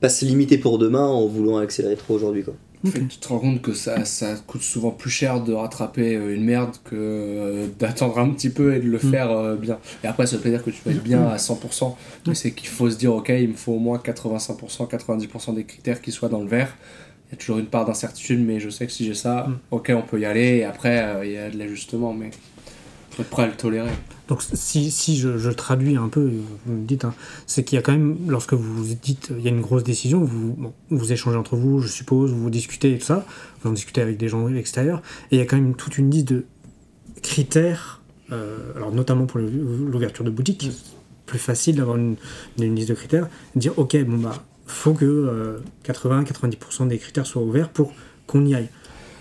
pas 0.00 0.08
se 0.08 0.24
limiter 0.24 0.56
pour 0.58 0.78
demain 0.78 1.06
en 1.06 1.26
voulant 1.26 1.58
accélérer 1.58 1.96
trop 1.96 2.14
aujourd'hui. 2.14 2.42
Quoi. 2.42 2.54
En 2.86 2.90
fait, 2.90 3.06
tu 3.06 3.18
te 3.18 3.28
rends 3.28 3.38
compte 3.40 3.60
que 3.60 3.74
ça, 3.74 4.04
ça 4.06 4.34
coûte 4.46 4.62
souvent 4.62 4.90
plus 4.90 5.10
cher 5.10 5.42
de 5.42 5.52
rattraper 5.52 6.16
euh, 6.16 6.34
une 6.34 6.44
merde 6.44 6.76
que 6.84 6.94
euh, 6.96 7.66
d'attendre 7.78 8.18
un 8.18 8.30
petit 8.30 8.48
peu 8.48 8.74
et 8.74 8.80
de 8.80 8.86
le 8.88 8.96
Mm. 8.96 9.10
faire 9.10 9.30
euh, 9.30 9.56
bien. 9.56 9.78
Et 10.02 10.06
après, 10.06 10.26
ça 10.26 10.36
veut 10.36 10.42
pas 10.42 10.48
dire 10.48 10.64
que 10.64 10.70
tu 10.70 10.80
vas 10.86 10.92
être 10.92 11.02
bien 11.02 11.26
à 11.28 11.36
100%, 11.36 11.94
mais 12.26 12.34
c'est 12.34 12.52
qu'il 12.52 12.68
faut 12.68 12.88
se 12.88 12.96
dire, 12.96 13.12
ok, 13.14 13.28
il 13.28 13.48
me 13.50 13.54
faut 13.54 13.72
au 13.72 13.78
moins 13.78 13.98
85%, 13.98 14.88
90% 14.88 15.54
des 15.54 15.64
critères 15.64 16.00
qui 16.00 16.10
soient 16.10 16.30
dans 16.30 16.40
le 16.40 16.48
vert. 16.48 16.74
Il 17.28 17.32
y 17.32 17.34
a 17.34 17.36
toujours 17.38 17.58
une 17.58 17.66
part 17.66 17.84
d'incertitude, 17.84 18.40
mais 18.44 18.58
je 18.60 18.70
sais 18.70 18.86
que 18.86 18.92
si 18.92 19.04
j'ai 19.04 19.14
ça, 19.14 19.46
Mm. 19.48 19.58
ok, 19.72 19.92
on 19.94 20.02
peut 20.02 20.18
y 20.20 20.24
aller. 20.24 20.56
Et 20.58 20.64
après, 20.64 21.04
il 21.24 21.32
y 21.32 21.36
a 21.36 21.50
de 21.50 21.58
l'ajustement, 21.58 22.14
mais 22.14 22.30
faut 23.10 23.20
être 23.22 23.28
prêt 23.30 23.42
à 23.42 23.46
le 23.46 23.52
tolérer. 23.56 23.90
Donc 24.30 24.42
si, 24.42 24.92
si 24.92 25.18
je, 25.18 25.38
je 25.38 25.50
traduis 25.50 25.96
un 25.96 26.08
peu, 26.08 26.30
vous 26.64 26.72
me 26.72 26.86
dites, 26.86 27.04
hein, 27.04 27.12
c'est 27.48 27.64
qu'il 27.64 27.74
y 27.74 27.78
a 27.80 27.82
quand 27.82 27.90
même, 27.90 28.16
lorsque 28.28 28.54
vous 28.54 28.84
dites, 28.94 29.32
il 29.36 29.44
y 29.44 29.48
a 29.48 29.50
une 29.50 29.60
grosse 29.60 29.82
décision, 29.82 30.22
vous, 30.22 30.52
bon, 30.52 30.72
vous 30.90 31.12
échangez 31.12 31.36
entre 31.36 31.56
vous, 31.56 31.80
je 31.80 31.88
suppose, 31.88 32.32
vous 32.32 32.48
discutez 32.48 32.94
et 32.94 32.98
tout 32.98 33.06
ça, 33.06 33.26
vous 33.60 33.70
en 33.70 33.72
discutez 33.72 34.00
avec 34.00 34.18
des 34.18 34.28
gens 34.28 34.48
extérieurs, 34.54 35.02
et 35.32 35.36
il 35.36 35.38
y 35.40 35.42
a 35.42 35.46
quand 35.46 35.56
même 35.56 35.74
toute 35.74 35.98
une 35.98 36.12
liste 36.12 36.28
de 36.28 36.44
critères, 37.22 38.02
euh, 38.30 38.56
alors 38.76 38.92
notamment 38.92 39.26
pour 39.26 39.40
l'ouverture 39.40 40.24
de 40.24 40.30
boutique, 40.30 40.70
plus 41.26 41.40
facile 41.40 41.74
d'avoir 41.74 41.96
une, 41.96 42.14
une 42.60 42.76
liste 42.76 42.90
de 42.90 42.94
critères, 42.94 43.28
dire 43.56 43.76
ok, 43.80 43.96
bon 44.04 44.18
bah, 44.18 44.44
faut 44.64 44.94
que 44.94 45.04
euh, 45.04 45.58
80-90% 45.84 46.86
des 46.86 46.98
critères 46.98 47.26
soient 47.26 47.42
ouverts 47.42 47.70
pour 47.70 47.92
qu'on 48.28 48.46
y 48.46 48.54
aille. 48.54 48.68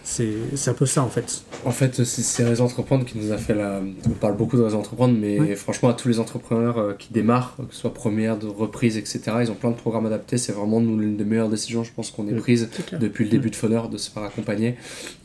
C'est 0.03 0.69
un 0.69 0.73
peu 0.73 0.85
ça 0.85 1.03
en 1.03 1.09
fait. 1.09 1.43
En 1.65 1.71
fait, 1.71 2.03
c'est 2.03 2.43
Réseau 2.43 2.63
Entreprendre 2.63 3.05
qui 3.05 3.17
nous 3.17 3.31
a 3.31 3.37
fait 3.37 3.53
la. 3.53 3.81
On 4.07 4.09
parle 4.11 4.35
beaucoup 4.37 4.57
de 4.57 4.61
Réseau 4.63 4.77
Entreprendre, 4.77 5.15
mais 5.19 5.55
franchement, 5.55 5.89
à 5.89 5.93
tous 5.93 6.07
les 6.07 6.19
entrepreneurs 6.19 6.77
euh, 6.77 6.93
qui 6.97 7.13
démarrent, 7.13 7.55
que 7.57 7.73
ce 7.75 7.81
soit 7.81 7.93
première, 7.93 8.37
de 8.37 8.47
reprise, 8.47 8.97
etc., 8.97 9.21
ils 9.41 9.51
ont 9.51 9.55
plein 9.55 9.69
de 9.71 9.75
programmes 9.75 10.05
adaptés. 10.07 10.37
C'est 10.37 10.51
vraiment 10.53 10.79
l'une 10.79 11.15
des 11.17 11.25
meilleures 11.25 11.49
décisions, 11.49 11.83
je 11.83 11.91
pense, 11.93 12.11
qu'on 12.11 12.27
ait 12.27 12.31
Mm. 12.31 12.37
prises 12.39 12.69
depuis 12.99 13.25
le 13.25 13.29
début 13.29 13.49
de 13.51 13.55
Funner, 13.55 13.81
de 13.91 13.97
se 13.97 14.09
faire 14.09 14.23
accompagner. 14.23 14.75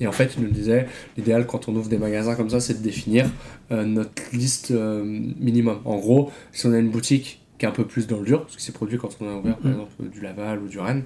Et 0.01 0.07
en 0.07 0.12
fait, 0.12 0.35
il 0.37 0.43
nous 0.45 0.51
disait 0.51 0.87
l'idéal 1.16 1.47
quand 1.47 1.68
on 1.68 1.75
ouvre 1.77 1.89
des 1.89 1.99
magasins 1.99 2.35
comme 2.35 2.51
ça, 2.51 2.61
c'est 2.61 2.75
de 2.75 2.83
définir 2.83 3.27
euh, 3.72 3.85
notre 3.85 4.22
liste 4.33 4.70
euh, 4.72 5.03
minimum. 5.05 5.79
En 5.85 5.97
gros, 5.97 6.31
si 6.53 6.66
on 6.66 6.72
a 6.72 6.79
une 6.79 6.91
boutique 6.91 7.41
qui 7.59 7.64
est 7.66 7.68
un 7.68 7.72
peu 7.72 7.85
plus 7.85 8.07
dans 8.09 8.18
le 8.18 8.25
dur, 8.25 8.43
parce 8.43 8.57
que 8.57 8.62
c'est 8.62 8.72
produit 8.72 8.99
quand 8.99 9.16
on 9.20 9.29
a 9.29 9.35
ouvert, 9.39 9.57
par 9.57 9.70
Mm. 9.70 9.75
exemple, 9.75 9.93
du 10.12 10.20
Laval 10.20 10.59
ou 10.61 10.66
du 10.68 10.79
Rennes, 10.81 11.05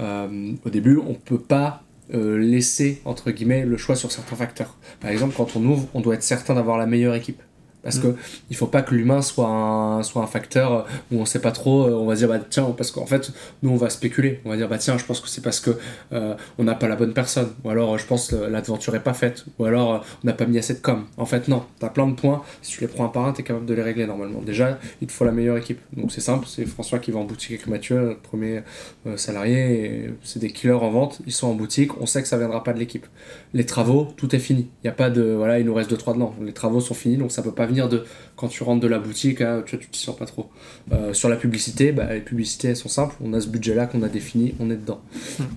euh, 0.00 0.52
au 0.64 0.70
début, 0.70 0.96
on 0.96 1.14
peut 1.14 1.38
pas 1.38 1.82
euh, 2.14 2.38
laisser, 2.38 3.00
entre 3.04 3.30
guillemets, 3.30 3.64
le 3.64 3.76
choix 3.76 3.96
sur 3.96 4.12
certains 4.12 4.36
facteurs. 4.36 4.76
Par 5.00 5.10
exemple, 5.10 5.34
quand 5.36 5.56
on 5.56 5.64
ouvre, 5.64 5.88
on 5.94 6.00
doit 6.00 6.14
être 6.14 6.22
certain 6.22 6.54
d'avoir 6.54 6.78
la 6.78 6.86
meilleure 6.86 7.14
équipe. 7.14 7.42
Parce 7.82 7.98
Mm. 7.98 8.02
que 8.02 8.14
il 8.50 8.56
faut 8.56 8.66
pas 8.66 8.82
que 8.82 8.94
l'humain 8.94 9.22
soit 9.22 9.48
un, 9.48 10.02
soit 10.02 10.22
un 10.22 10.26
facteur 10.26 10.86
où 11.10 11.20
on 11.20 11.24
sait 11.24 11.40
pas 11.40 11.50
trop, 11.52 11.86
euh, 11.86 11.92
on 11.94 12.06
va 12.06 12.14
dire 12.14 12.28
bah 12.28 12.38
tiens, 12.48 12.72
parce 12.76 12.90
qu'en 12.90 13.06
fait, 13.06 13.32
nous 13.62 13.70
on 13.70 13.76
va 13.76 13.90
spéculer, 13.90 14.40
on 14.44 14.50
va 14.50 14.56
dire 14.56 14.68
bah 14.68 14.78
tiens, 14.78 14.98
je 14.98 15.04
pense 15.04 15.20
que 15.20 15.28
c'est 15.28 15.40
parce 15.42 15.60
que 15.60 15.70
euh, 16.12 16.34
on 16.58 16.64
n'a 16.64 16.74
pas 16.74 16.88
la 16.88 16.96
bonne 16.96 17.12
personne, 17.12 17.48
ou 17.64 17.70
alors 17.70 17.94
euh, 17.94 17.98
je 17.98 18.06
pense 18.06 18.28
que 18.28 18.36
l'aventure 18.36 18.94
est 18.94 19.02
pas 19.02 19.14
faite, 19.14 19.44
ou 19.58 19.64
alors 19.64 19.94
euh, 19.94 19.98
on 20.22 20.26
n'a 20.26 20.32
pas 20.32 20.46
mis 20.46 20.58
assez 20.58 20.74
de 20.74 20.78
com. 20.80 21.04
En 21.16 21.26
fait, 21.26 21.48
non, 21.48 21.64
tu 21.80 21.86
as 21.86 21.88
plein 21.88 22.06
de 22.06 22.14
points, 22.14 22.42
si 22.62 22.72
tu 22.72 22.80
les 22.82 22.88
prends 22.88 23.04
un 23.04 23.08
par 23.08 23.26
un, 23.26 23.32
tu 23.32 23.40
es 23.40 23.44
capable 23.44 23.66
de 23.66 23.74
les 23.74 23.82
régler 23.82 24.06
normalement. 24.06 24.40
Déjà, 24.42 24.78
il 25.00 25.06
te 25.08 25.12
faut 25.12 25.24
la 25.24 25.32
meilleure 25.32 25.56
équipe. 25.56 25.80
Donc 25.96 26.12
c'est 26.12 26.20
simple, 26.20 26.46
c'est 26.48 26.64
François 26.66 26.98
qui 27.00 27.10
va 27.10 27.18
en 27.18 27.24
boutique 27.24 27.50
avec 27.52 27.66
Mathieu, 27.66 28.16
premier 28.22 28.62
euh, 29.06 29.16
salarié, 29.16 30.10
c'est 30.22 30.38
des 30.38 30.50
killers 30.50 30.72
en 30.72 30.90
vente, 30.90 31.20
ils 31.26 31.32
sont 31.32 31.48
en 31.48 31.54
boutique, 31.54 32.00
on 32.00 32.06
sait 32.06 32.22
que 32.22 32.28
ça 32.28 32.38
viendra 32.38 32.62
pas 32.62 32.72
de 32.72 32.78
l'équipe. 32.78 33.06
Les 33.54 33.66
travaux, 33.66 34.08
tout 34.16 34.34
est 34.34 34.38
fini. 34.38 34.68
Il 34.82 34.86
y 34.86 34.90
a 34.90 34.92
pas 34.92 35.10
de 35.10 35.22
voilà, 35.22 35.58
il 35.58 35.66
nous 35.66 35.74
reste 35.74 35.90
2 35.90 35.96
3 35.96 36.14
dedans. 36.14 36.34
Les 36.42 36.52
travaux 36.52 36.80
sont 36.80 36.94
finis, 36.94 37.16
donc 37.16 37.32
ça 37.32 37.42
peut 37.42 37.52
pas 37.52 37.66
venir 37.66 37.88
de 37.88 38.04
quand 38.36 38.48
tu 38.48 38.62
rentres 38.62 38.80
de 38.80 38.88
la 38.88 38.98
boutique, 38.98 39.40
hein, 39.40 39.62
tu 39.66 39.76
vois, 39.76 39.84
tu 39.84 39.90
t'y 39.90 40.00
sens 40.00 40.16
pas 40.16 40.26
trop. 40.26 40.50
Euh, 40.92 41.12
sur 41.12 41.28
la 41.28 41.36
publicité, 41.36 41.92
bah, 41.92 42.12
les 42.12 42.20
publicités 42.20 42.68
elles 42.68 42.76
sont 42.76 42.88
simples, 42.88 43.14
on 43.22 43.32
a 43.34 43.40
ce 43.40 43.48
budget 43.48 43.74
là 43.74 43.86
qu'on 43.86 44.02
a 44.02 44.08
défini, 44.08 44.54
on 44.58 44.70
est 44.70 44.76
dedans. 44.76 45.00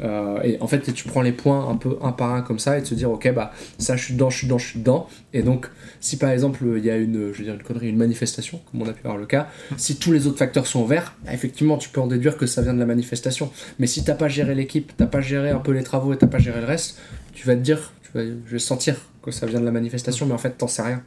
Euh, 0.04 0.42
et 0.44 0.58
en 0.62 0.68
fait, 0.68 0.94
tu 0.94 1.08
prends 1.08 1.22
les 1.22 1.32
points 1.32 1.70
un 1.70 1.76
peu 1.76 1.98
un 2.02 2.12
par 2.12 2.34
un 2.34 2.42
comme 2.42 2.60
ça 2.60 2.78
et 2.78 2.84
te 2.84 2.94
dire 2.94 3.10
ok 3.10 3.34
bah 3.34 3.52
ça 3.78 3.96
je 3.96 4.04
suis 4.04 4.14
dedans, 4.14 4.30
je 4.30 4.38
suis 4.38 4.48
dedans, 4.48 4.58
je 4.58 4.68
suis 4.68 4.80
dedans. 4.80 5.08
Et 5.34 5.42
donc 5.42 5.70
si 6.00 6.18
par 6.18 6.30
exemple 6.30 6.64
il 6.78 6.84
y 6.84 6.90
a 6.90 6.98
une, 6.98 7.32
je 7.32 7.38
veux 7.38 7.44
dire 7.44 7.54
une 7.54 7.64
connerie, 7.64 7.90
une 7.90 7.98
manifestation, 7.98 8.60
comme 8.72 8.82
on 8.82 8.88
a 8.88 8.94
pu 8.94 9.02
avoir 9.06 9.18
le 9.18 9.26
cas, 9.26 9.48
si 9.78 9.96
tous 9.98 10.12
les 10.12 10.28
autres 10.28 10.38
facteurs 10.38 10.68
sont 10.68 10.86
verts, 10.86 11.16
bah, 11.24 11.34
effectivement 11.34 11.78
tu 11.78 11.90
peux 11.90 12.02
en 12.02 12.08
déduire 12.08 12.38
que 12.38 12.46
ça 12.46 12.62
vient 12.62 12.74
de 12.74 12.80
la 12.80 12.86
manifestation. 12.86 13.52
Mais 13.80 13.88
si 13.88 14.04
t'as 14.04 14.16
pas 14.16 14.28
géré 14.28 14.54
l'équipe, 14.54 14.92
t'as 14.98 15.08
pas 15.08 15.22
géré 15.22 15.50
un 15.52 15.60
peu 15.60 15.72
les 15.72 15.84
travaux 15.84 16.14
et 16.14 16.18
t'as 16.18 16.28
pas 16.28 16.40
géré 16.40 16.60
le 16.60 16.68
reste, 16.68 17.00
tu 17.36 17.46
vas 17.46 17.56
te 17.56 17.62
dire, 17.62 17.94
tu 18.02 18.18
vas, 18.18 18.24
je 18.24 18.52
vais 18.52 18.60
sentir 18.60 18.96
que 19.22 19.30
ça 19.30 19.46
vient 19.46 19.60
de 19.60 19.66
la 19.66 19.72
manifestation, 19.72 20.26
mais 20.26 20.34
en 20.34 20.40
fait 20.40 20.58
t'en 20.58 20.68
sais 20.68 20.82
rien. 20.82 21.04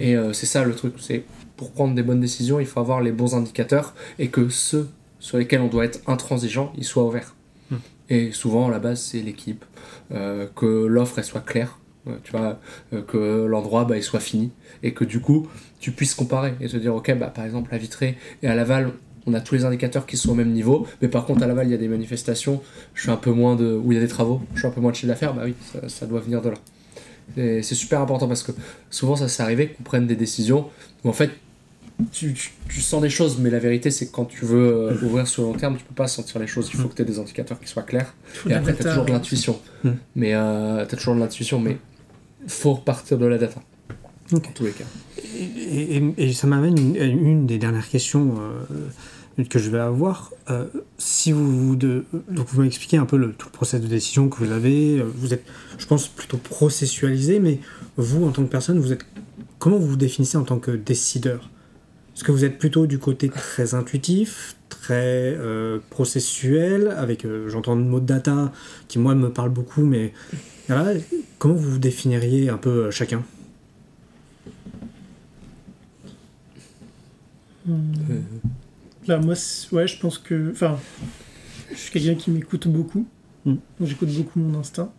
Et 0.00 0.16
euh, 0.16 0.32
c'est 0.32 0.46
ça 0.46 0.64
le 0.64 0.74
truc, 0.74 0.94
c'est 0.98 1.24
pour 1.56 1.72
prendre 1.72 1.94
des 1.94 2.02
bonnes 2.02 2.20
décisions, 2.20 2.60
il 2.60 2.66
faut 2.66 2.80
avoir 2.80 3.00
les 3.00 3.12
bons 3.12 3.34
indicateurs 3.34 3.94
et 4.18 4.28
que 4.28 4.48
ceux 4.48 4.88
sur 5.20 5.38
lesquels 5.38 5.60
on 5.60 5.68
doit 5.68 5.84
être 5.84 6.00
intransigeant, 6.08 6.72
ils 6.76 6.84
soient 6.84 7.04
ouverts. 7.04 7.36
Hmm. 7.70 7.76
Et 8.08 8.32
souvent, 8.32 8.68
à 8.68 8.70
la 8.70 8.80
base, 8.80 9.00
c'est 9.00 9.20
l'équipe, 9.20 9.64
euh, 10.10 10.48
que 10.56 10.66
l'offre 10.86 11.18
elle 11.18 11.24
soit 11.24 11.42
claire, 11.42 11.78
euh, 12.08 12.16
tu 12.24 12.32
vois, 12.32 12.58
que 13.06 13.46
l'endroit 13.46 13.84
bah, 13.84 13.96
il 13.96 14.02
soit 14.02 14.18
fini 14.18 14.50
et 14.82 14.92
que 14.92 15.04
du 15.04 15.20
coup, 15.20 15.46
tu 15.78 15.92
puisses 15.92 16.14
comparer 16.14 16.54
et 16.60 16.68
te 16.68 16.76
dire, 16.76 16.94
ok, 16.94 17.16
bah, 17.16 17.28
par 17.28 17.44
exemple, 17.44 17.72
à 17.72 17.78
Vitré 17.78 18.16
et 18.42 18.48
à 18.48 18.54
Laval, 18.56 18.92
on 19.26 19.34
a 19.34 19.40
tous 19.40 19.54
les 19.54 19.64
indicateurs 19.64 20.06
qui 20.06 20.16
sont 20.16 20.30
au 20.32 20.34
même 20.34 20.50
niveau, 20.52 20.86
mais 21.00 21.08
par 21.08 21.24
contre, 21.26 21.42
à 21.42 21.46
Laval, 21.46 21.66
il 21.68 21.70
y 21.70 21.74
a 21.74 21.78
des 21.78 21.88
manifestations, 21.88 22.60
je 22.94 23.02
suis 23.02 23.10
un 23.10 23.16
peu 23.16 23.30
moins 23.30 23.54
de. 23.56 23.80
où 23.82 23.92
il 23.92 23.94
y 23.94 23.98
a 23.98 24.00
des 24.02 24.08
travaux, 24.08 24.40
je 24.54 24.60
suis 24.60 24.68
un 24.68 24.72
peu 24.72 24.80
moins 24.80 24.90
de 24.90 24.96
chiffre 24.96 25.08
d'affaires, 25.08 25.34
bah 25.34 25.42
oui, 25.44 25.54
ça, 25.72 25.88
ça 25.88 26.06
doit 26.06 26.20
venir 26.20 26.42
de 26.42 26.50
là. 26.50 26.56
Et 27.36 27.62
c'est 27.62 27.76
super 27.76 28.00
important 28.00 28.26
parce 28.28 28.42
que 28.42 28.52
souvent, 28.90 29.14
ça 29.16 29.28
s'est 29.28 29.42
arrivé 29.42 29.68
qu'on 29.68 29.84
prenne 29.84 30.06
des 30.06 30.16
décisions 30.16 30.66
où 31.04 31.08
en 31.08 31.12
fait, 31.12 31.30
tu, 32.10 32.32
tu- 32.34 32.50
tu 32.68 32.80
sens 32.80 33.00
des 33.00 33.10
choses, 33.10 33.38
mais 33.38 33.48
la 33.48 33.60
vérité, 33.60 33.90
c'est 33.92 34.06
que 34.06 34.12
quand 34.12 34.24
tu 34.24 34.44
veux 34.44 34.88
euh, 34.90 34.94
ouvrir 35.04 35.28
sur 35.28 35.42
le 35.44 35.48
long 35.52 35.54
terme, 35.54 35.76
tu 35.76 35.84
peux 35.84 35.94
pas 35.94 36.08
sentir 36.08 36.40
les 36.40 36.46
choses. 36.48 36.68
Il 36.74 36.80
faut 36.80 36.88
que 36.88 36.94
tu 36.94 37.02
aies 37.02 37.04
des 37.04 37.18
indicateurs 37.20 37.60
qui 37.60 37.68
soient 37.68 37.82
clairs. 37.82 38.12
Et 38.48 38.54
après, 38.54 38.74
tu 38.74 38.82
as 38.82 38.90
toujours 38.90 39.04
de 39.04 39.12
l'intuition. 39.12 39.58
Mais 40.16 40.34
euh, 40.34 40.84
tu 40.84 40.94
as 40.94 40.98
toujours 40.98 41.14
de 41.14 41.20
l'intuition, 41.20 41.60
mais 41.60 41.76
faut 42.48 42.74
repartir 42.74 43.18
de 43.18 43.26
la 43.26 43.38
data. 43.38 43.60
Ok. 44.32 44.48
En 44.48 44.52
tous 44.52 44.64
les 44.64 44.70
cas. 44.72 44.84
Et, 45.38 45.96
et- 45.98 46.14
et 46.16 46.32
ça 46.32 46.46
m'amène 46.48 46.76
une, 46.78 46.96
à 46.96 47.04
une 47.04 47.46
des 47.46 47.58
dernières 47.58 47.88
questions 47.88 48.34
euh, 48.40 48.74
que 49.48 49.58
je 49.58 49.70
vais 49.70 49.78
avoir. 49.78 50.30
Euh, 50.50 50.66
si 50.98 51.32
vous, 51.32 51.68
vous 51.68 51.76
de, 51.76 52.04
donc 52.30 52.46
vous 52.48 52.58
m'avez 52.58 52.68
expliqué 52.68 52.96
un 52.96 53.06
peu 53.06 53.16
le, 53.16 53.32
tout 53.32 53.48
le 53.48 53.52
process 53.52 53.80
de 53.80 53.86
décision 53.86 54.28
que 54.28 54.36
vous 54.36 54.52
avez. 54.52 54.98
euh, 55.00 55.04
Vous 55.14 55.32
êtes, 55.34 55.44
je 55.78 55.86
pense, 55.86 56.08
plutôt 56.08 56.36
processualisé, 56.36 57.40
mais 57.40 57.60
vous, 57.96 58.24
en 58.24 58.30
tant 58.30 58.42
que 58.42 58.48
personne, 58.50 58.78
vous 58.78 58.92
êtes 58.92 59.04
comment 59.58 59.78
vous 59.78 59.88
vous 59.88 59.96
définissez 59.96 60.36
en 60.36 60.44
tant 60.44 60.58
que 60.58 60.70
décideur? 60.70 61.48
Est-ce 62.14 62.24
que 62.24 62.32
vous 62.32 62.44
êtes 62.44 62.58
plutôt 62.58 62.86
du 62.86 62.98
côté 62.98 63.30
très 63.30 63.74
intuitif, 63.74 64.56
très 64.68 65.34
euh, 65.38 65.78
processuel, 65.88 66.88
avec, 66.88 67.24
euh, 67.24 67.48
j'entends 67.48 67.74
le 67.74 67.84
mot 67.84 68.00
data 68.00 68.52
qui, 68.88 68.98
moi, 68.98 69.14
me 69.14 69.30
parle 69.30 69.50
beaucoup, 69.50 69.82
mais 69.82 70.12
voilà, 70.68 70.92
comment 71.38 71.54
vous 71.54 71.70
vous 71.72 71.78
définiriez 71.78 72.50
un 72.50 72.58
peu 72.58 72.86
euh, 72.86 72.90
chacun? 72.90 73.22
Là, 79.06 79.18
moi, 79.18 79.34
ouais, 79.72 79.86
je 79.86 79.98
pense 79.98 80.18
que. 80.18 80.50
Enfin, 80.52 80.78
je 81.70 81.76
suis 81.76 81.90
quelqu'un 81.90 82.14
qui 82.14 82.30
m'écoute 82.30 82.68
beaucoup. 82.68 83.06
Mm. 83.44 83.54
Donc, 83.80 83.88
j'écoute 83.88 84.10
beaucoup 84.10 84.38
mon 84.38 84.58
instinct. 84.58 84.92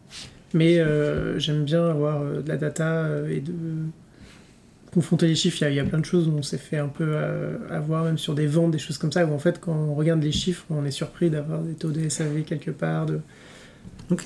Mais 0.54 0.78
euh, 0.78 1.40
j'aime 1.40 1.64
bien 1.64 1.86
avoir 1.88 2.22
euh, 2.22 2.42
de 2.42 2.48
la 2.48 2.58
data 2.58 3.06
euh, 3.06 3.30
et 3.30 3.40
de 3.40 3.54
confronter 4.94 5.28
les 5.28 5.36
chiffres. 5.36 5.58
Il 5.62 5.64
y, 5.64 5.68
a, 5.68 5.70
il 5.72 5.76
y 5.76 5.80
a 5.80 5.84
plein 5.84 6.00
de 6.00 6.06
choses 6.06 6.28
où 6.28 6.32
on 6.32 6.44
s'est 6.44 6.60
fait 6.60 6.78
un 6.78 6.88
peu 6.88 7.18
avoir, 7.72 8.04
même 8.04 8.20
sur 8.20 8.36
des 8.36 8.46
ventes, 8.46 8.72
des 8.72 8.78
choses 8.78 9.00
comme 9.00 9.12
ça, 9.12 9.26
où 9.26 9.34
en 9.34 9.40
fait, 9.40 9.60
quand 9.60 9.74
on 9.74 9.96
regarde 9.96 10.22
les 10.22 10.32
chiffres, 10.32 10.66
on 10.70 10.86
est 10.86 10.92
surpris 10.92 11.32
d'avoir 11.32 11.64
des 11.64 11.74
taux 11.74 11.90
de 11.90 12.08
SAV 12.08 12.44
quelque 12.44 12.70
part. 12.70 13.08
De... 13.08 13.20
Ok. 14.12 14.26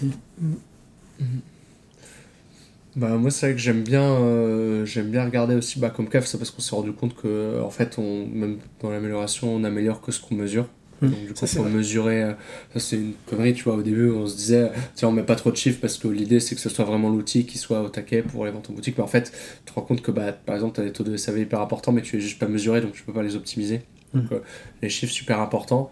Bah, 2.98 3.10
moi, 3.10 3.30
c'est 3.30 3.46
vrai 3.46 3.56
que 3.56 3.62
j'aime 3.62 3.84
bien, 3.84 4.02
euh, 4.02 4.84
j'aime 4.84 5.12
bien 5.12 5.24
regarder 5.24 5.54
aussi, 5.54 5.80
bah, 5.80 5.92
comme 5.92 6.10
CAF, 6.10 6.26
c'est 6.26 6.40
parce 6.40 6.50
qu'on 6.50 6.62
s'est 6.64 6.76
rendu 6.76 6.92
compte 6.94 7.16
que, 7.16 7.62
en 7.62 7.70
fait, 7.70 8.00
on, 8.00 8.26
même 8.26 8.58
dans 8.82 8.90
l'amélioration, 8.90 9.54
on 9.56 9.64
améliore 9.64 10.02
que 10.02 10.12
ce 10.12 10.20
qu'on 10.20 10.34
mesure. 10.34 10.66
Mm. 11.02 11.08
Donc, 11.10 11.20
du 11.20 11.28
coup, 11.28 11.36
Ça, 11.36 11.46
faut 11.46 11.64
mesurer. 11.64 12.24
euh, 12.24 12.34
Ça, 12.74 12.80
c'est 12.80 12.96
une 12.96 13.14
connerie, 13.28 13.54
tu 13.54 13.66
vois. 13.66 13.76
Au 13.76 13.84
début, 13.84 14.10
on 14.10 14.26
se 14.26 14.36
disait, 14.36 14.72
tiens, 14.96 15.10
on 15.10 15.12
met 15.12 15.22
pas 15.22 15.36
trop 15.36 15.52
de 15.52 15.56
chiffres 15.58 15.78
parce 15.80 16.00
que 16.00 16.08
l'idée, 16.08 16.40
c'est 16.40 16.56
que 16.56 16.62
ce 16.62 16.70
soit 16.70 16.86
vraiment 16.86 17.12
l'outil 17.12 17.46
qui 17.46 17.60
soit 17.60 17.84
au 17.84 17.90
taquet 17.90 18.24
pour 18.24 18.46
les 18.46 18.52
ventes 18.52 18.72
en 18.72 18.74
boutique. 18.74 18.98
Mais 18.98 19.04
en 19.04 19.08
fait, 19.08 19.32
tu 19.64 19.72
te 19.72 19.76
rends 19.76 19.86
compte 19.86 20.02
que, 20.02 20.10
bah, 20.10 20.32
par 20.32 20.56
exemple, 20.56 20.74
tu 20.74 20.82
as 20.82 20.84
des 20.84 20.92
taux 20.92 21.04
de 21.04 21.16
SAV 21.16 21.42
hyper 21.42 21.62
importants, 21.62 21.92
mais 21.92 22.02
tu 22.02 22.16
les 22.16 22.22
juste 22.24 22.40
pas 22.40 22.48
mesurés, 22.48 22.82
donc 22.82 22.94
tu 22.94 23.04
peux 23.04 23.14
pas 23.14 23.22
les 23.22 23.36
optimiser. 23.36 23.82
Mm. 24.14 24.22
Donc, 24.22 24.32
euh, 24.32 24.40
les 24.82 24.90
chiffres 24.90 25.14
super 25.14 25.40
importants. 25.40 25.92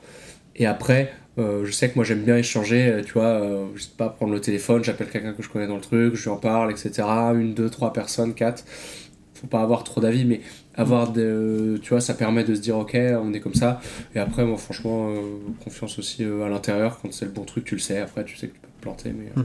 Et 0.55 0.65
après, 0.65 1.13
euh, 1.37 1.65
je 1.65 1.71
sais 1.71 1.89
que 1.89 1.95
moi 1.95 2.03
j'aime 2.05 2.23
bien 2.23 2.37
échanger, 2.37 2.87
euh, 2.87 3.03
tu 3.03 3.13
vois, 3.13 3.23
euh, 3.25 3.65
je 3.75 3.83
sais 3.83 3.89
pas, 3.97 4.09
prendre 4.09 4.33
le 4.33 4.39
téléphone, 4.39 4.83
j'appelle 4.83 5.09
quelqu'un 5.09 5.33
que 5.33 5.43
je 5.43 5.49
connais 5.49 5.67
dans 5.67 5.75
le 5.75 5.81
truc, 5.81 6.15
je 6.15 6.23
lui 6.23 6.29
en 6.29 6.37
parle, 6.37 6.71
etc. 6.71 6.91
Une, 7.33 7.53
deux, 7.53 7.69
trois 7.69 7.91
personnes, 7.93 8.33
quatre. 8.33 8.63
Faut 9.33 9.47
pas 9.47 9.61
avoir 9.61 9.83
trop 9.83 9.99
d'avis, 9.99 10.23
mais 10.23 10.39
avoir 10.75 11.11
de, 11.11 11.77
tu 11.83 11.89
vois, 11.89 11.99
ça 11.99 12.13
permet 12.13 12.45
de 12.45 12.55
se 12.55 12.61
dire 12.61 12.77
ok, 12.77 12.95
on 13.21 13.33
est 13.33 13.41
comme 13.41 13.53
ça. 13.53 13.81
Et 14.15 14.19
après, 14.19 14.45
moi 14.45 14.57
franchement, 14.57 15.09
euh, 15.09 15.19
confiance 15.63 15.99
aussi 15.99 16.23
euh, 16.23 16.45
à 16.45 16.49
l'intérieur, 16.49 16.99
quand 17.01 17.11
c'est 17.11 17.25
le 17.25 17.31
bon 17.31 17.43
truc, 17.43 17.65
tu 17.65 17.75
le 17.75 17.81
sais. 17.81 17.99
Après, 17.99 18.23
tu 18.23 18.37
sais 18.37 18.47
que 18.47 18.53
tu 18.53 18.59
peux 18.61 18.67
te 18.69 18.81
planter, 18.81 19.11
mais 19.11 19.27
euh, 19.37 19.43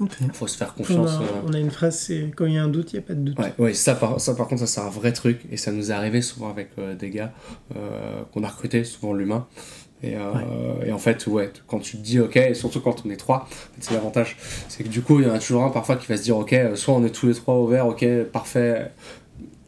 Ok. 0.00 0.12
faut 0.32 0.46
se 0.46 0.56
faire 0.56 0.72
On 0.76 0.78
confiance. 0.78 1.10
a, 1.10 1.22
euh. 1.22 1.42
on 1.48 1.52
a 1.52 1.58
une 1.58 1.72
phrase, 1.72 1.98
c'est 1.98 2.30
quand 2.36 2.46
il 2.46 2.54
y 2.54 2.58
a 2.58 2.62
un 2.62 2.68
doute, 2.68 2.92
il 2.92 2.96
n'y 2.96 3.00
a 3.00 3.02
pas 3.02 3.14
de 3.14 3.20
doute. 3.20 3.38
Ouais, 3.40 3.52
ouais 3.58 3.74
ça, 3.74 3.96
par, 3.96 4.20
ça 4.20 4.34
par 4.36 4.46
contre, 4.46 4.60
ça 4.60 4.66
c'est 4.68 4.80
un 4.80 4.88
vrai 4.90 5.12
truc 5.12 5.40
et 5.50 5.56
ça 5.56 5.72
nous 5.72 5.90
est 5.90 5.94
arrivé 5.94 6.22
souvent 6.22 6.48
avec 6.50 6.68
euh, 6.78 6.94
des 6.94 7.10
gars 7.10 7.32
euh, 7.74 8.22
qu'on 8.32 8.44
a 8.44 8.48
recrutés, 8.48 8.84
souvent 8.84 9.12
l'humain. 9.12 9.48
Et, 10.02 10.14
euh, 10.14 10.84
et 10.86 10.92
en 10.92 10.98
fait, 10.98 11.26
ouais, 11.26 11.50
quand 11.66 11.80
tu 11.80 11.96
te 11.96 12.02
dis 12.02 12.20
ok, 12.20 12.36
et 12.36 12.54
surtout 12.54 12.80
quand 12.80 13.04
on 13.04 13.10
est 13.10 13.16
trois, 13.16 13.48
c'est 13.80 13.94
l'avantage, 13.94 14.36
c'est 14.68 14.84
que 14.84 14.88
du 14.88 15.02
coup, 15.02 15.20
il 15.20 15.26
y 15.26 15.30
en 15.30 15.34
a 15.34 15.38
toujours 15.38 15.64
un 15.64 15.70
parfois 15.70 15.96
qui 15.96 16.06
va 16.06 16.16
se 16.16 16.22
dire 16.22 16.36
ok, 16.36 16.52
euh, 16.52 16.76
soit 16.76 16.94
on 16.94 17.04
est 17.04 17.10
tous 17.10 17.26
les 17.26 17.34
trois 17.34 17.56
ouverts, 17.56 17.86
ok, 17.86 18.06
parfait, 18.32 18.92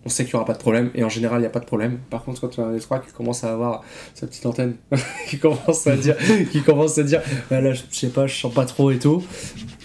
on 0.05 0.09
sait 0.09 0.24
qu'il 0.24 0.35
n'y 0.35 0.37
aura 0.37 0.47
pas 0.47 0.53
de 0.55 0.59
problème, 0.59 0.91
et 0.95 1.03
en 1.03 1.09
général, 1.09 1.39
il 1.39 1.43
n'y 1.43 1.47
a 1.47 1.51
pas 1.51 1.61
de 1.61 1.64
problème. 1.64 1.99
Par 2.11 2.24
contre, 2.24 2.41
quand 2.41 2.59
on 2.59 2.68
a 2.68 2.72
les 2.72 2.81
trois 2.81 3.01
qui 3.01 3.12
commence 3.12 3.43
à 3.43 3.53
avoir 3.53 3.83
sa 4.14 4.28
petite 4.28 4.47
antenne, 4.47 4.76
qui 5.28 5.39
commence 5.39 5.87
à 5.89 5.97
dire, 5.97 6.16
qui 6.53 6.62
commence 6.62 6.97
à 6.99 7.03
dire, 7.03 7.22
bah 7.51 7.61
là, 7.61 7.72
je 7.72 7.83
je 7.91 7.99
sais 7.99 8.09
pas, 8.09 8.28
je 8.28 8.37
sens 8.37 8.55
pas 8.55 8.66
trop 8.66 8.93
et 8.93 8.99
tout. 8.99 9.24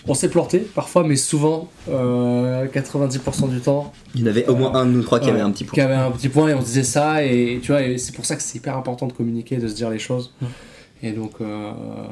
On 0.08 0.14
s'est 0.14 0.30
planté 0.30 0.60
parfois, 0.60 1.04
mais 1.04 1.16
souvent, 1.16 1.70
euh, 1.90 2.68
90% 2.68 3.50
du 3.50 3.60
temps, 3.60 3.92
Il 4.14 4.22
y 4.22 4.24
en 4.24 4.28
avait 4.28 4.46
au 4.48 4.56
moins 4.56 4.74
un 4.76 4.86
de 4.86 4.92
nous 4.92 5.02
trois 5.02 5.20
qui 5.20 5.30
avait 5.30 5.40
un 5.42 5.50
petit 5.52 5.66
qui 5.66 5.72
point. 5.72 5.84
avait 5.84 5.96
un 5.96 6.12
petit 6.12 6.30
point 6.30 6.48
et 6.50 6.54
on 6.54 6.62
se 6.62 6.68
disait 6.68 6.84
ça 6.84 7.24
et 7.24 7.60
tu 7.62 7.72
vois 7.72 7.82
et 7.82 7.98
c'est 7.98 8.14
pour 8.14 8.26
ça 8.26 8.36
que 8.36 8.44
c'est 8.44 8.58
hyper 8.60 8.78
important 8.78 9.08
de 9.08 9.14
communiquer 9.14 9.58
de 9.58 9.68
se 9.68 9.74
dire 9.74 9.90
les 9.90 9.98
choses 10.00 10.34
et 11.02 11.12
donc 11.12 11.42
euh, 11.42 11.72
voilà. 11.76 12.10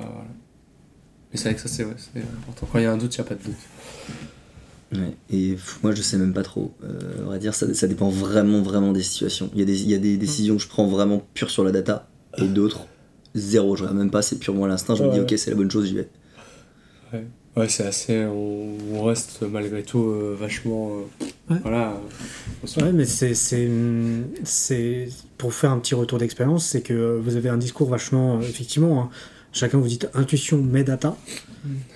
mais 1.32 1.38
c'est 1.38 1.44
vrai 1.50 1.54
que 1.56 1.62
ça 1.62 1.68
c'est 1.68 1.86
ouais, 1.86 1.94
c'est 1.98 2.20
important 2.22 2.68
quand 2.72 2.80
il 2.80 2.84
y 2.84 2.88
a 2.88 2.92
un 2.92 2.98
doute 2.98 3.16
il 3.16 3.22
n'y 3.22 3.26
a 3.28 3.30
pas 3.30 3.36
de 3.36 3.44
doute 3.44 3.56
Ouais, 4.96 5.16
Et 5.32 5.58
moi, 5.82 5.92
je 5.96 6.04
sais 6.04 6.18
même 6.18 6.34
pas 6.34 6.44
trop. 6.44 6.72
Euh, 6.84 7.24
on 7.26 7.30
va 7.32 7.40
dire, 7.40 7.56
ça, 7.56 7.74
ça 7.74 7.88
dépend 7.88 8.10
vraiment, 8.10 8.62
vraiment 8.62 8.92
des 8.92 9.02
situations. 9.02 9.50
Il 9.54 9.60
y 9.60 9.64
a 9.64 9.66
des, 9.66 9.82
il 9.82 9.90
y 9.90 9.96
a 9.96 9.98
des 9.98 10.18
décisions 10.18 10.56
que 10.58 10.62
je 10.62 10.68
prends 10.68 10.86
vraiment 10.86 11.24
pure 11.34 11.50
sur 11.50 11.64
la 11.64 11.72
data, 11.72 12.08
et 12.38 12.46
d'autres, 12.48 12.86
zéro. 13.34 13.76
Je 13.76 13.82
regarde 13.82 13.98
même 13.98 14.12
pas, 14.12 14.22
c'est 14.22 14.38
purement 14.38 14.68
l'instinct. 14.68 14.94
Je 14.94 15.04
me 15.04 15.12
dis, 15.12 15.20
ok, 15.20 15.34
c'est 15.36 15.50
la 15.50 15.56
bonne 15.56 15.72
chose, 15.72 15.88
j'y 15.88 15.96
vais. 15.96 16.10
ouais 17.12 17.26
c'est 17.68 17.86
assez 17.86 18.26
on, 18.26 18.78
on 18.94 19.04
reste 19.04 19.44
malgré 19.44 19.84
tout 19.84 20.04
euh, 20.04 20.36
vachement 20.40 20.92
euh, 21.22 21.26
Ouais. 21.50 21.58
voilà 21.62 21.92
euh, 21.92 22.82
Ouais, 22.82 22.94
mais 22.94 23.06
c'est, 23.06 23.34
c'est, 23.34 23.70
c'est 24.46 25.10
pour 25.38 25.54
faire 25.54 25.72
un 25.72 25.80
petit 25.80 25.94
retour 25.96 26.18
d'expérience, 26.18 26.66
c'est 26.66 26.82
que 26.82 27.20
vous 27.22 27.36
avez 27.36 27.50
un 27.50 27.58
discours 27.58 27.90
vachement, 27.90 28.38
euh, 28.38 28.42
effectivement, 28.42 29.02
hein, 29.02 29.10
chacun 29.52 29.78
vous 29.78 29.88
dites 29.88 30.08
intuition 30.14 30.58
mais 30.64 30.84
data. 30.84 31.18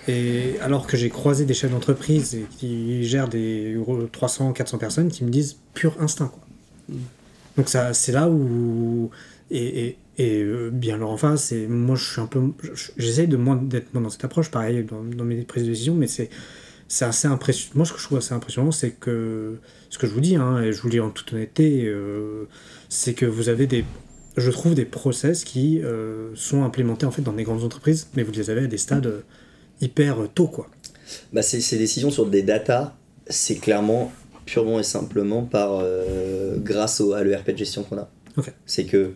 Et 0.06 0.54
alors 0.62 0.86
que 0.86 0.96
j'ai 0.96 1.10
croisé 1.10 1.44
des 1.44 1.52
chefs 1.54 1.70
d'entreprise 1.70 2.34
et 2.34 2.46
qui 2.58 3.04
gèrent 3.04 3.28
des 3.28 3.76
300, 4.12 4.52
400 4.52 4.78
personnes 4.78 5.08
qui 5.08 5.24
me 5.24 5.30
disent 5.30 5.56
pur 5.74 5.94
instinct. 6.00 6.28
Quoi. 6.28 6.96
Donc 7.56 7.68
ça, 7.68 7.92
c'est 7.92 8.12
là 8.12 8.30
où 8.30 9.10
et, 9.50 9.86
et, 9.86 9.96
et, 10.18 10.42
euh, 10.42 10.70
bien 10.70 10.98
leur 10.98 11.10
en 11.10 11.16
face. 11.16 11.52
Et 11.52 11.66
moi, 11.66 11.96
je 11.96 12.04
suis 12.04 12.20
un 12.20 12.26
peu. 12.26 12.40
J'essaye 12.96 13.28
de 13.28 13.36
moins 13.36 13.56
d'être 13.56 13.94
moins 13.94 14.02
dans 14.02 14.10
cette 14.10 14.24
approche, 14.24 14.50
pareil, 14.50 14.84
dans, 14.84 15.02
dans 15.02 15.24
mes 15.24 15.42
prises 15.42 15.64
de 15.64 15.70
décision, 15.70 15.94
mais 15.94 16.06
c'est. 16.06 16.30
C'est 16.90 17.04
assez 17.04 17.28
impressionnant. 17.28 17.72
Moi, 17.74 17.84
ce 17.84 17.92
que 17.92 17.98
je 17.98 18.04
trouve 18.04 18.16
assez 18.16 18.32
impressionnant, 18.32 18.70
c'est 18.70 18.92
que 18.92 19.58
ce 19.90 19.98
que 19.98 20.06
je 20.06 20.12
vous 20.14 20.22
dis, 20.22 20.36
hein, 20.36 20.62
et 20.62 20.72
je 20.72 20.80
vous 20.80 20.88
le 20.88 20.92
dis 20.92 21.00
en 21.00 21.10
toute 21.10 21.34
honnêteté, 21.34 21.84
euh, 21.84 22.44
c'est 22.88 23.12
que 23.12 23.26
vous 23.26 23.50
avez 23.50 23.66
des, 23.66 23.84
je 24.38 24.50
trouve, 24.50 24.74
des 24.74 24.86
process 24.86 25.44
qui 25.44 25.82
euh, 25.82 26.30
sont 26.34 26.64
implémentés 26.64 27.04
en 27.04 27.10
fait 27.10 27.20
dans 27.20 27.34
des 27.34 27.42
grandes 27.42 27.62
entreprises, 27.62 28.08
mais 28.16 28.22
vous 28.22 28.32
les 28.32 28.48
avez 28.48 28.62
à 28.62 28.66
des 28.68 28.78
stades 28.78 29.22
hyper 29.82 30.16
tôt, 30.34 30.46
quoi. 30.46 30.70
Bah, 31.34 31.42
ces, 31.42 31.60
ces 31.60 31.76
décisions 31.76 32.10
sur 32.10 32.24
des 32.24 32.42
datas, 32.42 32.94
c'est 33.28 33.56
clairement 33.56 34.10
purement 34.46 34.80
et 34.80 34.82
simplement 34.82 35.42
par 35.42 35.80
euh, 35.82 36.56
grâce 36.58 37.00
au, 37.00 37.12
à 37.12 37.22
l'ERP 37.22 37.50
de 37.50 37.58
gestion 37.58 37.82
qu'on 37.82 37.98
a. 37.98 38.08
Ok. 38.36 38.52
C'est 38.64 38.84
que 38.84 39.12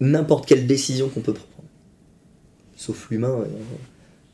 n'importe 0.00 0.46
quelle 0.46 0.66
décision 0.66 1.08
qu'on 1.08 1.20
peut 1.20 1.32
prendre, 1.32 1.68
sauf 2.76 3.08
l'humain, 3.10 3.44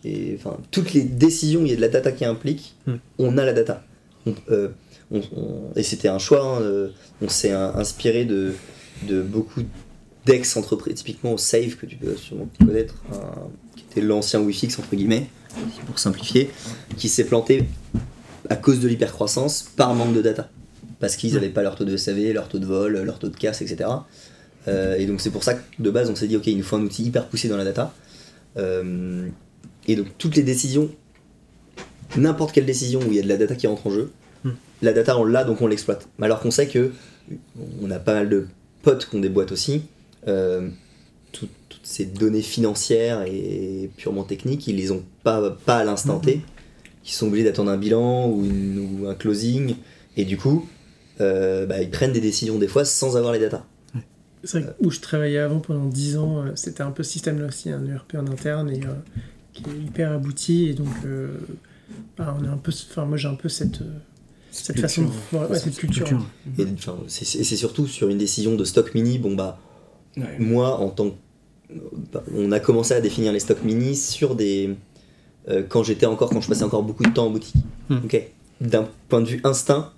et 0.04 0.34
enfin 0.36 0.58
toutes 0.70 0.92
les 0.94 1.02
décisions 1.02 1.62
il 1.64 1.68
y 1.70 1.72
a 1.72 1.76
de 1.76 1.80
la 1.80 1.88
data 1.88 2.10
qui 2.12 2.24
implique, 2.24 2.74
Hmm. 2.86 2.96
on 3.18 3.38
a 3.38 3.44
la 3.44 3.52
data. 3.52 3.84
On- 4.26 4.34
euh, 4.50 4.68
on- 5.12 5.20
on- 5.36 5.70
et 5.76 5.82
c'était 5.82 6.08
un 6.08 6.18
choix. 6.18 6.44
hein, 6.44 6.60
euh, 6.62 6.88
on 7.20 7.28
s'est 7.28 7.52
inspiré 7.52 8.24
de, 8.24 8.54
de 9.08 9.22
beaucoup 9.22 9.62
d'ex-entreprises, 10.26 10.94
typiquement 10.96 11.32
au 11.32 11.38
Save 11.38 11.76
que 11.76 11.86
tu 11.86 11.96
peux 11.96 12.16
sûrement 12.16 12.48
connaître, 12.58 12.94
qui 13.76 13.84
était 13.90 14.00
l'ancien 14.00 14.40
Wi-Fi 14.40 14.66
entre 14.78 14.94
guillemets, 14.94 15.26
pour 15.86 15.98
simplifier, 15.98 16.50
qui 16.96 17.08
s'est 17.08 17.24
planté 17.24 17.64
à 18.48 18.56
cause 18.56 18.80
de 18.80 18.88
l'hypercroissance 18.88 19.62
par 19.76 19.94
manque 19.94 20.14
de 20.14 20.22
data. 20.22 20.48
Parce 21.00 21.16
qu'ils 21.16 21.30
Hmm. 21.32 21.34
n'avaient 21.34 21.48
pas 21.50 21.62
leur 21.62 21.74
taux 21.76 21.84
de 21.84 21.96
SAV, 21.96 22.32
leur 22.32 22.48
taux 22.48 22.58
de 22.60 22.66
vol, 22.66 23.02
leur 23.02 23.18
taux 23.18 23.28
de 23.28 23.36
casse, 23.36 23.60
etc. 23.62 23.88
Euh, 24.68 24.96
et 24.96 25.06
donc 25.06 25.20
c'est 25.20 25.30
pour 25.30 25.42
ça 25.42 25.54
que 25.54 25.60
de 25.80 25.90
base 25.90 26.08
on 26.10 26.14
s'est 26.14 26.28
dit 26.28 26.36
ok 26.36 26.46
il 26.46 26.56
nous 26.56 26.62
faut 26.62 26.76
un 26.76 26.82
outil 26.82 27.02
hyper 27.04 27.26
poussé 27.26 27.48
dans 27.48 27.56
la 27.56 27.64
data. 27.64 27.92
Euh, 28.56 29.26
et 29.88 29.96
donc 29.96 30.06
toutes 30.18 30.36
les 30.36 30.42
décisions, 30.44 30.90
n'importe 32.16 32.52
quelle 32.52 32.66
décision 32.66 33.00
où 33.00 33.06
il 33.10 33.14
y 33.14 33.18
a 33.18 33.22
de 33.22 33.28
la 33.28 33.36
data 33.36 33.54
qui 33.54 33.66
rentre 33.66 33.86
en 33.86 33.90
jeu, 33.90 34.10
Hmm. 34.44 34.50
la 34.82 34.92
data 34.92 35.16
on 35.18 35.24
l'a 35.24 35.44
donc 35.44 35.62
on 35.62 35.68
l'exploite. 35.68 36.08
Mais 36.18 36.26
alors 36.26 36.40
qu'on 36.40 36.50
sait 36.50 36.66
que 36.66 36.90
on 37.80 37.88
a 37.92 38.00
pas 38.00 38.14
mal 38.14 38.28
de 38.28 38.46
potes 38.82 39.08
qui 39.08 39.14
ont 39.16 39.20
des 39.20 39.28
boîtes 39.28 39.52
aussi. 39.52 39.82
euh, 40.28 40.68
tout- 41.32 41.48
toutes 41.68 41.84
ces 41.86 42.04
données 42.04 42.42
financières 42.42 43.22
et 43.22 43.88
purement 43.96 44.22
techniques, 44.24 44.66
ils 44.66 44.76
les 44.76 44.90
ont 44.90 45.02
pas, 45.24 45.50
pas 45.64 45.78
à 45.78 45.84
l'instant 45.84 46.18
T. 46.18 46.40
Ils 47.04 47.10
sont 47.10 47.28
obligés 47.28 47.44
d'attendre 47.44 47.70
un 47.70 47.76
bilan 47.76 48.28
ou, 48.30 48.44
une- 48.44 49.00
ou 49.02 49.06
un 49.08 49.14
closing. 49.14 49.76
Et 50.16 50.24
du 50.24 50.36
coup, 50.36 50.68
bah, 51.18 51.80
ils 51.80 51.88
prennent 51.90 52.12
des 52.12 52.20
décisions 52.20 52.58
des 52.58 52.68
fois 52.68 52.84
sans 52.84 53.16
avoir 53.16 53.32
les 53.32 53.38
datas. 53.38 53.64
C'est 54.44 54.60
vrai 54.60 54.72
que 54.78 54.86
où 54.86 54.90
je 54.90 55.00
travaillais 55.00 55.38
avant 55.38 55.60
pendant 55.60 55.86
10 55.86 56.16
ans, 56.18 56.38
euh, 56.38 56.50
c'était 56.56 56.82
un 56.82 56.90
peu 56.90 57.02
ce 57.02 57.12
système-là 57.12 57.46
aussi, 57.46 57.70
un 57.70 57.86
ERP 57.86 58.14
en 58.16 58.26
interne 58.26 58.70
et 58.70 58.80
euh, 58.84 58.92
qui 59.52 59.62
est 59.64 59.78
hyper 59.86 60.12
abouti. 60.12 60.66
Et 60.68 60.74
donc, 60.74 60.88
euh, 61.04 61.28
bah, 62.16 62.36
on 62.40 62.44
est 62.44 62.48
un 62.48 62.56
peu, 62.56 62.72
enfin, 62.90 63.04
moi 63.04 63.16
j'ai 63.16 63.28
un 63.28 63.34
peu 63.34 63.48
cette, 63.48 63.82
euh, 63.82 63.98
cette 64.50 64.80
façon 64.80 65.02
de 65.02 65.10
voir, 65.30 65.50
ouais, 65.50 65.58
cette 65.58 65.76
culture. 65.76 66.04
Culture. 66.06 66.26
Et 66.58 66.66
enfin, 66.74 66.96
c'est 67.08 67.44
surtout 67.56 67.86
sur 67.86 68.08
une 68.08 68.18
décision 68.18 68.54
de 68.56 68.64
stock 68.64 68.94
mini, 68.94 69.18
bon 69.18 69.34
bah, 69.34 69.58
Ouais. 70.16 70.36
moi 70.38 70.76
en 70.78 70.90
tant 70.90 71.08
que. 71.10 71.14
bah, 72.12 72.22
on 72.36 72.52
a 72.52 72.60
commencé 72.60 72.92
à 72.92 73.00
définir 73.00 73.32
les 73.32 73.40
stocks 73.40 73.62
mini 73.64 73.96
sur 73.96 74.34
des. 74.34 74.74
euh, 75.48 75.62
quand 75.68 75.82
j'étais 75.82 76.04
encore, 76.06 76.28
quand 76.30 76.40
je 76.42 76.48
passais 76.48 76.64
encore 76.64 76.82
beaucoup 76.82 77.04
de 77.04 77.10
temps 77.10 77.26
en 77.26 77.30
boutique. 77.30 77.56
Hmm. 77.88 77.98
Ok. 78.04 78.20
D'un 78.60 78.86
point 79.08 79.20
de 79.22 79.26
vue 79.28 79.40
instinct, 79.44 79.90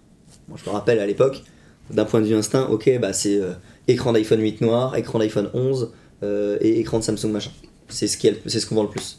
moi 0.48 0.56
je 0.62 0.68
me 0.70 0.74
rappelle 0.74 1.00
à 1.00 1.06
l'époque, 1.06 1.42
d'un 1.90 2.04
point 2.04 2.20
de 2.20 2.26
vue 2.26 2.34
instinct, 2.34 2.66
ok, 2.66 2.90
bah 3.00 3.12
c'est 3.12 3.40
euh, 3.40 3.54
écran 3.88 4.12
d'iPhone 4.12 4.40
8 4.40 4.60
noir, 4.60 4.96
écran 4.96 5.18
d'iPhone 5.18 5.50
11 5.54 5.90
euh, 6.22 6.58
et 6.60 6.80
écran 6.80 6.98
de 6.98 7.04
Samsung 7.04 7.30
machin. 7.30 7.50
C'est 7.88 8.06
ce 8.06 8.16
c'est 8.46 8.60
ce 8.60 8.66
qu'on 8.66 8.74
vend 8.76 8.82
le 8.84 8.88
plus. 8.88 9.18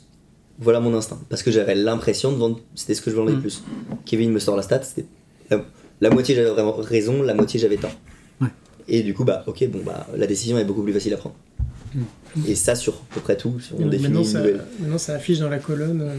Voilà 0.59 0.80
mon 0.80 0.93
instinct. 0.95 1.20
Parce 1.30 1.43
que 1.43 1.51
j'avais 1.51 1.76
l'impression 1.76 2.32
de 2.32 2.38
vendre, 2.38 2.59
c'était 2.76 2.93
ce 2.95 3.01
que 3.01 3.11
je 3.11 3.16
vendais 3.16 3.32
le 3.34 3.38
Hmm. 3.38 3.41
plus. 3.41 3.63
Kevin 4.05 4.32
me 4.32 4.39
sort 4.39 4.55
la 4.55 4.63
stat, 4.63 4.82
c'était 4.84 5.05
la, 5.49 5.63
la 6.01 6.09
moitié 6.09 6.34
j'avais 6.36 6.49
vraiment 6.49 6.74
raison, 6.74 7.22
la 7.22 7.34
moitié 7.34 7.59
j'avais 7.59 7.78
tort. 7.78 7.91
Ouais. 8.41 8.47
Et 8.88 9.03
du 9.03 9.13
coup, 9.13 9.24
bah 9.26 9.43
ok, 9.47 9.68
bon 9.70 9.82
bah 9.86 10.07
la 10.16 10.26
décision 10.28 10.57
est 10.57 10.66
beaucoup 10.66 10.82
plus 10.84 10.93
facile 10.93 11.13
à 11.13 11.18
prendre. 11.18 11.36
Et 12.47 12.55
ça 12.55 12.76
sur 12.76 12.93
à 12.93 12.97
peu 13.13 13.22
près 13.22 13.38
tout, 13.38 13.53
on 13.80 13.88
définit 13.88 14.09
maintenant, 14.09 14.20
une 14.22 14.26
ça, 14.26 14.39
nouvelle. 14.39 14.63
maintenant, 14.82 14.97
ça 14.97 15.13
affiche 15.16 15.39
dans 15.39 15.47
la 15.49 15.59
colonne 15.59 16.01
euh, 16.01 16.16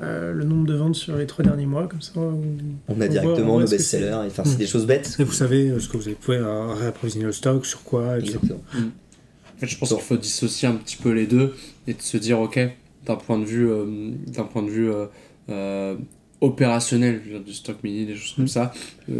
euh, 0.00 0.32
le 0.32 0.44
nombre 0.44 0.66
de 0.66 0.74
ventes 0.74 0.94
sur 0.94 1.16
les 1.16 1.26
trois 1.26 1.44
derniers 1.44 1.66
mois, 1.66 1.86
comme 1.86 2.02
ça. 2.02 2.12
où 2.18 2.42
On 2.88 3.00
a 3.00 3.08
directement 3.08 3.54
voit 3.54 3.62
nos 3.62 3.68
best-sellers, 3.68 4.06
et 4.24 4.26
enfin 4.26 4.44
c'est 4.44 4.58
des 4.58 4.66
choses 4.66 4.86
bêtes. 4.86 5.16
Et 5.18 5.24
vous 5.24 5.32
savez 5.32 5.68
euh, 5.70 5.78
ce 5.78 5.88
que 5.88 5.96
vous 5.96 6.04
allez 6.06 6.16
pouvoir 6.16 6.40
euh, 6.70 6.74
réapprovisionner 6.74 7.26
le 7.26 7.32
stock, 7.32 7.64
sur 7.66 7.82
quoi, 7.82 8.18
etc. 8.18 8.34
Exactement. 8.42 8.60
En 9.56 9.60
fait, 9.60 9.66
je 9.68 9.78
pense 9.78 9.88
qu'il 9.90 10.02
faut 10.02 10.16
dissocier 10.16 10.66
un 10.68 10.74
petit 10.74 10.96
peu 10.96 11.10
les 11.10 11.26
deux 11.26 11.54
et 11.86 11.94
de 11.94 12.02
se 12.02 12.16
dire, 12.16 12.40
ok, 12.40 12.58
d'un 13.06 13.16
point 13.16 13.38
de 13.38 13.44
vue, 13.44 13.70
euh, 13.70 14.10
d'un 14.26 14.44
point 14.44 14.62
de 14.62 14.70
vue 14.70 14.90
euh, 14.90 15.06
euh, 15.48 15.96
opérationnel, 16.40 17.22
du 17.44 17.52
stock 17.52 17.76
mini, 17.84 18.06
des 18.06 18.16
choses 18.16 18.34
comme 18.34 18.44
Mm. 18.44 18.48
ça, 18.48 18.72
il 19.08 19.14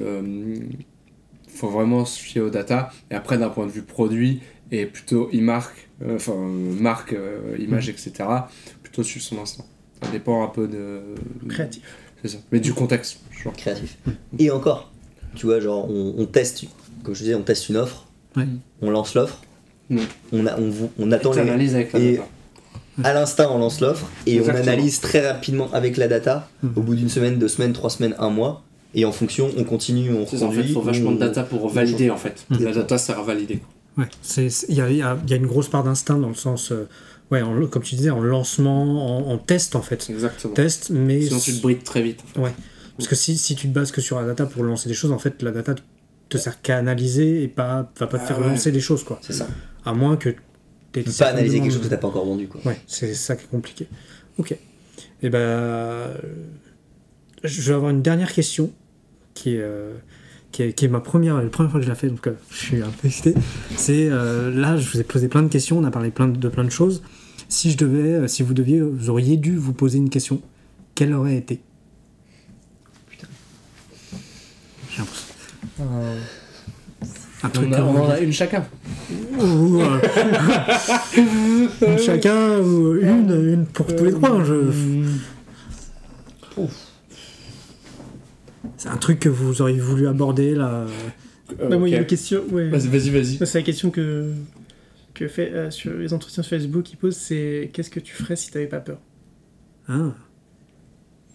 faut 1.49 1.69
vraiment 1.69 2.05
se 2.05 2.19
fier 2.19 2.41
aux 2.41 2.51
data. 2.51 2.91
Et 3.11 3.15
après, 3.15 3.39
d'un 3.39 3.49
point 3.49 3.67
de 3.67 3.71
vue 3.71 3.83
produit 3.83 4.41
et 4.71 4.87
plutôt 4.87 5.29
e-marque, 5.33 5.89
euh, 6.03 6.17
enfin 6.17 6.35
marque, 6.37 7.13
euh, 7.13 7.57
image, 7.59 7.89
etc., 7.89 8.13
plutôt 8.83 9.03
suivre 9.03 9.25
son 9.25 9.39
instinct. 9.41 9.65
Ça 10.05 10.11
dépend 10.13 10.45
un 10.45 10.49
peu 10.49 10.67
de. 10.69 11.01
créatif. 11.49 11.83
C'est 12.23 12.29
ça. 12.29 12.39
Mais 12.53 12.61
du 12.61 12.73
contexte, 12.73 13.21
genre. 13.43 13.53
créatif. 13.55 13.99
Et 14.39 14.51
encore, 14.51 14.91
tu 15.35 15.47
vois, 15.47 15.61
genre, 15.61 15.91
on, 15.91 16.15
on 16.19 16.27
teste, 16.27 16.65
comme 17.03 17.15
je 17.15 17.21
disais, 17.21 17.35
on 17.35 17.43
teste 17.43 17.69
une 17.69 17.77
offre, 17.77 18.07
Ouais. 18.37 18.47
on 18.83 18.91
lance 18.91 19.15
l'offre, 19.15 19.41
on, 19.91 20.47
a, 20.47 20.57
on, 20.99 21.13
attend 21.13 21.33
Et 21.35 21.45
les. 21.57 21.75
avec 21.75 21.93
la 21.93 22.01
et- 22.01 22.13
data. 22.17 22.29
À 23.03 23.13
l'instant, 23.13 23.55
on 23.55 23.59
lance 23.59 23.81
l'offre 23.81 24.07
et 24.27 24.37
Exactement. 24.37 24.65
on 24.65 24.69
analyse 24.69 25.01
très 25.01 25.27
rapidement 25.29 25.69
avec 25.73 25.97
la 25.97 26.07
data, 26.09 26.49
Mhm. 26.63 26.73
au 26.77 26.81
bout 26.81 26.95
d'une 26.95 27.09
semaine, 27.09 27.39
deux 27.39 27.49
semaines, 27.49 27.73
trois 27.73 27.91
semaines, 27.91 28.15
un 28.21 28.31
mois, 28.31 28.63
et 28.95 29.05
en 29.05 29.11
fonction, 29.13 29.51
on 29.59 29.65
continue, 29.65 30.13
on 30.15 30.27
C'est 30.27 30.39
ça, 30.39 30.47
en 30.47 30.51
fait, 30.53 30.61
il 30.61 30.69
faut 30.73 30.79
reconduit, 30.81 31.01
vachement 31.01 31.13
de 31.13 31.19
data 31.19 31.43
pour 31.43 31.69
valider, 31.69 32.11
en 32.11 32.17
fait. 32.17 32.47
La 32.51 32.73
data 32.73 32.97
sert 32.99 33.19
à 33.19 33.23
valider. 33.25 33.61
Ouais, 33.97 34.07
il 34.69 34.75
y 34.75 34.81
a, 34.81 34.91
il 34.91 34.97
y 34.97 35.03
a- 35.03 35.19
y 35.29 35.33
a 35.33 35.37
une 35.37 35.47
grosse 35.47 35.69
part 35.69 35.85
d'instinct 35.85 36.19
dans 36.19 36.29
le 36.29 36.35
sens, 36.35 36.73
euh, 36.73 36.89
ouais, 37.31 37.43
en- 37.43 37.67
comme 37.69 37.83
tu 37.83 37.95
disais, 37.95 38.11
en 38.11 38.21
lancement, 38.21 39.29
en, 39.29 39.33
en 39.33 39.39
test 39.39 39.77
en 39.77 39.83
fait. 39.83 40.07
Exactement. 40.11 40.55
Test, 40.55 40.91
mais. 40.91 41.23
Sinon, 41.23 41.39
tu 41.41 41.53
te 41.55 41.63
brides 41.63 41.85
très 41.85 42.03
vite. 42.03 42.21
Ouais. 42.37 42.53
Parce 42.97 43.09
que 43.09 43.15
si, 43.15 43.37
si 43.39 43.55
tu 43.55 43.69
te 43.69 43.73
bases 43.73 43.93
que 43.93 44.01
sur 44.01 44.21
la 44.21 44.27
data 44.27 44.47
pour 44.47 44.63
lancer 44.65 44.89
des 44.89 44.95
choses, 44.95 45.13
en 45.13 45.19
fait, 45.19 45.43
la 45.43 45.51
data 45.53 45.75
te 46.29 46.39
sert 46.39 46.61
qu'à 46.63 46.79
analyser 46.79 47.43
et 47.43 47.49
pas, 47.49 47.91
va 47.99 48.07
pas 48.07 48.19
te 48.19 48.23
Ah 48.25 48.27
faire 48.27 48.39
ouais. 48.41 48.49
lancer 48.49 48.73
des 48.73 48.81
choses, 48.81 49.05
quoi. 49.05 49.19
C'est 49.23 49.33
ça. 49.33 49.47
À 49.85 49.93
moins 49.95 50.17
que 50.17 50.31
tu 50.93 51.03
pas 51.03 51.27
analyser 51.27 51.61
quelque 51.61 51.73
chose 51.73 51.83
que 51.83 51.89
t'as 51.89 51.97
pas 51.97 52.07
encore 52.09 52.25
vendu, 52.25 52.47
quoi. 52.49 52.61
Ouais, 52.65 52.81
c'est 52.87 53.15
ça 53.15 53.35
qui 53.37 53.45
est 53.45 53.49
compliqué. 53.49 53.87
Ok. 54.39 54.57
Et 55.23 55.29
ben, 55.31 55.39
euh, 55.39 56.17
je 57.43 57.63
vais 57.63 57.75
avoir 57.75 57.91
une 57.91 58.03
dernière 58.03 58.33
question 58.33 58.71
qui 59.35 59.55
est, 59.57 59.61
euh, 59.61 59.95
qui 60.55 60.63
est, 60.63 60.73
qui 60.73 60.85
est 60.85 60.89
ma 60.89 61.01
première, 61.01 61.43
la 61.43 61.49
première 61.49 61.73
fois 61.73 61.81
que 61.81 61.85
je 61.85 61.91
la 61.91 61.97
fais, 61.97 62.07
donc 62.07 62.29
euh, 62.29 62.35
je 62.49 62.57
suis 62.57 62.81
un 62.81 62.89
peu 62.89 63.09
excité. 63.09 63.35
C'est 63.77 64.07
euh, 64.09 64.53
là, 64.55 64.77
je 64.77 64.89
vous 64.89 65.01
ai 65.01 65.03
posé 65.03 65.27
plein 65.27 65.43
de 65.43 65.49
questions, 65.49 65.77
on 65.79 65.83
a 65.85 65.91
parlé 65.91 66.13
plein 66.13 66.29
de, 66.29 66.37
de 66.39 66.49
plein 66.49 66.63
de 66.63 66.71
choses. 66.71 67.03
Si 67.49 67.73
je 67.73 67.77
devais, 67.77 68.13
euh, 68.15 68.29
si 68.29 68.45
vous 68.45 68.55
deviez, 68.55 68.81
vous 68.81 69.11
auriez 69.11 69.37
dû 69.37 69.57
vous 69.57 69.73
poser 69.73 69.99
une 69.99 70.11
question, 70.11 70.41
quelle 70.95 71.13
aurait 71.13 71.35
été? 71.35 71.61
J'ai 74.93 74.99
l'impression. 74.99 75.35
Un 77.43 77.49
truc 77.49 77.69
On, 77.71 77.73
a- 77.73 77.83
on 77.83 78.05
en 78.05 78.11
a 78.11 78.21
une 78.21 78.33
chacun. 78.33 78.65
Ou, 79.41 79.81
euh, 79.81 79.99
chacun 81.99 82.61
ou 82.61 82.95
une, 82.95 83.53
une 83.55 83.67
pour 83.67 83.87
tous 83.87 84.05
les 84.05 84.13
trois. 84.13 84.45
Je... 84.45 84.55
C'est 88.85 88.91
un 88.91 88.99
truc 88.99 89.19
que 89.19 89.31
vous 89.31 89.63
auriez 89.63 89.81
voulu 89.81 90.07
aborder 90.07 90.55
là. 90.55 90.85
Bah, 91.59 91.79
moi, 91.79 91.89
il 91.89 91.93
y 91.93 91.95
a 91.95 92.01
une 92.01 92.07
question. 92.07 92.45
Ouais. 92.51 92.69
Vas-y, 92.69 92.89
vas-y, 92.89 93.09
vas-y. 93.09 93.37
Ça, 93.39 93.47
C'est 93.47 93.57
la 93.57 93.65
question 93.65 93.91
que, 93.91 94.31
que 95.15 95.27
fait 95.27 95.55
euh, 95.55 95.71
sur 95.71 95.95
les 95.95 96.13
entretiens 96.13 96.43
sur 96.43 96.51
Facebook 96.51 96.83
qui 96.83 96.97
pose 96.97 97.17
c'est 97.17 97.71
qu'est-ce 97.73 97.89
que 97.89 97.99
tu 97.99 98.13
ferais 98.13 98.37
si 98.37 98.51
t'avais 98.51 98.67
pas 98.67 98.81
peur? 98.81 98.99
Ah. 99.89 100.13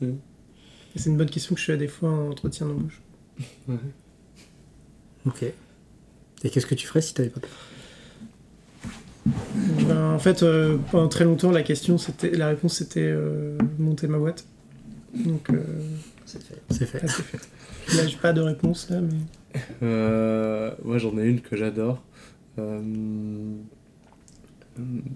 Et 0.03 0.13
C'est 0.95 1.09
une 1.09 1.17
bonne 1.17 1.31
question 1.31 1.55
que 1.55 1.59
je 1.59 1.65
fais 1.65 1.75
des 1.75 1.87
fois 1.87 2.11
en 2.11 2.29
entretien 2.29 2.67
d'embauche. 2.67 3.01
Ok. 5.25 5.43
Et 6.43 6.49
qu'est-ce 6.49 6.67
que 6.67 6.75
tu 6.75 6.85
ferais 6.85 7.01
si 7.01 7.15
t'avais 7.15 7.29
pas 7.29 7.39
peur? 7.39 7.49
Ben, 9.87 10.13
en 10.13 10.19
fait, 10.19 10.43
euh, 10.43 10.77
pendant 10.91 11.09
très 11.09 11.25
longtemps, 11.25 11.51
la 11.51 11.63
question, 11.63 11.97
c'était, 11.97 12.29
la 12.29 12.47
réponse, 12.47 12.75
c'était 12.75 13.01
euh, 13.01 13.57
monter 13.79 14.07
ma 14.07 14.17
boîte. 14.17 14.45
Donc, 15.13 15.49
euh, 15.49 15.61
C'est 16.29 16.43
fait. 16.43 16.61
C'est 16.69 16.85
fait. 16.85 17.01
là, 17.01 17.07
c'est 17.07 17.23
fait. 17.23 17.97
Là, 17.97 18.07
j'ai 18.07 18.17
pas 18.17 18.33
de 18.33 18.41
réponse 18.41 18.89
là, 18.89 19.01
mais 19.01 19.59
Euh, 19.81 20.71
moi, 20.83 20.97
j'en 20.99 21.17
ai 21.17 21.25
une 21.25 21.41
que 21.41 21.55
j'adore. 21.57 22.01
Euh, 22.59 22.81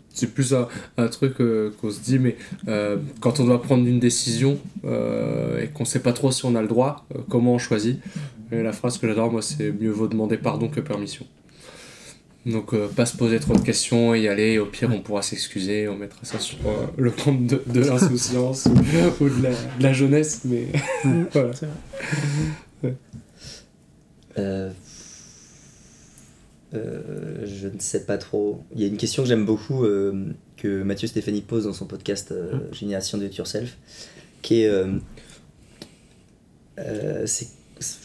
c'est 0.09 0.33
plus 0.33 0.53
un, 0.53 0.67
un 0.97 1.07
truc 1.07 1.39
euh, 1.39 1.71
qu'on 1.79 1.89
se 1.91 2.01
dit, 2.01 2.19
mais 2.19 2.35
euh, 2.67 2.97
quand 3.21 3.39
on 3.39 3.45
doit 3.45 3.61
prendre 3.61 3.85
une 3.87 3.99
décision 3.99 4.57
euh, 4.85 5.61
et 5.61 5.67
qu'on 5.67 5.85
sait 5.85 5.99
pas 6.01 6.13
trop 6.13 6.31
si 6.31 6.45
on 6.45 6.55
a 6.55 6.61
le 6.61 6.67
droit, 6.67 7.05
euh, 7.15 7.19
comment 7.29 7.53
on 7.53 7.57
choisit 7.59 7.99
Et 8.51 8.61
La 8.63 8.73
phrase 8.73 8.97
que 8.97 9.07
j'adore, 9.07 9.31
moi, 9.31 9.41
c'est 9.41 9.71
mieux 9.71 9.91
vaut 9.91 10.07
demander 10.07 10.37
pardon 10.37 10.67
que 10.67 10.79
permission. 10.81 11.25
Donc, 12.45 12.73
euh, 12.73 12.87
pas 12.89 13.05
se 13.05 13.15
poser 13.15 13.39
trop 13.39 13.53
de 13.53 13.61
questions, 13.61 14.13
y 14.15 14.27
aller, 14.27 14.53
et 14.53 14.59
au 14.59 14.65
pire, 14.65 14.89
on 14.93 14.99
pourra 15.01 15.21
s'excuser, 15.21 15.87
on 15.87 15.95
mettra 15.95 16.19
ça 16.25 16.39
sur 16.39 16.57
euh, 16.67 16.87
le 16.97 17.09
compte 17.11 17.47
de, 17.47 17.63
de 17.67 17.79
l'insouciance 17.79 18.65
ou, 18.65 19.23
ou 19.23 19.29
de, 19.29 19.43
la, 19.43 19.51
de 19.51 19.83
la 19.83 19.93
jeunesse, 19.93 20.41
mais 20.43 20.67
voilà. 21.31 21.53
C'est 21.53 21.67
vrai. 22.81 22.95
Euh, 24.37 24.71
euh, 26.73 27.45
je 27.45 27.67
ne 27.67 27.79
sais 27.79 28.03
pas 28.05 28.17
trop. 28.17 28.63
Il 28.75 28.81
y 28.81 28.83
a 28.83 28.87
une 28.87 28.97
question 28.97 29.23
que 29.23 29.29
j'aime 29.29 29.45
beaucoup 29.45 29.85
euh, 29.85 30.25
que 30.57 30.81
Mathieu 30.83 31.07
Stéphanie 31.07 31.41
pose 31.41 31.65
dans 31.65 31.73
son 31.73 31.85
podcast 31.85 32.31
euh, 32.31 32.59
Génération 32.71 33.17
de 33.19 33.25
It 33.25 33.35
Yourself, 33.37 33.77
qui 34.41 34.61
est. 34.63 34.67
euh, 34.67 34.87
euh, 36.79 37.25
c'est- 37.27 37.49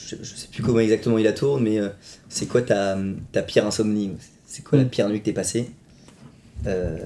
je, 0.07 0.17
je 0.23 0.35
sais 0.37 0.49
plus 0.53 0.63
comment 0.63 0.81
exactement 0.81 1.19
il 1.19 1.25
la 1.25 1.33
tourne, 1.33 1.63
mais 1.63 1.79
euh, 1.81 1.89
c'est 2.29 2.47
quoi 2.47 2.63
ta, 2.63 2.97
ta 3.33 3.43
pire 3.43 3.67
insomnie 3.67 4.13
C'est 4.47 4.63
quoi 4.65 4.79
la 4.79 4.85
Mm. 4.85 4.89
pire 4.89 5.09
nuit 5.09 5.21
que 5.21 5.25
t'es 5.27 5.33
passée? 5.33 5.71
Euh, 6.67 6.99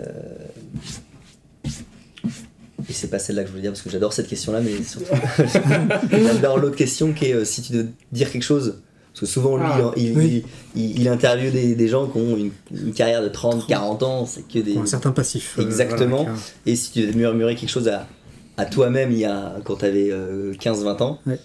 Et 2.89 2.93
c'est 2.93 3.09
pas 3.09 3.19
celle-là 3.19 3.43
que 3.43 3.47
je 3.49 3.53
voulais 3.53 3.63
dire 3.63 3.71
parce 3.73 3.83
que 3.83 3.91
j'adore 3.91 4.13
cette 4.13 4.27
question-là, 4.29 4.61
mais 4.61 4.83
surtout 4.83 5.07
j'adore 6.11 6.59
l'autre 6.59 6.75
question 6.77 7.13
qui 7.13 7.27
est 7.27 7.33
euh, 7.35 7.45
si 7.45 7.63
tu 7.63 7.73
dois 7.73 7.83
dire 8.11 8.31
quelque 8.31 8.43
chose. 8.43 8.81
Parce 9.13 9.21
que 9.21 9.27
souvent, 9.27 9.57
lui, 9.59 9.67
Ah, 9.69 9.93
il, 9.97 10.17
oui. 10.17 10.43
il, 10.75 10.83
il, 10.83 11.01
il 11.03 11.09
interviewe 11.09 11.51
des, 11.53 11.75
des 11.75 11.89
gens 11.89 12.07
qui 12.09 12.17
ont 12.19 12.35
une, 12.37 12.51
une 12.73 12.93
carrière 12.95 13.23
de 13.23 13.29
30, 13.29 13.67
40 13.69 14.03
ans, 14.03 14.27
c'est 14.27 14.49
que 14.49 14.59
des. 14.59 14.77
Un 14.79 14.87
certain 14.87 15.13
passif. 15.13 15.59
Exactement. 15.59 16.23
voilà, 16.25 16.39
Et 16.67 16.75
si 16.77 16.93
tu 16.93 17.03
devais 17.03 17.13
murmurer 17.13 17.55
quelque 17.55 17.69
chose 17.71 17.89
à, 17.89 18.09
à 18.57 18.65
toi-même 18.65 19.13
il 19.13 19.19
y 19.19 19.25
a, 19.27 19.57
quand 19.65 19.77
tu 19.77 19.85
avais 19.85 20.11
15-20 20.59 21.03
ans, 21.03 21.21
Ouais. 21.27 21.39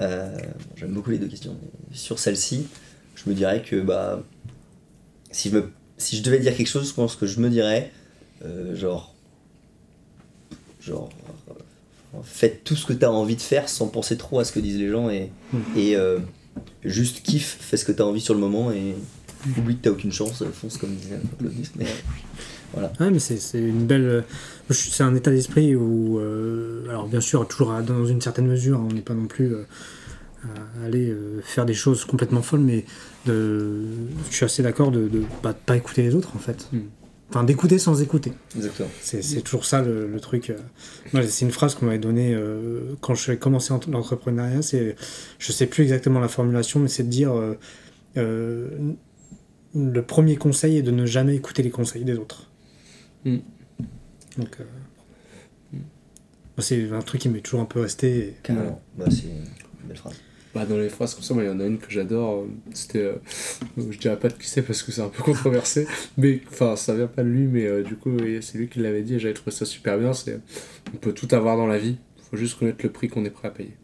Euh, 0.00 0.36
j'aime 0.76 0.92
beaucoup 0.92 1.10
les 1.10 1.18
deux 1.18 1.28
questions. 1.28 1.56
Mais 1.90 1.96
Sur 1.96 2.18
celle-ci, 2.18 2.66
je 3.14 3.28
me 3.28 3.34
dirais 3.34 3.62
que 3.62 3.80
bah, 3.80 4.22
si, 5.30 5.50
je 5.50 5.56
me, 5.56 5.70
si 5.98 6.16
je 6.16 6.22
devais 6.22 6.38
dire 6.38 6.56
quelque 6.56 6.66
chose, 6.68 6.88
je 6.88 6.94
pense 6.94 7.16
que 7.16 7.26
je 7.26 7.40
me 7.40 7.48
dirais 7.50 7.92
euh, 8.44 8.74
genre. 8.76 9.14
Genre. 10.80 11.08
euh, 11.50 12.18
faites 12.22 12.62
tout 12.64 12.76
ce 12.76 12.86
que 12.86 12.92
tu 12.92 13.04
as 13.04 13.10
envie 13.10 13.36
de 13.36 13.40
faire 13.40 13.68
sans 13.68 13.88
penser 13.88 14.16
trop 14.16 14.38
à 14.38 14.44
ce 14.44 14.52
que 14.52 14.60
disent 14.60 14.78
les 14.78 14.88
gens 14.90 15.08
et, 15.10 15.30
Mm. 15.52 15.58
et 15.76 15.96
euh, 15.96 16.18
juste 16.84 17.22
kiffe, 17.22 17.56
fais 17.60 17.76
ce 17.76 17.84
que 17.84 17.92
tu 17.92 18.02
as 18.02 18.06
envie 18.06 18.20
sur 18.20 18.34
le 18.34 18.40
moment 18.40 18.70
et 18.72 18.94
oublie 19.58 19.76
que 19.78 19.88
tu 19.90 20.04
une 20.04 20.12
chance, 20.12 20.42
fonce 20.52 20.76
comme 20.78 20.94
disait 20.94 21.18
Claude 21.38 21.56
Nice, 21.56 21.72
Ouais, 23.00 23.10
mais 23.10 23.18
c'est 23.18 23.36
c'est 23.38 23.60
une 23.60 23.86
belle. 23.86 24.04
euh, 24.06 24.20
C'est 24.70 25.02
un 25.02 25.14
état 25.14 25.30
d'esprit 25.30 25.74
où. 25.76 26.18
euh, 26.18 26.88
alors, 26.88 27.06
bien 27.08 27.20
sûr, 27.20 27.46
toujours 27.46 27.72
à- 27.72 27.82
dans 27.82 28.04
une 28.06 28.20
certaine 28.20 28.46
mesure, 28.46 28.78
hein, 28.80 28.88
on 28.90 28.94
n'est 28.94 29.00
pas 29.02 29.14
non 29.14 29.26
plus 29.26 29.54
euh, 29.54 29.62
à 30.80 30.84
aller 30.86 31.08
euh, 31.10 31.40
faire 31.42 31.64
des 31.66 31.74
choses 31.74 32.04
complètement 32.04 32.42
folles, 32.42 32.60
mais 32.60 32.84
de, 33.26 33.82
je 34.30 34.36
suis 34.36 34.44
assez 34.44 34.62
d'accord 34.62 34.90
de 34.90 35.08
ne 35.12 35.52
pas 35.52 35.76
écouter 35.76 36.02
les 36.02 36.14
autres, 36.14 36.32
en 36.36 36.38
fait. 36.38 36.68
Mm. 36.72 36.78
Enfin, 37.30 37.42
d'écouter 37.44 37.78
sans 37.78 38.00
écouter. 38.02 38.32
Exactement. 38.54 38.88
C'est 39.00 39.22
c'est 39.22 39.40
toujours 39.40 39.64
ça 39.64 39.82
le, 39.82 40.06
le 40.06 40.20
truc. 40.20 40.52
c'est 41.12 41.44
une 41.44 41.50
phrase 41.50 41.74
qu'on 41.74 41.86
m'avait 41.86 41.98
donnée 41.98 42.38
quand 43.00 43.14
j'ai 43.14 43.38
commencé 43.38 43.72
en- 43.72 43.80
l'entrepreneuriat. 43.90 44.62
C'est, 44.62 44.94
je 45.38 45.52
sais 45.52 45.66
plus 45.66 45.82
exactement 45.84 46.20
la 46.20 46.28
formulation, 46.28 46.78
mais 46.80 46.88
c'est 46.88 47.02
de 47.04 47.08
dire 47.08 47.32
le 49.74 50.02
premier 50.02 50.36
conseil 50.36 50.78
est 50.78 50.82
de 50.82 50.90
ne 50.92 51.06
jamais 51.06 51.34
écouter 51.34 51.62
les 51.62 51.70
conseils 51.70 52.04
des 52.04 52.14
autres. 52.16 52.50
Mm. 53.24 53.36
Donc, 54.38 54.56
euh, 54.60 54.64
c'est 56.58 56.90
un 56.92 57.00
truc 57.02 57.20
qui 57.22 57.28
m'est 57.28 57.40
toujours 57.40 57.60
un 57.60 57.64
peu 57.66 57.80
resté. 57.80 58.18
et- 58.18 58.34
Carrément. 58.42 58.80
Bah, 58.96 59.06
c'est 59.10 59.24
une 59.28 59.88
belle 59.88 59.96
phrase. 59.96 60.14
Bah, 60.54 60.64
dans 60.66 60.76
les 60.78 60.88
phrases 60.88 61.14
comme 61.14 61.24
ça, 61.24 61.34
il 61.36 61.44
y 61.44 61.48
en 61.48 61.58
a 61.58 61.64
une 61.66 61.78
que 61.78 61.90
j'adore. 61.90 62.42
euh, 62.42 62.46
C'était. 62.72 63.00
euh, 63.00 63.14
je 63.76 63.98
dirais 63.98 64.16
pas 64.18 64.28
de 64.28 64.34
qui 64.34 64.46
c'est 64.48 64.62
parce 64.62 64.82
que 64.84 64.92
c'est 64.92 65.00
un 65.02 65.08
peu 65.08 65.22
controversé. 65.24 65.86
mais 66.16 66.40
enfin, 66.48 66.76
ça 66.76 66.94
vient 66.94 67.08
pas 67.08 67.24
de 67.24 67.28
lui, 67.28 67.46
mais 67.48 67.66
euh, 67.66 67.82
du 67.82 67.96
coup, 67.96 68.16
c'est 68.40 68.58
lui 68.58 68.68
qui 68.68 68.78
l'avait 68.78 69.02
dit 69.02 69.14
et 69.14 69.18
j'avais 69.18 69.34
trouvé 69.34 69.50
ça 69.50 69.64
super 69.64 69.98
bien. 69.98 70.12
C'est 70.12 70.38
on 70.92 70.96
peut 70.98 71.12
tout 71.12 71.26
avoir 71.34 71.56
dans 71.56 71.66
la 71.66 71.78
vie, 71.78 71.96
faut 72.30 72.36
juste 72.36 72.56
connaître 72.58 72.78
le 72.84 72.90
prix 72.92 73.08
qu'on 73.08 73.24
est 73.24 73.30
prêt 73.30 73.48
à 73.48 73.50
payer. 73.50 73.74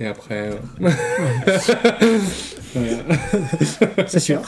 Et 0.00 0.06
après. 0.06 0.52
euh. 0.52 0.56
C'est 4.06 4.20
sûr. 4.20 4.40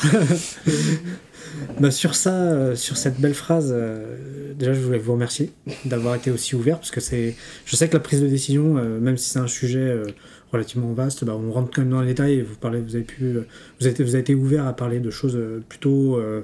Bah, 1.80 1.90
sur 1.90 2.14
ça, 2.14 2.34
euh, 2.34 2.74
sur 2.76 2.96
cette 2.96 3.20
belle 3.20 3.34
phrase, 3.34 3.72
euh, 3.74 4.52
déjà 4.54 4.72
je 4.72 4.80
voulais 4.80 4.98
vous 4.98 5.12
remercier 5.12 5.52
d'avoir 5.84 6.14
été 6.14 6.30
aussi 6.30 6.54
ouvert 6.54 6.76
parce 6.78 6.90
que 6.90 7.00
c'est, 7.00 7.34
je 7.64 7.76
sais 7.76 7.88
que 7.88 7.94
la 7.94 8.00
prise 8.00 8.20
de 8.20 8.28
décision, 8.28 8.76
euh, 8.78 8.98
même 9.00 9.16
si 9.16 9.30
c'est 9.30 9.38
un 9.38 9.46
sujet 9.46 9.78
euh, 9.80 10.06
relativement 10.52 10.92
vaste, 10.92 11.24
bah, 11.24 11.34
on 11.36 11.50
rentre 11.52 11.70
quand 11.74 11.82
même 11.82 11.90
dans 11.90 12.00
les 12.02 12.08
détails. 12.08 12.34
Et 12.34 12.42
vous 12.42 12.56
parlez, 12.56 12.80
vous 12.80 12.94
avez 12.96 13.04
pu, 13.04 13.24
euh, 13.24 13.46
vous 13.78 13.86
avez 13.86 13.92
été, 13.92 14.02
vous 14.04 14.14
avez 14.14 14.20
été 14.22 14.34
ouvert 14.34 14.66
à 14.66 14.74
parler 14.74 15.00
de 15.00 15.10
choses 15.10 15.38
plutôt, 15.68 16.16
euh, 16.18 16.42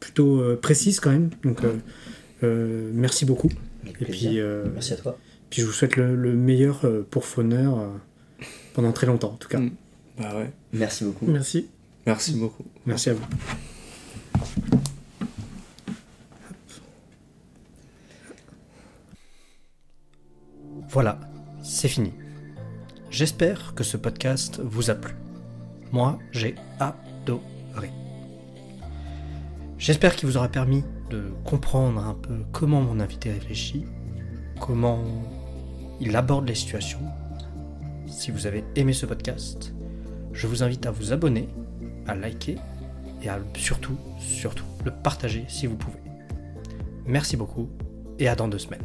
plutôt 0.00 0.40
euh, 0.40 0.56
précises 0.60 1.00
quand 1.00 1.10
même. 1.10 1.30
Donc 1.44 1.62
euh, 1.64 1.72
euh, 2.42 2.90
merci 2.94 3.24
beaucoup. 3.24 3.50
Et 4.00 4.04
puis, 4.04 4.40
euh, 4.40 4.64
Merci 4.74 4.92
à 4.94 4.96
toi. 4.96 5.18
puis 5.50 5.60
je 5.62 5.66
vous 5.66 5.72
souhaite 5.72 5.96
le, 5.96 6.14
le 6.16 6.32
meilleur 6.34 6.80
euh, 6.84 7.06
pour 7.08 7.24
Fauneur 7.24 7.78
euh, 7.78 7.86
pendant 8.74 8.92
très 8.92 9.06
longtemps 9.06 9.32
en 9.32 9.36
tout 9.36 9.48
cas. 9.48 9.58
Mm. 9.58 9.70
Bah 10.18 10.36
ouais. 10.36 10.50
Merci 10.72 11.04
beaucoup. 11.04 11.26
Merci. 11.26 11.68
Merci 12.06 12.34
beaucoup. 12.34 12.64
Merci 12.84 13.10
à 13.10 13.14
vous. 13.14 13.24
Voilà, 20.88 21.18
c'est 21.62 21.88
fini. 21.88 22.12
J'espère 23.10 23.74
que 23.74 23.84
ce 23.84 23.96
podcast 23.96 24.60
vous 24.62 24.90
a 24.90 24.94
plu. 24.94 25.14
Moi, 25.90 26.18
j'ai 26.32 26.54
adoré. 26.80 27.90
J'espère 29.78 30.16
qu'il 30.16 30.28
vous 30.28 30.36
aura 30.36 30.48
permis 30.48 30.84
de 31.10 31.32
comprendre 31.44 32.04
un 32.04 32.14
peu 32.14 32.44
comment 32.52 32.82
mon 32.82 33.00
invité 33.00 33.32
réfléchit, 33.32 33.86
comment 34.60 35.02
il 36.00 36.14
aborde 36.14 36.46
les 36.46 36.54
situations. 36.54 37.00
Si 38.06 38.30
vous 38.30 38.46
avez 38.46 38.64
aimé 38.76 38.92
ce 38.92 39.06
podcast, 39.06 39.74
je 40.32 40.46
vous 40.46 40.62
invite 40.62 40.84
à 40.86 40.90
vous 40.90 41.12
abonner, 41.12 41.48
à 42.06 42.14
liker 42.14 42.56
et 43.22 43.28
à 43.28 43.38
surtout, 43.56 43.96
surtout, 44.18 44.64
le 44.84 44.90
partager 44.90 45.44
si 45.48 45.66
vous 45.66 45.76
pouvez. 45.76 45.98
Merci 47.06 47.36
beaucoup 47.36 47.68
et 48.18 48.28
à 48.28 48.34
dans 48.34 48.48
deux 48.48 48.58
semaines. 48.58 48.84